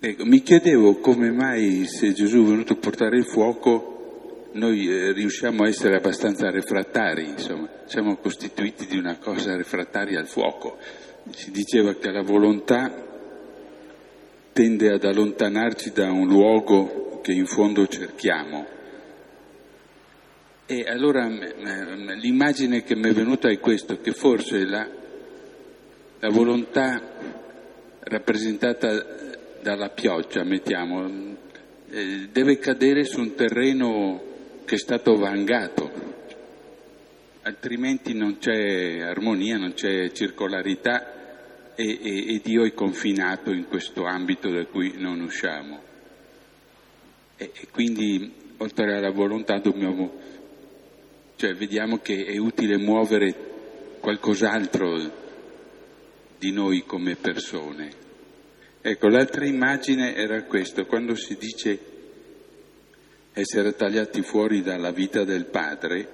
ecco, 0.00 0.24
mi 0.24 0.40
chiedevo 0.40 0.94
come 1.00 1.30
mai 1.30 1.84
se 1.86 2.14
Gesù 2.14 2.42
è 2.42 2.46
venuto 2.48 2.72
a 2.72 2.76
portare 2.76 3.18
il 3.18 3.26
fuoco 3.26 3.96
noi 4.52 4.88
eh, 4.88 5.12
riusciamo 5.12 5.64
a 5.64 5.68
essere 5.68 5.96
abbastanza 5.96 6.48
refrattari, 6.50 7.28
insomma, 7.28 7.68
siamo 7.84 8.16
costituiti 8.16 8.86
di 8.86 8.96
una 8.96 9.18
cosa 9.18 9.54
refrattaria 9.54 10.18
al 10.18 10.26
fuoco. 10.26 10.78
Si 11.32 11.50
diceva 11.50 11.92
che 11.96 12.10
la 12.10 12.22
volontà 12.22 13.07
tende 14.58 14.90
ad 14.90 15.04
allontanarci 15.04 15.92
da 15.92 16.10
un 16.10 16.26
luogo 16.26 17.20
che 17.22 17.30
in 17.30 17.46
fondo 17.46 17.86
cerchiamo. 17.86 18.66
E 20.66 20.82
allora 20.82 21.28
l'immagine 21.28 22.82
che 22.82 22.96
mi 22.96 23.10
è 23.10 23.12
venuta 23.12 23.48
è 23.48 23.60
questo, 23.60 24.00
che 24.00 24.10
forse 24.10 24.64
la, 24.64 24.84
la 26.18 26.28
volontà 26.30 27.00
rappresentata 28.00 29.06
dalla 29.62 29.90
pioggia, 29.90 30.42
mettiamo, 30.42 31.36
eh, 31.90 32.28
deve 32.32 32.58
cadere 32.58 33.04
su 33.04 33.20
un 33.20 33.36
terreno 33.36 34.22
che 34.64 34.74
è 34.74 34.78
stato 34.78 35.14
vangato, 35.14 35.88
altrimenti 37.42 38.12
non 38.12 38.38
c'è 38.38 39.02
armonia, 39.02 39.56
non 39.56 39.74
c'è 39.74 40.10
circolarità 40.10 41.17
e, 41.80 41.96
e, 42.02 42.34
e, 42.34 42.40
Dio 42.42 42.64
è 42.64 42.74
confinato 42.74 43.52
in 43.52 43.68
questo 43.68 44.04
ambito 44.04 44.50
da 44.50 44.64
cui 44.66 44.94
non 44.96 45.20
usciamo. 45.20 45.80
E, 47.36 47.52
e 47.54 47.68
quindi, 47.70 48.32
oltre 48.56 48.96
alla 48.96 49.12
volontà, 49.12 49.60
dobbiamo, 49.60 50.12
cioè, 51.36 51.54
vediamo 51.54 51.98
che 51.98 52.24
è 52.24 52.36
utile 52.36 52.78
muovere 52.78 53.32
qualcos'altro 54.00 55.26
di 56.36 56.50
noi 56.50 56.82
come 56.84 57.14
persone. 57.14 57.92
Ecco, 58.80 59.06
l'altra 59.06 59.46
immagine 59.46 60.16
era 60.16 60.42
questa, 60.42 60.82
quando 60.82 61.14
si 61.14 61.36
dice 61.36 61.78
essere 63.34 63.76
tagliati 63.76 64.22
fuori 64.22 64.62
dalla 64.62 64.90
vita 64.90 65.22
del 65.22 65.44
Padre, 65.44 66.08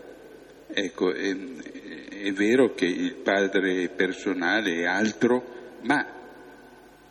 ecco, 0.67 1.11
è, 2.25 2.33
vero 2.33 2.75
che 2.75 2.87
il 2.87 3.15
Padre 3.17 3.89
personale 3.89 4.77
è 4.77 4.85
altro, 4.85 5.79
ma 5.83 6.07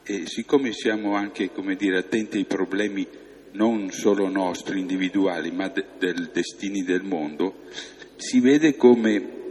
eh, 0.03 0.23
siccome 0.25 0.73
siamo 0.73 1.15
anche, 1.15 1.51
dire, 1.77 1.99
attenti 1.99 2.37
ai 2.37 2.45
problemi 2.45 3.07
non 3.51 3.91
solo 3.91 4.27
nostri, 4.27 4.79
individuali, 4.79 5.51
ma 5.51 5.67
de- 5.67 5.85
del 5.99 6.31
destini 6.33 6.83
del 6.83 7.03
mondo, 7.03 7.61
si 8.15 8.39
vede 8.39 8.75
come 8.75 9.41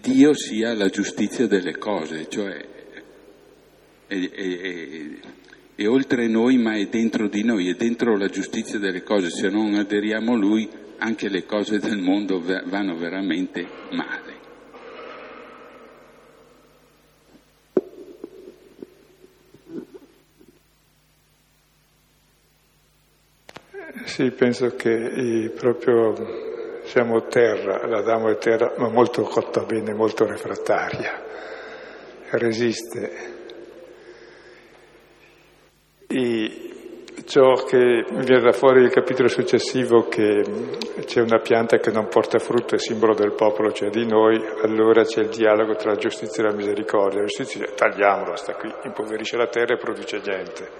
Dio 0.00 0.34
sia 0.34 0.74
la 0.74 0.88
giustizia 0.88 1.46
delle 1.46 1.76
cose, 1.76 2.28
cioè 2.28 2.66
è, 4.06 4.30
è, 4.30 4.30
è, 4.30 5.06
è, 5.74 5.88
oltre 5.88 6.28
noi 6.28 6.56
ma 6.58 6.76
è 6.76 6.86
dentro 6.86 7.28
di 7.28 7.42
noi, 7.42 7.68
è 7.68 7.74
dentro 7.74 8.16
la 8.16 8.28
giustizia 8.28 8.78
delle 8.78 9.02
cose, 9.02 9.30
se 9.30 9.48
non 9.48 9.74
aderiamo 9.74 10.34
a 10.34 10.36
Lui 10.36 10.68
anche 10.98 11.28
le 11.28 11.44
cose 11.44 11.78
del 11.78 11.98
mondo 11.98 12.42
vanno 12.66 12.96
veramente 12.96 13.66
male. 13.90 14.36
Sì, 24.04 24.30
penso 24.30 24.74
che 24.74 25.52
proprio 25.54 26.14
siamo 26.84 27.26
terra, 27.26 27.86
l'Adamo 27.86 28.30
è 28.30 28.38
terra, 28.38 28.74
ma 28.78 28.88
molto 28.88 29.22
cotta 29.22 29.64
bene, 29.64 29.92
molto 29.92 30.26
refrattaria, 30.26 31.22
resiste. 32.30 33.36
E 36.06 36.68
ciò 37.28 37.52
che 37.64 38.06
da 38.08 38.52
fuori 38.52 38.80
il 38.80 38.90
capitolo 38.90 39.28
successivo, 39.28 40.08
che 40.08 40.42
c'è 41.04 41.20
una 41.20 41.40
pianta 41.40 41.76
che 41.76 41.90
non 41.90 42.08
porta 42.08 42.38
frutto, 42.38 42.74
è 42.74 42.78
simbolo 42.78 43.12
del 43.14 43.34
popolo, 43.34 43.70
cioè 43.70 43.90
di 43.90 44.06
noi, 44.06 44.42
allora 44.62 45.04
c'è 45.04 45.20
il 45.20 45.28
dialogo 45.28 45.74
tra 45.74 45.90
la 45.90 45.98
giustizia 45.98 46.42
e 46.42 46.46
la 46.46 46.54
misericordia. 46.54 47.20
La 47.20 47.26
giustizia 47.26 47.60
dice 47.60 47.74
tagliamola, 47.74 48.34
sta 48.34 48.54
qui, 48.54 48.72
impoverisce 48.84 49.36
la 49.36 49.46
terra 49.48 49.74
e 49.74 49.76
produce 49.76 50.22
niente. 50.24 50.70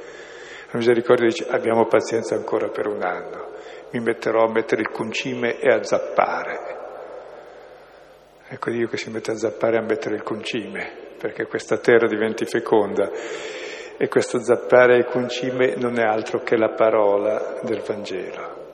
La 0.70 0.78
misericordia 0.78 1.26
dice 1.26 1.46
abbiamo 1.48 1.86
pazienza 1.86 2.34
ancora 2.34 2.68
per 2.68 2.86
un 2.86 3.02
anno, 3.02 3.52
mi 3.92 4.00
metterò 4.00 4.46
a 4.46 4.50
mettere 4.50 4.80
il 4.80 4.88
concime 4.88 5.58
e 5.58 5.70
a 5.70 5.82
zappare. 5.82 6.76
Ecco 8.48 8.70
Dio 8.70 8.88
che 8.88 8.96
si 8.96 9.10
mette 9.10 9.32
a 9.32 9.36
zappare 9.36 9.76
e 9.76 9.80
a 9.80 9.82
mettere 9.82 10.14
il 10.14 10.22
concime, 10.22 11.10
perché 11.18 11.46
questa 11.46 11.76
terra 11.76 12.06
diventi 12.06 12.46
feconda. 12.46 13.10
E 14.00 14.06
questo 14.06 14.38
zappare 14.40 14.96
il 14.96 15.06
concime 15.06 15.74
non 15.74 15.98
è 15.98 16.04
altro 16.04 16.44
che 16.44 16.56
la 16.56 16.68
parola 16.68 17.58
del 17.64 17.80
Vangelo, 17.80 18.66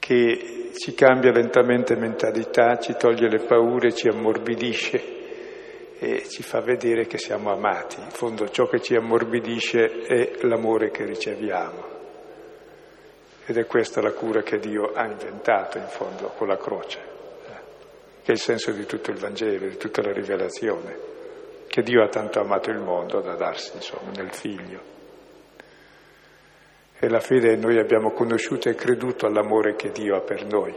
che 0.00 0.70
ci 0.74 0.92
cambia 0.92 1.30
lentamente 1.30 1.94
mentalità, 1.94 2.78
ci 2.78 2.96
toglie 2.98 3.28
le 3.28 3.44
paure, 3.44 3.92
ci 3.92 4.08
ammorbidisce 4.08 5.14
e 6.00 6.28
ci 6.28 6.42
fa 6.42 6.60
vedere 6.60 7.06
che 7.06 7.16
siamo 7.16 7.52
amati. 7.52 8.00
In 8.00 8.10
fondo 8.10 8.48
ciò 8.48 8.66
che 8.66 8.80
ci 8.80 8.96
ammorbidisce 8.96 10.02
è 10.02 10.32
l'amore 10.40 10.90
che 10.90 11.04
riceviamo. 11.04 11.94
Ed 13.46 13.56
è 13.56 13.66
questa 13.66 14.02
la 14.02 14.10
cura 14.10 14.42
che 14.42 14.58
Dio 14.58 14.90
ha 14.92 15.06
inventato 15.06 15.78
in 15.78 15.86
fondo 15.86 16.32
con 16.36 16.48
la 16.48 16.56
croce, 16.56 16.98
eh, 16.98 17.52
che 18.24 18.30
è 18.30 18.32
il 18.32 18.40
senso 18.40 18.72
di 18.72 18.84
tutto 18.84 19.12
il 19.12 19.18
Vangelo, 19.18 19.68
di 19.68 19.76
tutta 19.76 20.02
la 20.02 20.12
rivelazione, 20.12 21.14
che 21.68 21.82
Dio 21.82 22.02
ha 22.02 22.08
tanto 22.08 22.40
amato 22.40 22.70
il 22.70 22.78
mondo 22.78 23.20
da 23.20 23.34
darsi 23.34 23.72
insomma 23.74 24.10
nel 24.12 24.32
figlio. 24.32 24.94
E 26.98 27.08
la 27.08 27.20
fede 27.20 27.56
noi 27.56 27.78
abbiamo 27.78 28.12
conosciuto 28.12 28.68
e 28.68 28.74
creduto 28.74 29.26
all'amore 29.26 29.76
che 29.76 29.90
Dio 29.90 30.16
ha 30.16 30.20
per 30.20 30.46
noi. 30.46 30.74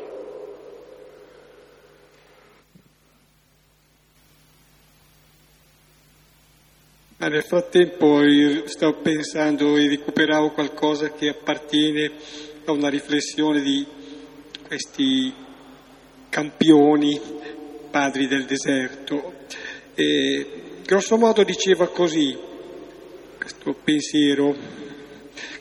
Nel 7.17 7.43
frattempo 7.43 8.21
sto 8.65 8.93
pensando 9.01 9.75
e 9.75 9.87
recuperavo 9.89 10.51
qualcosa 10.51 11.11
che 11.11 11.29
appartiene 11.29 12.11
a 12.65 12.71
una 12.71 12.89
riflessione 12.89 13.61
di 13.61 13.85
questi 14.65 15.33
campioni, 16.29 17.19
padri 17.91 18.27
del 18.27 18.45
deserto. 18.45 19.33
E, 19.95 20.58
grosso 20.89 21.17
modo 21.17 21.43
diceva 21.43 21.87
così, 21.89 22.35
questo 23.37 23.75
pensiero, 23.83 24.55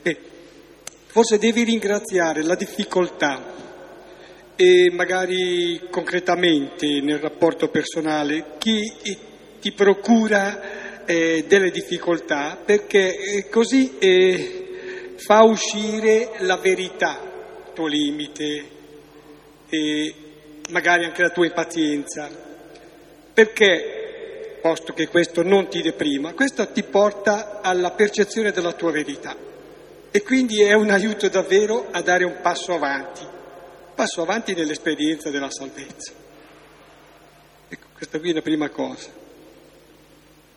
che 0.00 0.16
forse 1.04 1.36
devi 1.36 1.64
ringraziare 1.64 2.42
la 2.42 2.54
difficoltà 2.54 3.54
e 4.56 4.90
magari 4.90 5.82
concretamente 5.90 7.02
nel 7.02 7.18
rapporto 7.18 7.68
personale 7.68 8.54
chi 8.56 8.90
ti 9.60 9.72
procura 9.72 11.04
eh, 11.04 11.44
delle 11.46 11.70
difficoltà 11.70 12.56
perché 12.64 13.14
eh, 13.14 13.48
così 13.50 13.98
eh, 13.98 15.12
fa 15.16 15.42
uscire 15.42 16.36
la 16.38 16.56
verità, 16.56 17.20
il 17.66 17.72
tuo 17.74 17.86
limite 17.86 18.64
e 19.68 20.14
magari 20.70 21.04
anche 21.04 21.20
la 21.20 21.30
tua 21.30 21.44
impazienza. 21.44 22.46
Perché, 23.34 23.97
posto 24.60 24.92
che 24.92 25.08
questo 25.08 25.42
non 25.42 25.68
ti 25.68 25.82
deprima, 25.82 26.34
questo 26.34 26.66
ti 26.68 26.82
porta 26.82 27.60
alla 27.60 27.92
percezione 27.92 28.50
della 28.52 28.72
tua 28.72 28.90
verità 28.90 29.36
e 30.10 30.22
quindi 30.22 30.62
è 30.62 30.72
un 30.72 30.90
aiuto 30.90 31.28
davvero 31.28 31.88
a 31.90 32.00
dare 32.00 32.24
un 32.24 32.38
passo 32.40 32.74
avanti, 32.74 33.26
passo 33.94 34.22
avanti 34.22 34.54
nell'esperienza 34.54 35.30
della 35.30 35.50
salvezza. 35.50 36.12
Ecco, 37.68 37.86
questa 37.94 38.18
qui 38.18 38.30
è 38.30 38.34
la 38.34 38.42
prima 38.42 38.68
cosa. 38.70 39.10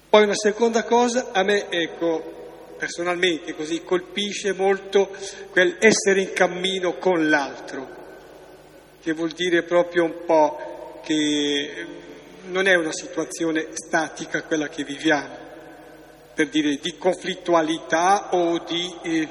Poi 0.09 0.23
una 0.23 0.35
seconda 0.35 0.83
cosa, 0.83 1.29
a 1.31 1.43
me, 1.43 1.69
ecco, 1.69 2.39
personalmente 2.77 3.53
così 3.55 3.83
colpisce 3.83 4.53
molto 4.53 5.09
quel 5.51 5.77
essere 5.79 6.21
in 6.21 6.33
cammino 6.33 6.97
con 6.97 7.29
l'altro, 7.29 7.87
che 9.01 9.13
vuol 9.13 9.31
dire 9.31 9.63
proprio 9.63 10.03
un 10.03 10.25
po' 10.25 10.99
che 11.03 11.85
non 12.45 12.67
è 12.67 12.75
una 12.75 12.91
situazione 12.91 13.67
statica 13.73 14.43
quella 14.43 14.67
che 14.67 14.83
viviamo, 14.83 15.37
per 16.33 16.49
dire 16.49 16.77
di 16.81 16.97
conflittualità 16.97 18.29
o 18.31 18.59
di 18.59 18.95
eh, 19.03 19.27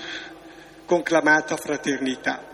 conclamata 0.85 1.57
fraternità. 1.57 2.47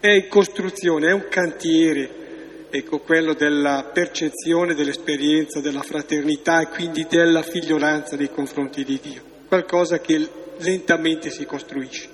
È 0.00 0.08
in 0.08 0.28
costruzione, 0.28 1.08
è 1.08 1.12
un 1.12 1.28
cantiere 1.28 2.66
ecco, 2.70 3.00
quello 3.00 3.34
della 3.34 3.90
percezione 3.92 4.74
dell'esperienza 4.74 5.60
della 5.60 5.82
fraternità 5.82 6.60
e 6.60 6.68
quindi 6.68 7.06
della 7.08 7.42
figliolanza 7.42 8.16
nei 8.16 8.30
confronti 8.30 8.84
di 8.84 8.98
Dio, 9.00 9.22
qualcosa 9.48 10.00
che 10.00 10.28
lentamente 10.58 11.30
si 11.30 11.44
costruisce. 11.44 12.08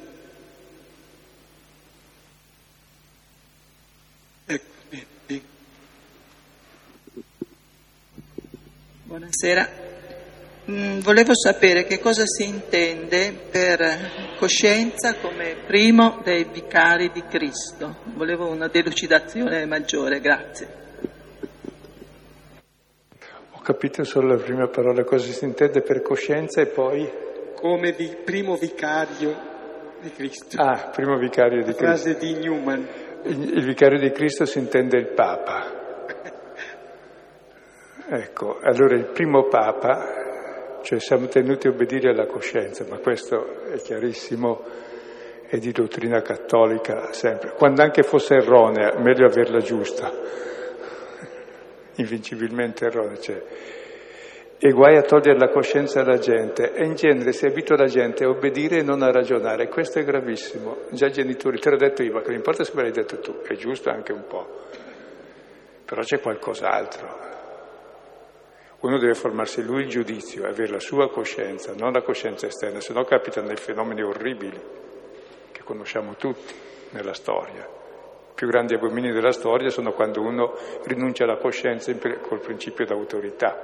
Ecco, 4.46 4.64
bene, 4.88 5.06
bene. 5.26 5.42
Buonasera. 9.14 9.68
Mm, 10.68 10.98
volevo 10.98 11.36
sapere 11.36 11.84
che 11.84 12.00
cosa 12.00 12.24
si 12.26 12.48
intende 12.48 13.32
per 13.48 14.34
coscienza 14.40 15.14
come 15.20 15.54
primo 15.64 16.20
dei 16.24 16.48
vicari 16.52 17.12
di 17.12 17.22
Cristo. 17.28 17.98
Volevo 18.16 18.50
una 18.50 18.66
delucidazione 18.66 19.66
maggiore, 19.66 20.18
grazie. 20.18 20.66
Ho 23.52 23.60
capito 23.60 24.02
solo 24.02 24.34
la 24.34 24.42
prima 24.42 24.66
parola, 24.66 25.04
cosa 25.04 25.30
si 25.30 25.44
intende 25.44 25.80
per 25.80 26.02
coscienza 26.02 26.60
e 26.60 26.66
poi... 26.66 27.08
Come 27.54 27.92
vi, 27.92 28.16
primo 28.24 28.56
vicario 28.56 29.32
di 30.00 30.10
Cristo. 30.10 30.60
Ah, 30.60 30.90
primo 30.92 31.16
vicario 31.18 31.58
di 31.58 31.72
Cristo. 31.72 31.84
Frase 31.84 32.16
di 32.16 32.34
Newman. 32.34 32.84
Il, 33.26 33.58
il 33.58 33.64
vicario 33.64 34.00
di 34.00 34.10
Cristo 34.10 34.44
si 34.44 34.58
intende 34.58 34.98
il 34.98 35.06
Papa. 35.14 35.82
Ecco, 38.16 38.58
allora 38.62 38.94
il 38.94 39.06
primo 39.06 39.48
Papa 39.48 40.78
cioè 40.82 41.00
siamo 41.00 41.26
tenuti 41.26 41.66
a 41.66 41.70
obbedire 41.70 42.10
alla 42.10 42.26
coscienza, 42.26 42.84
ma 42.88 42.98
questo 42.98 43.64
è 43.64 43.76
chiarissimo, 43.78 44.62
è 45.48 45.56
di 45.56 45.72
dottrina 45.72 46.22
cattolica 46.22 47.12
sempre. 47.12 47.54
Quando 47.56 47.82
anche 47.82 48.04
fosse 48.04 48.34
erronea, 48.36 48.96
meglio 48.98 49.26
averla 49.26 49.58
giusta, 49.58 50.12
invincibilmente 51.96 52.84
erronea. 52.84 53.16
Cioè. 53.16 53.42
E 54.58 54.70
guai 54.70 54.96
a 54.96 55.02
togliere 55.02 55.36
la 55.36 55.48
coscienza 55.48 56.02
alla 56.02 56.18
gente, 56.18 56.72
e 56.72 56.84
in 56.84 56.94
genere 56.94 57.32
si 57.32 57.46
abitua 57.46 57.76
la 57.76 57.86
gente 57.86 58.22
a 58.22 58.28
obbedire 58.28 58.78
e 58.78 58.82
non 58.84 59.02
a 59.02 59.10
ragionare, 59.10 59.66
questo 59.66 59.98
è 59.98 60.04
gravissimo. 60.04 60.82
Già 60.90 61.06
i 61.06 61.12
genitori, 61.12 61.58
te 61.58 61.70
l'ho 61.70 61.76
detto 61.76 62.04
io, 62.04 62.12
ma 62.12 62.20
che 62.20 62.28
non 62.28 62.36
importa 62.36 62.62
se 62.62 62.70
me 62.76 62.82
l'hai 62.82 62.92
detto 62.92 63.18
tu, 63.18 63.40
è 63.40 63.54
giusto 63.54 63.90
anche 63.90 64.12
un 64.12 64.24
po', 64.28 64.46
però 65.84 66.02
c'è 66.02 66.20
qualcos'altro. 66.20 67.32
Uno 68.84 68.98
deve 68.98 69.14
formarsi 69.14 69.62
lui 69.62 69.84
il 69.84 69.88
giudizio, 69.88 70.46
avere 70.46 70.72
la 70.72 70.78
sua 70.78 71.08
coscienza, 71.08 71.72
non 71.74 71.92
la 71.92 72.02
coscienza 72.02 72.46
esterna, 72.46 72.80
se 72.80 72.92
no 72.92 73.02
capitano 73.04 73.46
dei 73.46 73.56
fenomeni 73.56 74.02
orribili 74.02 74.60
che 75.52 75.62
conosciamo 75.64 76.16
tutti 76.16 76.52
nella 76.90 77.14
storia. 77.14 77.62
I 77.62 78.34
più 78.34 78.46
grandi 78.46 78.74
abomini 78.74 79.10
della 79.10 79.32
storia 79.32 79.70
sono 79.70 79.92
quando 79.92 80.20
uno 80.20 80.52
rinuncia 80.82 81.24
alla 81.24 81.38
coscienza 81.38 81.90
col 82.28 82.40
principio 82.40 82.84
d'autorità. 82.84 83.56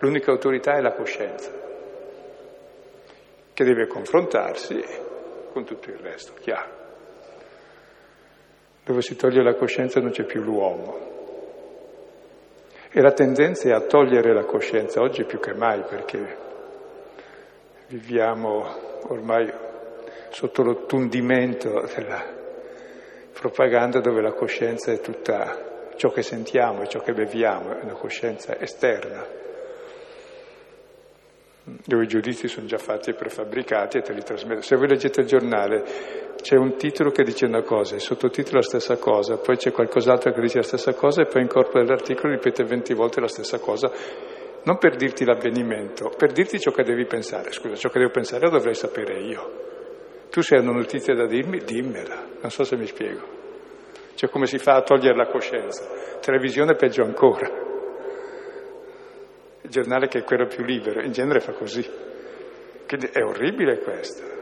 L'unica 0.00 0.32
autorità 0.32 0.74
è 0.74 0.80
la 0.80 0.92
coscienza, 0.92 1.52
che 3.54 3.64
deve 3.64 3.86
confrontarsi 3.86 4.82
con 5.52 5.64
tutto 5.64 5.88
il 5.88 5.98
resto, 5.98 6.32
chiaro. 6.40 6.80
Dove 8.82 9.02
si 9.02 9.14
toglie 9.14 9.44
la 9.44 9.54
coscienza 9.54 10.00
non 10.00 10.10
c'è 10.10 10.24
più 10.24 10.42
l'uomo, 10.42 11.21
e 12.92 13.00
la 13.00 13.12
tendenza 13.12 13.68
è 13.68 13.72
a 13.72 13.80
togliere 13.80 14.34
la 14.34 14.44
coscienza, 14.44 15.00
oggi 15.00 15.24
più 15.24 15.40
che 15.40 15.54
mai, 15.54 15.82
perché 15.88 16.36
viviamo 17.88 18.64
ormai 19.08 19.50
sotto 20.28 20.62
l'ottundimento 20.62 21.88
della 21.94 22.22
propaganda 23.32 24.00
dove 24.00 24.20
la 24.20 24.32
coscienza 24.32 24.92
è 24.92 25.00
tutta 25.00 25.90
ciò 25.96 26.10
che 26.10 26.22
sentiamo 26.22 26.82
e 26.82 26.88
ciò 26.88 27.00
che 27.00 27.12
beviamo, 27.12 27.78
è 27.78 27.82
una 27.82 27.94
coscienza 27.94 28.58
esterna, 28.58 29.24
dove 31.64 32.04
i 32.04 32.08
giudizi 32.08 32.48
sono 32.48 32.66
già 32.66 32.78
fatti 32.78 33.10
e 33.10 33.14
prefabbricati 33.14 33.98
e 33.98 34.00
te 34.00 34.12
li 34.12 34.22
trasmettono. 34.22 34.62
Se 34.62 34.76
voi 34.76 34.88
leggete 34.88 35.20
il 35.20 35.26
giornale 35.26 35.84
c'è 36.40 36.56
un 36.56 36.76
titolo 36.76 37.10
che 37.10 37.22
dice 37.22 37.46
una 37.46 37.62
cosa, 37.62 37.94
il 37.94 38.00
sottotitolo 38.00 38.56
la 38.56 38.62
stessa 38.62 38.96
cosa, 38.96 39.36
poi 39.36 39.56
c'è 39.56 39.70
qualcos'altro 39.70 40.32
che 40.32 40.40
dice 40.40 40.58
la 40.58 40.64
stessa 40.64 40.92
cosa 40.94 41.22
e 41.22 41.26
poi 41.26 41.42
in 41.42 41.48
corpo 41.48 41.78
dell'articolo 41.78 42.32
ripete 42.32 42.64
20 42.64 42.94
volte 42.94 43.20
la 43.20 43.28
stessa 43.28 43.58
cosa, 43.60 43.90
non 44.64 44.78
per 44.78 44.96
dirti 44.96 45.24
l'avvenimento, 45.24 46.10
per 46.16 46.32
dirti 46.32 46.58
ciò 46.58 46.72
che 46.72 46.82
devi 46.82 47.06
pensare. 47.06 47.52
Scusa, 47.52 47.76
ciò 47.76 47.88
che 47.90 47.98
devo 47.98 48.10
pensare 48.10 48.42
lo 48.44 48.50
dovrei 48.50 48.74
sapere 48.74 49.20
io. 49.20 49.70
Tu 50.30 50.40
se 50.40 50.56
hai 50.56 50.62
una 50.62 50.72
notizia 50.72 51.14
da 51.14 51.26
dirmi, 51.26 51.58
dimmela, 51.58 52.24
non 52.40 52.50
so 52.50 52.64
se 52.64 52.76
mi 52.76 52.86
spiego. 52.86 53.40
Cioè 54.14 54.30
come 54.30 54.46
si 54.46 54.58
fa 54.58 54.76
a 54.76 54.82
togliere 54.82 55.16
la 55.16 55.26
coscienza? 55.26 55.84
Televisione 56.20 56.74
peggio 56.74 57.02
ancora. 57.02 57.71
Il 59.62 59.70
giornale 59.70 60.08
che 60.08 60.20
è 60.20 60.24
quello 60.24 60.46
più 60.46 60.64
libero, 60.64 61.02
in 61.02 61.12
genere 61.12 61.40
fa 61.40 61.52
così. 61.52 61.88
Quindi 62.86 63.08
è 63.12 63.22
orribile 63.22 63.78
questo. 63.78 64.32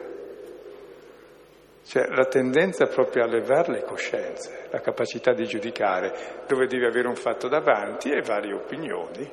Cioè 1.84 2.06
la 2.08 2.26
tendenza 2.26 2.86
proprio 2.86 3.24
a 3.24 3.26
levare 3.26 3.72
le 3.72 3.82
coscienze, 3.82 4.68
la 4.70 4.80
capacità 4.80 5.32
di 5.32 5.44
giudicare, 5.44 6.44
dove 6.46 6.66
devi 6.66 6.84
avere 6.84 7.08
un 7.08 7.16
fatto 7.16 7.48
davanti 7.48 8.10
e 8.10 8.22
varie 8.22 8.54
opinioni. 8.54 9.30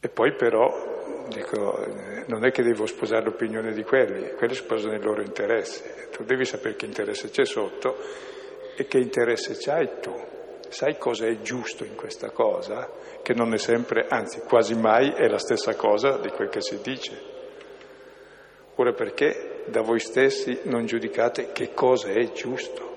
E 0.00 0.08
poi 0.08 0.34
però, 0.34 1.26
dico, 1.28 1.86
non 2.26 2.44
è 2.44 2.50
che 2.50 2.62
devo 2.62 2.86
sposare 2.86 3.24
l'opinione 3.24 3.72
di 3.72 3.84
quelli, 3.84 4.32
quelli 4.32 4.54
sposano 4.54 4.94
il 4.94 5.02
loro 5.02 5.22
interesse. 5.22 6.08
Tu 6.10 6.24
devi 6.24 6.44
sapere 6.44 6.76
che 6.76 6.86
interesse 6.86 7.30
c'è 7.30 7.44
sotto 7.44 7.96
e 8.76 8.86
che 8.86 8.98
interesse 8.98 9.56
c'hai 9.58 10.00
tu. 10.00 10.38
Sai 10.70 10.96
cosa 10.96 11.26
è 11.26 11.40
giusto 11.40 11.84
in 11.84 11.94
questa 11.94 12.30
cosa? 12.30 12.90
Che 13.22 13.34
non 13.34 13.52
è 13.52 13.58
sempre, 13.58 14.06
anzi 14.08 14.40
quasi 14.40 14.74
mai 14.74 15.10
è 15.10 15.28
la 15.28 15.38
stessa 15.38 15.74
cosa 15.76 16.18
di 16.18 16.30
quel 16.30 16.48
che 16.48 16.62
si 16.62 16.80
dice 16.80 17.30
oppure 18.80 18.94
perché 18.94 19.64
da 19.66 19.82
voi 19.82 20.00
stessi 20.00 20.60
non 20.64 20.86
giudicate 20.86 21.52
che 21.52 21.74
cosa 21.74 22.08
è 22.08 22.32
giusto. 22.32 22.88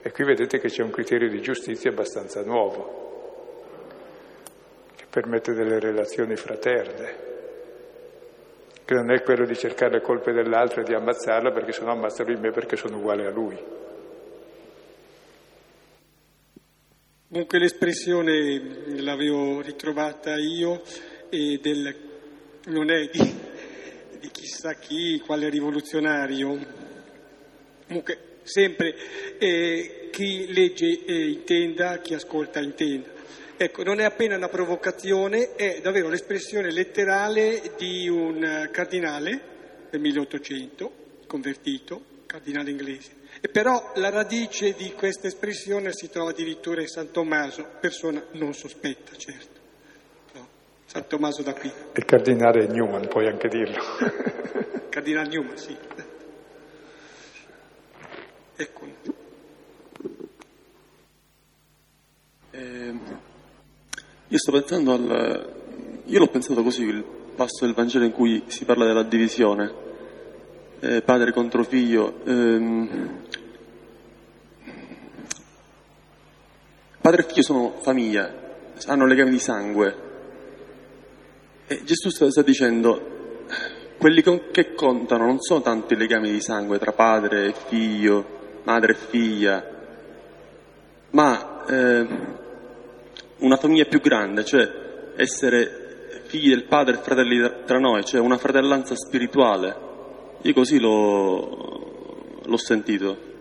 E 0.00 0.12
qui 0.12 0.24
vedete 0.24 0.60
che 0.60 0.68
c'è 0.68 0.82
un 0.82 0.90
criterio 0.90 1.28
di 1.28 1.40
giustizia 1.40 1.90
abbastanza 1.90 2.42
nuovo, 2.42 3.64
che 4.94 5.04
permette 5.10 5.54
delle 5.54 5.80
relazioni 5.80 6.36
fraterne, 6.36 7.16
che 8.84 8.94
non 8.94 9.12
è 9.12 9.22
quello 9.22 9.44
di 9.44 9.56
cercare 9.56 9.94
le 9.94 10.02
colpe 10.02 10.32
dell'altro 10.32 10.82
e 10.82 10.84
di 10.84 10.94
ammazzarla 10.94 11.50
perché 11.50 11.72
sennò 11.72 11.92
ammazza 11.92 12.22
lui 12.22 12.36
me 12.36 12.50
perché 12.52 12.76
sono 12.76 12.98
uguale 12.98 13.26
a 13.26 13.30
lui. 13.30 13.58
Comunque 17.32 17.58
l'espressione 17.58 18.60
l'avevo 19.00 19.62
ritrovata 19.62 20.36
io 20.36 20.82
e 21.30 21.58
del, 21.62 21.96
non 22.66 22.90
è 22.90 23.08
di, 23.10 23.34
di 24.20 24.30
chissà 24.30 24.74
chi, 24.74 25.18
quale 25.24 25.48
rivoluzionario, 25.48 26.58
comunque 27.86 28.18
sempre 28.42 28.94
eh, 29.38 30.10
chi 30.12 30.52
legge 30.52 31.06
eh, 31.06 31.28
intenda, 31.30 32.00
chi 32.00 32.12
ascolta 32.12 32.60
intenda. 32.60 33.08
Ecco, 33.56 33.82
non 33.82 34.00
è 34.00 34.04
appena 34.04 34.36
una 34.36 34.48
provocazione, 34.48 35.54
è 35.54 35.80
davvero 35.80 36.10
l'espressione 36.10 36.70
letterale 36.70 37.72
di 37.78 38.10
un 38.10 38.68
cardinale 38.70 39.40
del 39.88 40.00
1800, 40.00 40.92
convertito, 41.26 42.04
cardinale 42.26 42.68
inglese. 42.68 43.21
E 43.44 43.48
però 43.48 43.90
la 43.96 44.08
radice 44.08 44.72
di 44.74 44.92
questa 44.92 45.26
espressione 45.26 45.92
si 45.92 46.08
trova 46.08 46.30
addirittura 46.30 46.80
in 46.80 46.86
San 46.86 47.10
Tommaso, 47.10 47.66
persona 47.80 48.22
non 48.34 48.54
sospetta, 48.54 49.16
certo. 49.16 49.58
San 50.86 51.08
Tommaso 51.08 51.42
d'Aquino. 51.42 51.74
Il 51.94 52.04
cardinale 52.04 52.68
Newman, 52.68 53.08
puoi 53.08 53.26
anche 53.26 53.48
dirlo. 53.48 53.82
cardinale 54.90 55.26
Newman, 55.26 55.56
sì. 55.56 55.76
Ecco. 58.54 58.86
Eh, 62.52 62.94
io 64.28 64.38
sto 64.38 64.52
pensando 64.52 64.92
al... 64.92 65.52
Io 66.04 66.18
l'ho 66.20 66.28
pensato 66.28 66.62
così, 66.62 66.82
il 66.82 67.02
passo 67.34 67.64
del 67.64 67.74
Vangelo 67.74 68.04
in 68.04 68.12
cui 68.12 68.44
si 68.46 68.64
parla 68.64 68.84
della 68.84 69.02
divisione, 69.02 69.72
eh, 70.80 71.00
padre 71.00 71.32
contro 71.32 71.64
figlio. 71.64 72.20
Ehm, 72.24 73.22
padre 77.02 77.22
e 77.22 77.24
figlio 77.26 77.42
sono 77.42 77.74
famiglia, 77.82 78.32
hanno 78.86 79.06
legami 79.06 79.30
di 79.30 79.40
sangue. 79.40 80.10
E 81.66 81.82
Gesù 81.84 82.08
sta, 82.10 82.30
sta 82.30 82.42
dicendo, 82.42 83.44
quelli 83.98 84.22
con, 84.22 84.50
che 84.52 84.72
contano 84.74 85.26
non 85.26 85.40
sono 85.40 85.60
tanto 85.62 85.94
i 85.94 85.96
legami 85.96 86.30
di 86.30 86.40
sangue 86.40 86.78
tra 86.78 86.92
padre 86.92 87.46
e 87.46 87.54
figlio, 87.66 88.60
madre 88.62 88.92
e 88.92 88.96
figlia, 88.96 89.64
ma 91.10 91.64
eh, 91.66 92.06
una 93.38 93.56
famiglia 93.56 93.84
più 93.84 94.00
grande, 94.00 94.44
cioè 94.44 95.12
essere 95.16 96.22
figli 96.26 96.50
del 96.50 96.64
padre 96.64 96.94
e 96.94 96.98
fratelli 96.98 97.50
tra 97.66 97.78
noi, 97.78 98.04
cioè 98.04 98.20
una 98.20 98.38
fratellanza 98.38 98.94
spirituale. 98.94 99.90
Io 100.42 100.52
così 100.52 100.78
l'ho, 100.78 102.40
l'ho 102.44 102.56
sentito. 102.56 103.31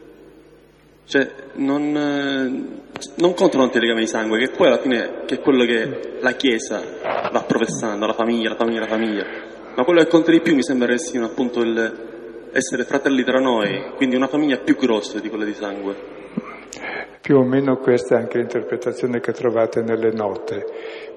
Cioè, 1.11 1.29
non, 1.55 1.91
non 1.91 3.33
contano 3.33 3.63
tanto 3.63 3.79
i 3.79 3.81
legami 3.81 3.99
di 3.99 4.07
sangue, 4.07 4.39
che 4.39 4.51
poi 4.55 4.67
alla 4.67 4.77
fine 4.77 5.23
che 5.25 5.35
è 5.35 5.39
quello 5.41 5.65
che 5.65 6.19
la 6.21 6.31
Chiesa 6.31 6.81
va 7.29 7.43
professando, 7.45 8.05
la 8.05 8.13
famiglia, 8.13 8.51
la 8.51 8.55
famiglia, 8.55 8.79
la 8.79 8.87
famiglia. 8.87 9.25
Ma 9.75 9.83
quello 9.83 9.99
che 9.99 10.07
conta 10.07 10.31
di 10.31 10.39
più 10.39 10.55
mi 10.55 10.63
sembra 10.63 10.95
che 10.95 11.17
appunto 11.17 11.59
il 11.63 12.09
essere 12.53 12.85
fratelli 12.85 13.25
tra 13.25 13.41
noi, 13.41 13.91
quindi 13.97 14.15
una 14.15 14.27
famiglia 14.27 14.59
più 14.59 14.77
grossa 14.77 15.19
di 15.19 15.27
quella 15.27 15.43
di 15.43 15.53
sangue. 15.53 15.95
Più 17.19 17.35
o 17.35 17.43
meno 17.43 17.75
questa 17.75 18.15
è 18.15 18.19
anche 18.19 18.37
l'interpretazione 18.37 19.19
che 19.19 19.33
trovate 19.33 19.81
nelle 19.81 20.13
note. 20.13 20.65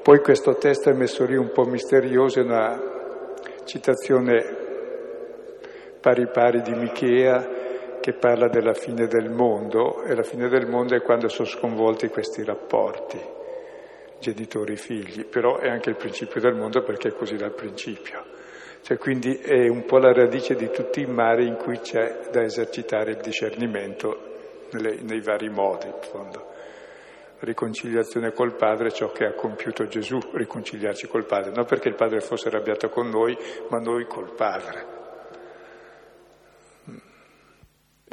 Poi 0.02 0.18
questo 0.18 0.56
testo 0.56 0.90
è 0.90 0.92
messo 0.92 1.24
lì 1.24 1.36
un 1.36 1.52
po' 1.52 1.66
misterioso, 1.66 2.40
è 2.40 2.42
una 2.42 2.80
citazione 3.62 4.62
pari 6.00 6.28
pari 6.32 6.62
di 6.62 6.72
Michea 6.72 7.53
che 8.04 8.12
parla 8.12 8.48
della 8.48 8.74
fine 8.74 9.06
del 9.06 9.30
mondo 9.30 10.02
e 10.02 10.14
la 10.14 10.24
fine 10.24 10.50
del 10.50 10.66
mondo 10.66 10.94
è 10.94 11.00
quando 11.00 11.28
sono 11.28 11.48
sconvolti 11.48 12.08
questi 12.08 12.44
rapporti 12.44 13.18
genitori-figli, 14.18 15.24
però 15.24 15.56
è 15.56 15.70
anche 15.70 15.88
il 15.88 15.96
principio 15.96 16.38
del 16.38 16.54
mondo 16.54 16.82
perché 16.82 17.08
è 17.08 17.14
così 17.14 17.36
dal 17.36 17.54
principio. 17.54 18.22
Cioè, 18.82 18.98
quindi 18.98 19.36
è 19.36 19.68
un 19.68 19.86
po' 19.86 19.96
la 19.96 20.12
radice 20.12 20.54
di 20.54 20.68
tutti 20.68 21.00
i 21.00 21.06
mari 21.06 21.46
in 21.46 21.54
cui 21.56 21.78
c'è 21.78 22.28
da 22.30 22.42
esercitare 22.42 23.12
il 23.12 23.20
discernimento 23.22 24.66
nelle, 24.72 24.98
nei 25.00 25.22
vari 25.22 25.48
modi, 25.48 25.86
in 25.86 26.00
fondo. 26.00 26.48
Riconciliazione 27.38 28.32
col 28.32 28.54
Padre, 28.54 28.92
ciò 28.92 29.12
che 29.12 29.24
ha 29.24 29.32
compiuto 29.32 29.86
Gesù, 29.86 30.18
riconciliarci 30.34 31.06
col 31.06 31.24
Padre, 31.24 31.52
non 31.54 31.64
perché 31.64 31.88
il 31.88 31.94
Padre 31.94 32.20
fosse 32.20 32.48
arrabbiato 32.48 32.90
con 32.90 33.08
noi, 33.08 33.34
ma 33.70 33.78
noi 33.78 34.04
col 34.04 34.34
Padre. 34.34 35.03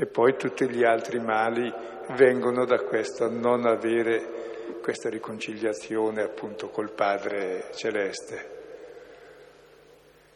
E 0.01 0.07
poi 0.07 0.35
tutti 0.35 0.67
gli 0.67 0.83
altri 0.83 1.19
mali 1.19 1.71
vengono 2.15 2.65
da 2.65 2.79
questo 2.79 3.29
non 3.29 3.67
avere 3.67 4.79
questa 4.81 5.09
riconciliazione 5.09 6.23
appunto 6.23 6.69
col 6.69 6.91
Padre 6.91 7.67
Celeste, 7.75 8.49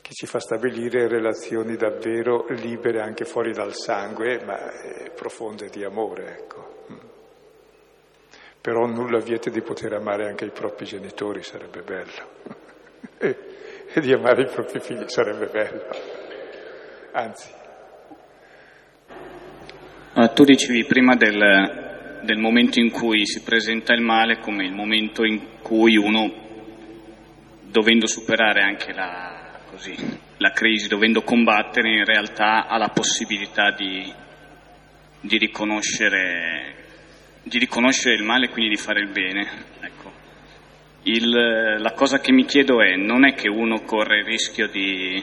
che 0.01 0.13
ci 0.13 0.27
fa 0.27 0.39
stabilire 0.39 1.07
relazioni 1.07 1.77
davvero 1.77 2.45
libere 2.49 3.01
anche 3.01 3.25
fuori 3.25 3.53
dal 3.53 3.73
sangue, 3.73 4.39
ma 4.45 4.71
eh, 4.71 5.09
profonde 5.09 5.69
di 5.69 5.83
amore, 5.83 6.37
ecco. 6.37 6.73
Però 8.61 8.85
nulla 8.85 9.17
vieta 9.17 9.49
di 9.49 9.63
poter 9.63 9.93
amare 9.93 10.27
anche 10.27 10.45
i 10.45 10.51
propri 10.51 10.85
genitori, 10.85 11.41
sarebbe 11.41 11.81
bello. 11.81 12.29
e 13.17 13.99
di 13.99 14.13
amare 14.13 14.43
i 14.43 14.47
propri 14.47 14.79
figli 14.79 15.07
sarebbe 15.07 15.47
bello. 15.47 15.85
Anzi, 17.13 17.63
Uh, 20.15 20.31
tu 20.31 20.45
dicevi 20.45 20.85
prima 20.85 21.17
del, 21.17 22.21
del, 22.21 22.37
momento 22.37 22.79
in 22.79 22.89
cui 22.89 23.25
si 23.25 23.41
presenta 23.41 23.93
il 23.93 23.99
male 23.99 24.39
come 24.39 24.63
il 24.63 24.71
momento 24.71 25.25
in 25.25 25.59
cui 25.61 25.97
uno, 25.97 26.33
dovendo 27.63 28.07
superare 28.07 28.61
anche 28.61 28.93
la, 28.93 29.59
così, 29.69 29.93
la 30.37 30.51
crisi, 30.51 30.87
dovendo 30.87 31.21
combattere, 31.21 31.89
in 31.89 32.05
realtà 32.05 32.65
ha 32.65 32.77
la 32.77 32.87
possibilità 32.93 33.71
di, 33.71 34.09
di, 35.19 35.37
riconoscere, 35.37 36.75
di 37.43 37.59
riconoscere, 37.59 38.15
il 38.15 38.23
male 38.23 38.45
e 38.45 38.49
quindi 38.51 38.73
di 38.73 38.81
fare 38.81 39.01
il 39.01 39.09
bene. 39.09 39.49
Ecco. 39.81 40.11
Il, 41.03 41.29
la 41.29 41.91
cosa 41.91 42.19
che 42.19 42.31
mi 42.31 42.45
chiedo 42.45 42.81
è, 42.81 42.95
non 42.95 43.25
è 43.25 43.33
che 43.33 43.49
uno 43.49 43.81
corre 43.81 44.19
il 44.19 44.25
rischio 44.25 44.69
di, 44.69 45.21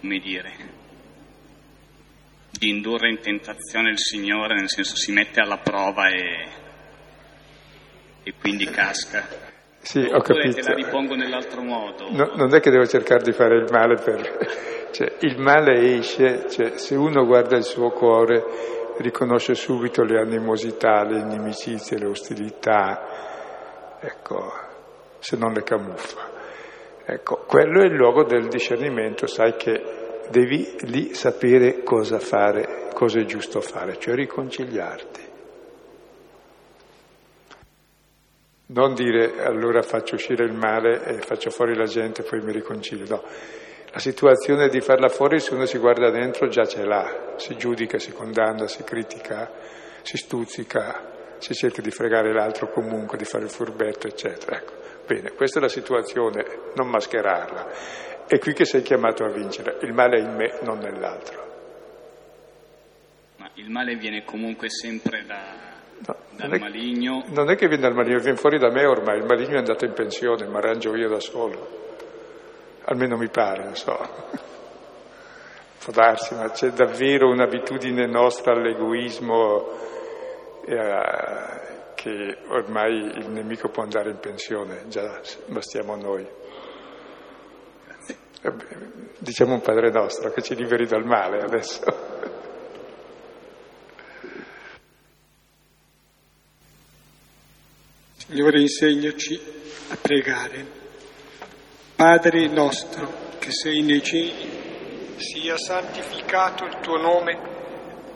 come 0.00 0.18
dire, 0.20 0.69
di 2.60 2.68
indurre 2.68 3.08
in 3.08 3.20
tentazione 3.20 3.88
il 3.88 3.98
Signore, 3.98 4.54
nel 4.54 4.68
senso 4.68 4.94
si 4.94 5.12
mette 5.12 5.40
alla 5.40 5.56
prova 5.56 6.08
e, 6.10 6.46
e 8.22 8.34
quindi 8.38 8.66
casca. 8.66 9.26
Sì, 9.78 10.00
ho 10.00 10.20
capito. 10.20 10.60
te 10.60 10.68
la 10.68 10.74
ripongo 10.74 11.14
nell'altro 11.14 11.62
modo. 11.62 12.10
No, 12.10 12.32
non 12.34 12.54
è 12.54 12.60
che 12.60 12.68
devo 12.68 12.84
cercare 12.84 13.22
di 13.22 13.32
fare 13.32 13.56
il 13.56 13.66
male 13.70 13.94
per... 13.94 14.88
Cioè, 14.90 15.16
il 15.20 15.38
male 15.38 15.96
esce, 15.96 16.50
cioè, 16.50 16.76
se 16.76 16.96
uno 16.96 17.24
guarda 17.24 17.56
il 17.56 17.62
suo 17.62 17.90
cuore 17.90 18.44
riconosce 18.98 19.54
subito 19.54 20.02
le 20.02 20.18
animosità, 20.18 21.02
le 21.04 21.20
inimicizie, 21.20 21.96
le 21.96 22.08
ostilità, 22.08 23.98
ecco, 24.00 24.52
se 25.18 25.36
non 25.38 25.52
le 25.52 25.62
camuffa. 25.62 26.28
Ecco, 27.06 27.44
quello 27.46 27.80
è 27.82 27.86
il 27.86 27.94
luogo 27.94 28.24
del 28.24 28.48
discernimento, 28.48 29.26
sai 29.26 29.54
che 29.56 30.09
devi 30.30 30.76
lì 30.82 31.14
sapere 31.14 31.82
cosa 31.82 32.18
fare, 32.18 32.88
cosa 32.94 33.18
è 33.18 33.24
giusto 33.24 33.60
fare, 33.60 33.98
cioè 33.98 34.14
riconciliarti. 34.14 35.28
Non 38.66 38.94
dire 38.94 39.42
allora 39.42 39.82
faccio 39.82 40.14
uscire 40.14 40.44
il 40.44 40.52
male 40.52 41.02
e 41.04 41.18
faccio 41.18 41.50
fuori 41.50 41.74
la 41.74 41.86
gente 41.86 42.22
e 42.22 42.24
poi 42.24 42.40
mi 42.40 42.52
riconcilio, 42.52 43.04
no. 43.08 43.22
La 43.92 43.98
situazione 43.98 44.68
di 44.68 44.80
farla 44.80 45.08
fuori, 45.08 45.40
se 45.40 45.52
uno 45.54 45.66
si 45.66 45.76
guarda 45.78 46.10
dentro, 46.10 46.46
già 46.46 46.64
ce 46.64 46.84
l'ha, 46.84 47.34
si 47.34 47.56
giudica, 47.56 47.98
si 47.98 48.12
condanna, 48.12 48.68
si 48.68 48.84
critica, 48.84 49.50
si 50.02 50.16
stuzzica, 50.16 51.34
si 51.38 51.54
cerca 51.54 51.82
di 51.82 51.90
fregare 51.90 52.32
l'altro 52.32 52.70
comunque, 52.70 53.18
di 53.18 53.24
fare 53.24 53.44
il 53.44 53.50
furbetto, 53.50 54.06
eccetera. 54.06 54.58
Ecco. 54.58 54.72
Bene, 55.04 55.32
questa 55.32 55.58
è 55.58 55.62
la 55.62 55.68
situazione, 55.68 56.44
non 56.76 56.88
mascherarla. 56.88 57.66
È 58.30 58.38
qui 58.38 58.52
che 58.52 58.64
sei 58.64 58.82
chiamato 58.82 59.24
a 59.24 59.28
vincere. 59.28 59.78
Il 59.80 59.92
male 59.92 60.18
è 60.18 60.20
in 60.20 60.36
me, 60.36 60.60
non 60.62 60.78
nell'altro. 60.78 61.48
Ma 63.38 63.50
il 63.54 63.68
male 63.68 63.96
viene 63.96 64.22
comunque 64.22 64.70
sempre 64.70 65.24
da, 65.26 65.56
no, 66.06 66.16
dal 66.36 66.48
non 66.48 66.54
è, 66.54 66.58
maligno? 66.60 67.24
Non 67.26 67.50
è 67.50 67.56
che 67.56 67.66
viene 67.66 67.82
dal 67.82 67.94
maligno, 67.94 68.20
viene 68.20 68.36
fuori 68.36 68.56
da 68.60 68.70
me 68.70 68.86
ormai. 68.86 69.18
Il 69.18 69.24
maligno 69.24 69.54
è 69.54 69.58
andato 69.58 69.84
in 69.84 69.94
pensione, 69.94 70.46
mi 70.46 70.54
arrangio 70.54 70.94
io 70.94 71.08
da 71.08 71.18
solo. 71.18 71.88
Almeno 72.84 73.16
mi 73.16 73.28
pare, 73.30 73.64
non 73.64 73.74
so. 73.74 73.98
Può 75.82 75.92
darsi, 75.92 76.32
ma 76.36 76.52
c'è 76.52 76.68
davvero 76.68 77.28
un'abitudine 77.30 78.06
nostra 78.06 78.52
all'egoismo 78.52 79.66
eh, 80.66 81.92
che 81.96 82.36
ormai 82.46 82.92
il 82.92 83.28
nemico 83.28 83.70
può 83.70 83.82
andare 83.82 84.10
in 84.10 84.20
pensione, 84.20 84.84
già 84.86 85.20
bastiamo 85.46 85.96
noi. 85.96 86.38
Diciamo 89.18 89.52
un 89.52 89.60
Padre 89.60 89.90
nostro 89.90 90.30
che 90.30 90.40
ci 90.40 90.54
liberi 90.54 90.86
dal 90.86 91.04
male 91.04 91.42
adesso. 91.42 91.82
Signore, 98.16 98.60
insegnaci 98.62 99.38
a 99.90 99.96
pregare. 100.00 100.64
Padre 101.94 102.48
nostro 102.48 103.36
che 103.38 103.50
sei 103.50 103.82
nei 103.82 104.02
cieli, 104.02 105.16
sia 105.16 105.58
santificato 105.58 106.64
il 106.64 106.78
tuo 106.80 106.96
nome, 106.96 107.38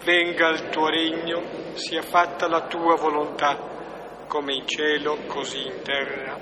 venga 0.04 0.48
il 0.48 0.70
tuo 0.70 0.88
regno, 0.88 1.74
sia 1.74 2.00
fatta 2.00 2.48
la 2.48 2.66
tua 2.66 2.94
volontà, 2.96 4.24
come 4.26 4.54
in 4.54 4.66
cielo, 4.66 5.18
così 5.26 5.66
in 5.66 5.82
terra. 5.82 6.40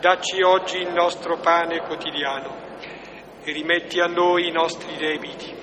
Dacci 0.00 0.42
oggi 0.42 0.78
il 0.78 0.92
nostro 0.92 1.38
pane 1.38 1.82
quotidiano 1.82 2.65
e 3.46 3.52
rimetti 3.52 4.00
a 4.00 4.06
noi 4.06 4.48
i 4.48 4.50
nostri 4.50 4.96
debiti, 4.96 5.54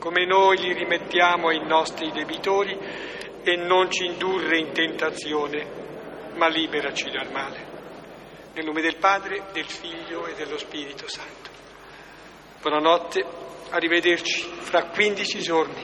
come 0.00 0.26
noi 0.26 0.58
li 0.58 0.72
rimettiamo 0.72 1.46
ai 1.46 1.64
nostri 1.64 2.10
debitori, 2.10 2.76
e 3.42 3.54
non 3.54 3.88
ci 3.88 4.04
indurre 4.06 4.58
in 4.58 4.72
tentazione, 4.72 5.64
ma 6.34 6.48
liberaci 6.48 7.08
dal 7.08 7.30
male. 7.30 7.68
Nel 8.52 8.64
nome 8.64 8.80
del 8.80 8.96
Padre, 8.96 9.44
del 9.52 9.64
Figlio 9.64 10.26
e 10.26 10.34
dello 10.34 10.58
Spirito 10.58 11.06
Santo. 11.06 11.50
Buonanotte, 12.60 13.24
arrivederci 13.70 14.50
fra 14.58 14.86
15 14.86 15.38
giorni. 15.38 15.82